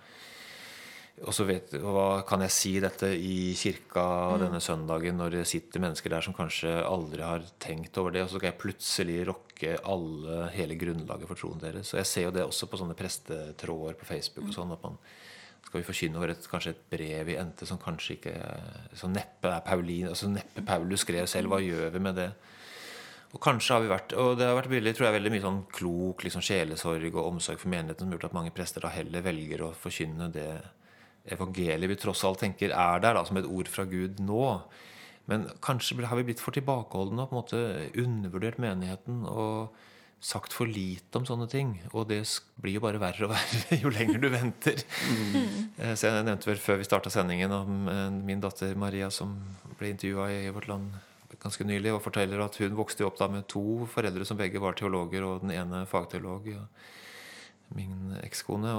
og 1.25 1.36
så 1.36 1.45
vet, 1.47 1.73
Hva 1.84 2.21
kan 2.27 2.43
jeg 2.45 2.53
si 2.53 2.71
dette 2.82 3.10
i 3.12 3.53
kirka 3.58 4.03
denne 4.41 4.62
søndagen 4.63 5.17
når 5.19 5.39
det 5.39 5.47
sitter 5.49 5.84
mennesker 5.84 6.13
der 6.13 6.25
som 6.25 6.36
kanskje 6.38 6.71
aldri 6.84 7.25
har 7.25 7.43
tenkt 7.62 7.97
over 7.99 8.15
det, 8.15 8.23
og 8.23 8.32
så 8.32 8.39
skal 8.39 8.51
jeg 8.51 8.62
plutselig 8.62 9.17
rokke 9.29 9.75
alle, 9.84 10.45
hele 10.55 10.77
grunnlaget 10.79 11.29
for 11.29 11.39
troen 11.39 11.60
deres. 11.62 11.91
Så 11.91 11.99
jeg 11.99 12.10
ser 12.10 12.27
jo 12.27 12.36
det 12.38 12.45
også 12.45 12.69
på 12.71 12.79
sånne 12.79 12.97
prestetråder 12.99 13.99
på 13.99 14.08
Facebook 14.08 14.47
og 14.47 14.55
sånn, 14.55 14.71
at 14.75 14.86
man 14.86 14.95
skal 15.65 15.82
vi 15.82 15.86
forkynne 15.89 16.17
over 16.17 16.34
et, 16.34 16.47
kanskje 16.49 16.73
et 16.73 16.86
brev 16.89 17.29
i 17.29 17.38
NT 17.38 17.67
som 17.67 17.82
kanskje 17.82 18.15
ikke 18.15 18.36
som 18.97 19.12
neppe 19.13 19.51
er 19.51 19.65
Paulin, 19.65 20.08
altså 20.10 20.32
neppe 20.32 20.63
Paulus 20.65 21.03
skrev 21.05 21.27
selv. 21.29 21.51
Hva 21.51 21.60
gjør 21.62 21.91
vi 21.93 22.01
med 22.08 22.17
det? 22.17 22.32
Og 23.29 23.41
kanskje 23.43 23.75
har 23.75 23.84
vi 23.84 23.91
vært, 23.91 24.15
og 24.17 24.39
det 24.39 24.47
har 24.47 24.55
vært 24.58 24.71
veldig, 24.71 24.95
tror 24.97 25.05
jeg, 25.10 25.17
veldig 25.19 25.32
mye 25.36 25.43
sånn 25.43 25.60
klok 25.75 26.23
liksom 26.25 26.41
sjelesorg 26.41 27.12
og 27.13 27.27
omsorg 27.27 27.60
for 27.62 27.69
menigheten 27.69 28.08
som 28.08 28.10
har 28.10 28.17
gjort 28.17 28.32
at 28.32 28.38
mange 28.39 28.53
prester 28.55 28.82
da 28.82 28.89
heller 28.89 29.21
velger 29.21 29.67
å 29.67 29.73
forkynne 29.77 30.32
det 30.34 30.49
evangeliet 31.33 31.91
vi 31.91 31.97
tross 31.99 32.23
alt 32.27 32.41
tenker 32.43 32.73
er 32.73 33.03
der, 33.03 33.17
da, 33.17 33.25
som 33.27 33.39
et 33.39 33.49
ord 33.49 33.69
fra 33.71 33.85
Gud 33.89 34.21
nå. 34.23 34.45
Men 35.29 35.45
kanskje 35.61 35.99
har 36.09 36.17
vi 36.17 36.25
blitt 36.31 36.41
for 36.41 36.55
tilbakeholdne 36.55 37.23
og 37.23 37.29
på 37.29 37.35
en 37.35 37.41
måte 37.43 37.61
undervurdert 38.01 38.61
menigheten 38.61 39.23
og 39.29 39.75
sagt 40.19 40.51
for 40.51 40.67
lite 40.67 41.15
om 41.15 41.27
sånne 41.27 41.47
ting. 41.51 41.75
Og 41.93 42.09
det 42.09 42.23
blir 42.59 42.79
jo 42.79 42.83
bare 42.83 42.99
verre 43.01 43.27
og 43.27 43.33
verre 43.35 43.79
jo 43.79 43.91
lenger 43.93 44.23
du 44.23 44.29
venter. 44.33 44.81
Mm. 45.07 45.93
Så 45.93 46.09
Jeg 46.09 46.25
nevnte 46.25 46.49
vel 46.49 46.63
før 46.63 46.81
vi 46.81 46.87
starta 46.87 47.13
sendingen 47.13 47.53
om 47.55 47.91
eh, 47.91 48.07
min 48.31 48.41
datter 48.43 48.75
Maria 48.79 49.11
som 49.13 49.37
ble 49.79 49.93
intervjua 49.93 50.31
i 50.33 50.49
Vårt 50.55 50.67
Land 50.71 50.97
ganske 51.39 51.63
nylig, 51.63 51.93
og 51.93 52.01
forteller 52.03 52.41
at 52.43 52.57
hun 52.59 52.73
vokste 52.75 53.05
opp 53.07 53.15
da 53.19 53.29
med 53.31 53.45
to 53.47 53.85
foreldre 53.87 54.25
som 54.27 54.35
begge 54.35 54.59
var 54.59 54.75
teologer, 54.75 55.23
og 55.23 55.45
den 55.45 55.53
ene 55.55 55.85
fagteolog. 55.87 56.49
Ja 56.51 56.65
min 57.75 58.15
ekskone, 58.23 58.71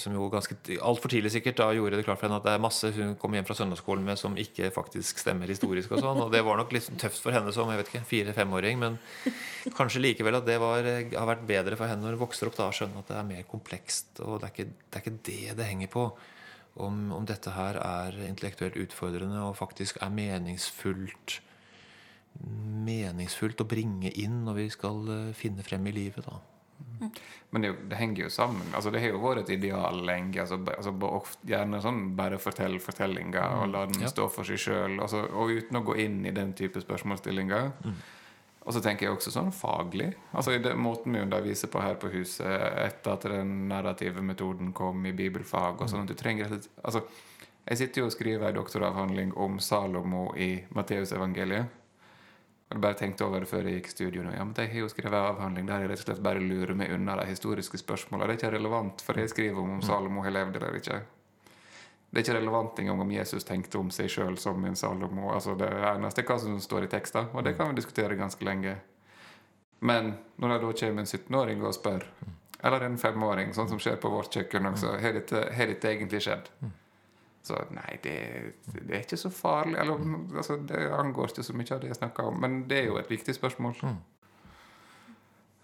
som 0.00 0.12
jo 0.12 0.26
ganske 0.32 0.56
altfor 0.84 1.12
tidlig 1.12 1.30
sikkert 1.32 1.56
da 1.62 1.68
gjorde 1.72 1.96
det 1.96 2.04
klart 2.04 2.20
for 2.20 2.28
henne 2.28 2.40
at 2.42 2.44
det 2.44 2.52
er 2.52 2.62
masse 2.62 2.90
hun 2.92 3.14
kom 3.20 3.32
hjem 3.32 3.46
fra 3.48 3.56
søndagsskolen 3.56 4.04
med 4.04 4.20
som 4.20 4.36
ikke 4.36 4.68
faktisk 4.74 5.22
stemmer 5.22 5.48
historisk. 5.48 5.94
Og 5.96 6.02
sånn, 6.04 6.20
og 6.26 6.32
det 6.34 6.42
var 6.44 6.60
nok 6.60 6.74
litt 6.76 6.90
tøft 7.00 7.22
for 7.24 7.32
henne 7.32 7.54
som 7.56 7.70
jeg 7.72 7.80
vet 7.80 7.92
ikke, 7.92 8.04
fire-femåring, 8.10 8.82
men 8.82 8.98
kanskje 9.78 10.02
likevel 10.04 10.36
at 10.40 10.48
det 10.48 10.58
var, 10.60 10.84
har 10.84 11.30
vært 11.32 11.46
bedre 11.48 11.78
for 11.80 11.88
henne 11.88 12.04
når 12.04 12.18
hun 12.18 12.24
vokser 12.26 12.50
opp 12.50 12.58
da, 12.58 12.68
og 12.68 12.76
skjønner 12.76 13.00
at 13.00 13.12
det 13.12 13.16
er 13.20 13.30
mer 13.30 13.46
komplekst. 13.48 14.20
Og 14.20 14.42
det 14.42 14.50
er 14.50 14.54
ikke 14.54 14.68
det, 14.68 14.92
er 14.92 15.04
ikke 15.04 15.18
det, 15.30 15.40
det 15.60 15.70
henger 15.70 15.92
på. 15.92 16.06
Om, 16.76 16.98
om, 17.16 17.24
dette 17.24 17.54
her 17.56 17.78
er 17.80 18.18
intellektuelt 18.26 18.76
utfordrende 18.76 19.40
og 19.46 19.56
faktisk 19.56 19.96
er 20.04 20.12
meningsfullt 20.12 21.38
meningsfullt 22.84 23.62
å 23.64 23.68
bringe 23.68 24.10
inn 24.20 24.42
når 24.44 24.58
vi 24.58 24.66
skal 24.74 24.98
eh, 25.08 25.32
finne 25.32 25.64
frem 25.64 25.88
i 25.88 25.94
livet. 25.96 26.26
da. 26.26 26.55
Men 27.50 27.62
det, 27.62 27.72
det, 27.88 27.96
henger 27.96 28.22
jo 28.24 28.30
sammen. 28.30 28.66
Altså, 28.74 28.90
det 28.90 29.00
har 29.00 29.14
jo 29.14 29.22
vært 29.22 29.44
et 29.44 29.54
ideal 29.58 30.00
lenge. 30.04 30.40
Altså, 30.42 30.58
altså, 30.72 30.92
gjerne 31.48 31.80
sånn 31.84 32.02
bare 32.18 32.40
fortell 32.42 32.78
fortellinga 32.82 33.44
mm. 33.44 33.62
og 33.62 33.72
la 33.72 33.84
den 33.90 34.04
ja. 34.04 34.10
stå 34.12 34.28
for 34.32 34.48
seg 34.48 34.60
sjøl. 34.60 34.98
Altså, 35.00 35.22
og 35.30 35.52
uten 35.54 35.80
å 35.80 35.84
gå 35.86 35.96
inn 36.04 36.22
i 36.26 36.34
den 36.36 36.52
type 36.58 36.82
spørsmålsstillinger. 36.82 37.70
Mm. 37.84 37.98
Og 38.66 38.74
så 38.74 38.82
tenker 38.82 39.06
jeg 39.06 39.14
også 39.14 39.30
sånn 39.30 39.52
faglig. 39.54 40.10
Altså 40.34 40.56
i 40.56 40.62
den 40.62 40.80
Måten 40.82 41.14
vi 41.14 41.22
underviser 41.22 41.70
på 41.70 41.82
her 41.84 41.94
på 42.02 42.10
huset 42.10 42.50
etter 42.82 43.14
at 43.14 43.26
den 43.30 43.68
narrative 43.70 44.24
metoden 44.26 44.72
kom 44.74 45.06
i 45.06 45.14
bibelfag 45.14 45.78
og 45.78 45.90
sånn 45.90 46.02
at 46.02 46.10
du 46.10 46.18
trenger 46.18 46.50
altså, 46.50 47.04
Jeg 47.68 47.78
sitter 47.78 48.02
jo 48.02 48.08
og 48.10 48.14
skriver 48.14 48.48
en 48.48 48.58
doktoravhandling 48.58 49.36
om 49.38 49.60
Salomo 49.62 50.32
i 50.34 50.64
Matteusevangeliet. 50.74 51.70
Jeg 52.66 52.82
bare 52.82 52.98
tenkte 52.98 53.22
over 53.24 53.44
det 53.44 53.48
før 53.48 53.68
jeg 53.68 53.78
gikk 53.78 53.88
i 53.88 53.92
studio. 53.94 54.22
Ja, 54.34 54.44
men 54.44 54.54
Jeg 54.58 54.72
har 54.72 54.80
jo 54.80 54.88
skrevet 54.90 55.14
avhandling 55.14 55.68
der 55.68 55.84
jeg 55.84 55.90
rett 55.90 56.00
og 56.02 56.08
slett 56.08 56.22
bare 56.22 56.42
lurer 56.42 56.74
meg 56.74 56.90
unna 56.90 57.14
de 57.20 57.26
historiske 57.28 57.78
spørsmålene. 57.78 58.26
Det 58.26 58.34
er 58.34 58.40
ikke 58.40 58.56
relevant, 58.56 59.04
for 59.06 59.20
jeg 59.20 59.30
skriver 59.30 59.60
om 59.60 59.70
om 59.70 59.76
mm. 59.76 59.82
Salomo 59.86 60.22
har 60.22 60.34
levd 60.34 60.56
eller 60.56 60.74
ikke. 60.80 60.98
Det 62.10 62.18
er 62.18 62.24
ikke 62.24 62.38
relevant 62.40 62.78
engang 62.78 63.00
om 63.00 63.10
Jesus 63.10 63.44
tenkte 63.44 63.78
om 63.78 63.90
seg 63.90 64.10
sjøl 64.10 64.38
som 64.38 64.64
en 64.64 64.76
Salomo. 64.76 65.30
Altså 65.34 65.54
Det 65.54 65.68
eneste 65.68 66.22
er 66.22 66.26
hva 66.26 66.38
som 66.42 66.58
står 66.60 66.84
i 66.84 66.90
teksten, 66.90 67.30
og 67.32 67.44
det 67.44 67.56
kan 67.56 67.70
vi 67.70 67.78
diskutere 67.78 68.18
ganske 68.18 68.44
lenge. 68.44 68.76
Men 69.80 70.14
når 70.36 70.48
det 70.48 70.60
da 70.62 70.72
kommer 70.80 71.04
en 71.04 71.06
17-åring 71.06 71.62
og 71.62 71.74
spør, 71.74 72.08
eller 72.64 72.80
en 72.86 72.98
femåring, 72.98 73.52
sånn 73.54 73.68
som 73.68 73.78
skjer 73.78 74.00
på 74.02 74.10
vårt 74.10 74.32
kjøkken 74.32 74.66
også, 74.72 74.96
har 74.98 75.12
dette, 75.12 75.44
har 75.54 75.70
dette 75.70 75.90
egentlig 75.92 76.22
skjedd? 76.24 76.50
Så 77.46 77.60
nei, 77.70 78.00
det, 78.02 78.16
det, 78.74 78.90
er 78.90 79.04
ikke 79.04 79.18
så 79.20 79.30
farlig. 79.30 79.78
Eller, 79.78 80.02
altså, 80.34 80.58
det 80.66 80.82
angår 80.90 81.30
ikke 81.30 81.46
så 81.46 81.54
mye 81.54 81.72
av 81.76 81.82
det 81.82 81.92
jeg 81.92 81.98
snakker 82.00 82.30
om. 82.32 82.38
Men 82.42 82.60
det 82.70 82.80
er 82.80 82.88
jo 82.90 82.98
et 82.98 83.10
viktig 83.10 83.36
spørsmål. 83.36 83.78
Mm. 83.86 83.96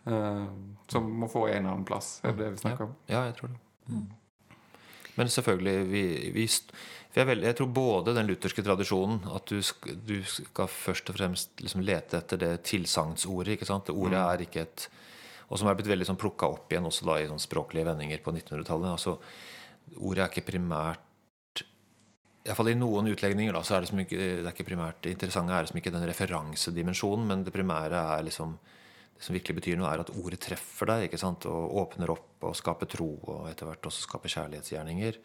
Uh, 0.06 0.46
som 0.90 1.10
må 1.18 1.28
få 1.30 1.48
en 1.50 1.66
annen 1.66 1.86
plass. 1.86 2.20
Er 2.22 2.36
det 2.36 2.44
det 2.44 2.50
vi 2.56 2.62
snakker 2.62 2.86
om? 2.86 2.96
Ja, 3.10 3.24
jeg 3.26 3.34
tror 3.40 3.50
det. 3.54 3.58
Mm. 3.90 4.08
Men 5.18 5.28
selvfølgelig 5.28 5.90
vi, 5.90 6.02
vi 6.32 6.46
jeg, 7.12 7.28
jeg, 7.28 7.56
tror 7.58 7.68
både 7.76 8.14
den 8.16 8.30
lutherske 8.30 8.64
tradisjonen, 8.64 9.20
at 9.34 9.50
du 9.50 9.58
skal, 9.62 9.98
du 10.00 10.16
skal 10.24 10.70
først 10.70 11.10
og 11.12 11.18
fremst 11.18 11.60
liksom 11.60 11.84
lete 11.84 12.22
etter 12.22 12.40
det 12.40 12.52
tilsagnsordet. 12.70 13.58
ikke 13.58 13.68
sant? 13.68 13.90
Det 13.90 13.96
ordet 13.96 14.16
mm. 14.16 14.28
er 14.30 14.46
ikke 14.46 14.66
et 14.66 14.90
Og 15.52 15.58
som 15.60 15.68
er 15.68 15.74
blitt 15.76 15.90
veldig 15.90 16.06
sånn 16.08 16.16
plukka 16.16 16.48
opp 16.48 16.70
igjen 16.72 16.86
også 16.88 17.04
da 17.04 17.18
i 17.20 17.26
sånn 17.28 17.42
språklige 17.42 17.84
vendinger 17.84 18.22
på 18.24 18.32
1900-tallet. 18.32 18.94
altså 18.94 19.18
Ordet 19.98 20.22
er 20.22 20.30
ikke 20.30 20.46
primært 20.54 21.11
Iallfall 22.42 22.72
i 22.72 22.78
noen 22.78 23.06
utlegninger 23.12 23.54
da, 23.54 23.62
så 23.62 23.76
er 23.76 23.84
det, 23.84 23.94
ikke, 24.02 24.18
det 24.18 24.42
er 24.42 24.50
ikke 24.50 24.66
primært 24.66 25.02
det 25.04 25.12
interessante 25.14 25.54
er 25.54 25.66
liksom 25.66 25.78
ikke 25.78 25.92
den 25.94 26.06
referansedimensjonen, 26.10 27.28
men 27.28 27.44
det 27.46 27.54
primære 27.54 28.00
er 28.16 28.24
liksom 28.26 28.56
det 29.14 29.26
som 29.28 29.36
virkelig 29.36 29.60
betyr 29.60 29.78
noe, 29.78 29.92
er 29.92 30.02
at 30.02 30.10
ordet 30.18 30.40
treffer 30.42 30.90
deg 30.90 31.06
ikke 31.06 31.20
sant? 31.20 31.46
og 31.46 31.76
åpner 31.84 32.10
opp 32.10 32.48
og 32.48 32.56
skaper 32.58 32.90
tro, 32.90 33.12
og 33.30 33.46
etter 33.50 33.68
hvert 33.68 33.86
også 33.86 34.08
skaper 34.08 34.32
kjærlighetsgjerninger. 34.34 35.20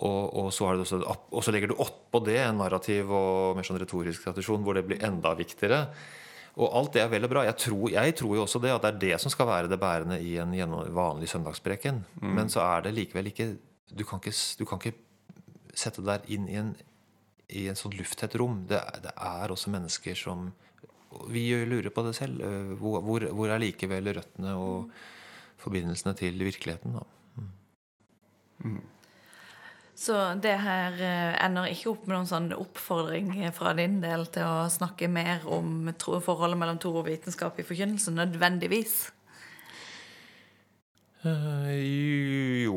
Og, 0.00 0.20
og, 0.36 0.48
så 0.52 0.68
også, 0.74 1.00
og, 1.08 1.40
så 1.44 1.52
legger 1.52 1.72
du 1.72 1.80
oppå 1.80 2.20
det 2.24 2.38
en 2.42 2.60
narrativ 2.60 3.10
og 3.12 3.56
mer 3.56 3.66
sånn 3.66 3.80
retorisk 3.80 4.24
tradisjon 4.24 4.62
hvor 4.64 4.76
det 4.76 4.84
blir 4.86 5.00
enda 5.04 5.32
viktigere. 5.36 5.80
Og 6.60 6.76
alt 6.76 6.94
det 6.96 7.02
er 7.04 7.10
vel 7.12 7.24
og 7.24 7.32
bra. 7.32 7.44
Jeg 7.48 7.56
tror, 7.64 7.84
jeg 7.92 8.14
tror, 8.18 8.36
jo 8.36 8.44
også 8.44 8.60
det 8.62 8.72
at 8.74 8.84
det 8.84 8.90
er 8.90 9.02
det 9.04 9.20
som 9.22 9.32
skal 9.32 9.48
være 9.48 9.70
det 9.70 9.80
bærende 9.80 10.18
i 10.20 10.36
en 10.42 10.76
vanlig 10.96 11.28
søndagspreken. 11.32 12.02
Mm. 12.20 12.32
Men 12.36 12.52
så 12.52 12.64
er 12.66 12.86
det 12.86 12.96
likevel 12.96 13.32
ikke 13.32 13.54
Du 13.90 14.04
kan 14.06 14.20
ikke, 14.22 14.36
du 14.58 14.64
kan 14.68 14.78
ikke 14.78 14.98
sette 15.78 16.04
deg 16.06 16.26
inn 16.32 16.48
i 16.50 16.58
en, 16.60 16.74
i 17.48 17.66
en 17.70 17.78
sånn 17.78 17.96
lufttett 17.98 18.36
rom. 18.40 18.64
Det, 18.70 18.80
det, 19.04 19.14
er 19.16 19.52
også 19.52 19.72
mennesker 19.74 20.18
som 20.18 20.50
Vi 21.30 21.42
lurer 21.66 21.90
på 21.90 22.04
det 22.06 22.14
selv. 22.14 22.42
Øh, 22.46 22.72
hvor, 22.78 23.00
hvor, 23.02 23.26
hvor 23.34 23.50
er 23.50 23.62
likevel 23.62 24.12
røttene 24.14 24.54
og 24.54 24.92
forbindelsene 25.58 26.14
til 26.14 26.38
virkeligheten? 26.38 26.94
Da? 26.94 27.04
Mm. 27.36 27.52
Mm. 28.64 28.82
Så 30.00 30.16
det 30.40 30.54
her 30.62 30.94
øh, 30.96 31.34
ender 31.44 31.66
ikke 31.68 31.90
opp 31.90 32.06
med 32.06 32.14
noen 32.16 32.30
sånn 32.30 32.52
oppfordring 32.56 33.34
fra 33.52 33.74
din 33.76 33.98
del 34.00 34.24
til 34.32 34.46
å 34.46 34.68
snakke 34.72 35.10
mer 35.12 35.42
om 35.50 35.90
forholdet 35.98 36.56
mellom 36.60 36.78
tro 36.80 36.94
og 37.02 37.08
vitenskap 37.10 37.58
i 37.60 37.66
forkynnelsen, 37.66 38.16
nødvendigvis? 38.16 39.10
Uh, 41.20 41.68
jo, 42.64 42.76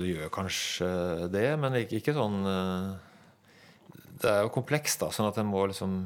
det 0.00 0.14
gjør 0.14 0.30
kanskje 0.32 0.86
det, 1.28 1.48
men 1.60 1.74
ikke, 1.82 1.98
ikke 2.00 2.14
sånn 2.16 2.38
uh, 2.48 2.94
Det 4.16 4.30
er 4.30 4.46
jo 4.46 4.52
komplekst, 4.54 5.02
da, 5.02 5.10
sånn 5.12 5.28
at 5.28 5.36
en 5.42 5.50
må 5.50 5.66
liksom 5.68 5.98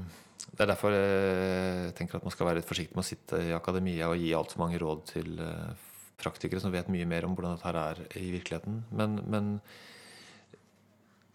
Det 0.48 0.64
er 0.64 0.72
derfor 0.72 0.96
jeg 0.96 1.92
tenker 2.00 2.18
at 2.18 2.26
man 2.26 2.34
skal 2.34 2.48
være 2.48 2.58
litt 2.58 2.66
forsiktig 2.66 2.98
med 2.98 3.04
å 3.04 3.06
sitte 3.06 3.38
i 3.46 3.54
akademia 3.54 4.10
og 4.10 4.18
gi 4.18 4.32
altfor 4.34 4.64
mange 4.64 4.82
råd 4.82 5.06
til 5.12 5.38
uh, 5.38 5.70
praktikere 6.18 6.58
som 6.62 6.74
vet 6.74 6.90
mye 6.90 7.06
mer 7.08 7.28
om 7.28 7.38
hvordan 7.38 7.54
dette 7.54 7.86
er 7.86 8.02
i 8.18 8.26
virkeligheten. 8.34 8.82
Men, 8.90 9.20
men 9.30 9.54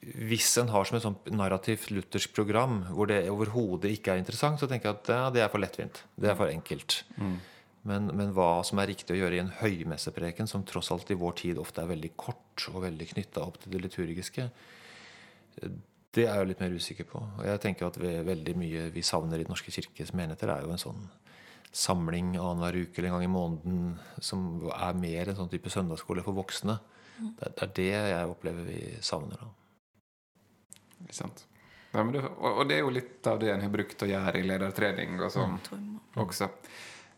hvis 0.06 0.52
en 0.62 0.70
har 0.70 0.86
som 0.86 1.00
et 1.00 1.06
sånt 1.06 1.32
narrativt 1.34 1.90
luthersk 1.96 2.36
program 2.36 2.84
hvor 2.92 3.10
det 3.10 3.24
overhodet 3.32 3.96
ikke 3.96 4.14
er 4.14 4.22
interessant, 4.22 4.60
så 4.60 4.70
tenker 4.70 4.92
jeg 4.92 5.00
at 5.00 5.12
ja, 5.16 5.26
det 5.34 5.46
er 5.46 5.52
for 5.54 5.64
lettvint. 5.64 6.04
Det 6.20 6.30
er 6.30 6.38
for 6.38 6.52
enkelt. 6.52 7.00
Mm. 7.18 7.38
Men, 7.86 8.08
men, 8.18 8.32
hva 8.34 8.64
som 8.66 8.80
er 8.82 8.90
riktig 8.90 9.14
å 9.14 9.20
gjøre 9.20 9.38
i 9.38 9.42
en 9.44 9.52
høymessepreken, 9.60 10.48
som 10.50 10.64
tross 10.66 10.90
alt 10.94 11.12
i 11.14 11.18
vår 11.22 11.36
tid 11.44 11.60
ofte 11.62 11.84
er 11.84 11.92
veldig 11.92 12.10
kort 12.18 12.64
og 12.72 12.80
veldig 12.88 13.08
knytta 13.12 13.44
opp 13.46 13.60
til 13.62 13.76
det 13.76 13.84
liturgiske, 13.84 14.48
det 16.16 16.24
er 16.26 16.40
jeg 16.40 16.48
litt 16.50 16.64
mer 16.64 16.74
usikker 16.76 17.08
på. 17.10 17.22
Og 17.22 17.44
jeg 17.46 17.62
tenker 17.64 17.88
at 17.90 18.00
veldig 18.02 18.56
mye 18.58 18.88
vi 18.96 19.04
savner 19.06 19.38
i 19.40 19.46
Den 19.46 19.54
norske 19.54 19.74
kirkes 19.76 20.14
menigheter, 20.18 20.50
er 20.56 20.66
jo 20.66 20.74
en 20.74 20.82
sånn 20.82 21.04
samling 21.76 22.34
annenhver 22.40 22.78
uke 22.86 23.02
eller 23.02 23.10
en 23.12 23.16
gang 23.18 23.26
i 23.28 23.34
måneden 23.34 23.80
som 24.24 24.46
er 24.72 24.96
mer 24.96 25.30
en 25.32 25.36
sånn 25.42 25.52
type 25.52 25.70
søndagsskole 25.74 26.24
for 26.24 26.38
voksne. 26.38 26.78
Det, 27.20 27.52
det 27.52 27.66
er 27.68 27.74
det 27.80 27.90
jeg 27.92 28.32
opplever 28.32 28.66
vi 28.68 28.80
savner. 29.04 29.44
da. 29.44 29.52
Ikke 31.06 31.18
sant. 31.20 31.46
Nei, 31.94 32.02
men 32.04 32.16
det, 32.16 32.24
og, 32.28 32.50
og 32.62 32.68
det 32.68 32.78
er 32.80 32.84
jo 32.84 32.92
litt 32.96 33.28
av 33.32 33.38
det 33.44 33.52
en 33.54 33.62
har 33.64 33.72
brukt 33.72 34.02
å 34.04 34.10
gjøre 34.10 34.40
i 34.40 34.48
ledertrening 34.48 35.20
og 35.22 35.32
sånn 35.36 35.60
jeg 35.70 35.80
må- 35.84 36.26
også. 36.26 36.50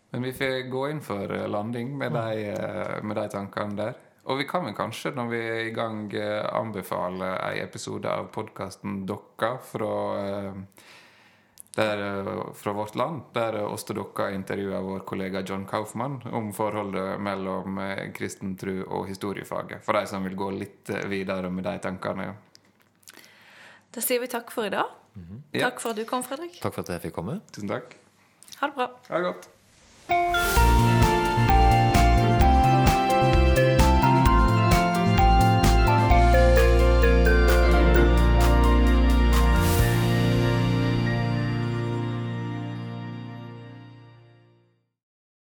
Men 0.09 0.21
vi 0.21 0.33
får 0.33 0.69
gå 0.69 0.89
inn 0.89 1.01
for 1.01 1.31
eh, 1.33 1.47
landing 1.47 1.97
med 1.97 2.11
de, 2.11 2.51
eh, 2.51 3.03
med 3.03 3.15
de 3.17 3.27
tankene 3.29 3.75
der. 3.75 3.97
Og 4.27 4.39
vi 4.39 4.47
kan 4.47 4.65
vel 4.65 4.75
kanskje, 4.75 5.13
når 5.15 5.27
vi 5.31 5.39
er 5.39 5.65
i 5.67 5.73
gang, 5.75 6.05
eh, 6.15 6.43
anbefale 6.55 7.33
en 7.35 7.59
episode 7.63 8.11
av 8.11 8.29
podkasten 8.31 9.05
Dokka 9.07 9.53
fra, 9.63 9.91
der, 11.77 12.03
fra 12.57 12.73
vårt 12.73 12.95
land, 12.95 13.21
der 13.35 13.59
oss 13.63 13.85
til 13.87 13.99
Dokka 13.99 14.29
intervjuer 14.35 14.83
vår 14.83 15.05
kollega 15.07 15.43
John 15.45 15.65
Kaufmann 15.65 16.21
om 16.31 16.51
forholdet 16.53 17.21
mellom 17.21 17.79
kristen 18.15 18.55
tro 18.57 18.81
og 18.87 19.07
historiefaget. 19.07 19.83
For 19.85 19.95
de 19.95 20.07
som 20.07 20.23
vil 20.27 20.35
gå 20.35 20.49
litt 20.55 20.91
videre 21.07 21.51
med 21.51 21.67
de 21.67 21.77
tankene. 21.83 22.31
Da 23.93 24.03
sier 24.03 24.19
vi 24.23 24.31
takk 24.31 24.51
for 24.51 24.67
i 24.67 24.73
dag. 24.73 24.89
Ja. 25.53 25.69
Takk 25.69 25.79
for 25.83 25.93
at 25.93 26.01
du 26.01 26.07
kom, 26.09 26.25
Fredrik. 26.25 26.59
Takk 26.61 26.75
for 26.75 26.83
at 26.83 26.97
jeg 26.97 27.07
fikk 27.07 27.19
komme. 27.21 27.39
Tusen 27.53 27.71
takk. 27.71 27.95
Ha 28.57 28.67
det 28.67 28.75
bra. 28.75 28.91
Ha 29.07 29.21
det 29.21 29.29
godt. 29.29 29.53
Música 30.09 30.66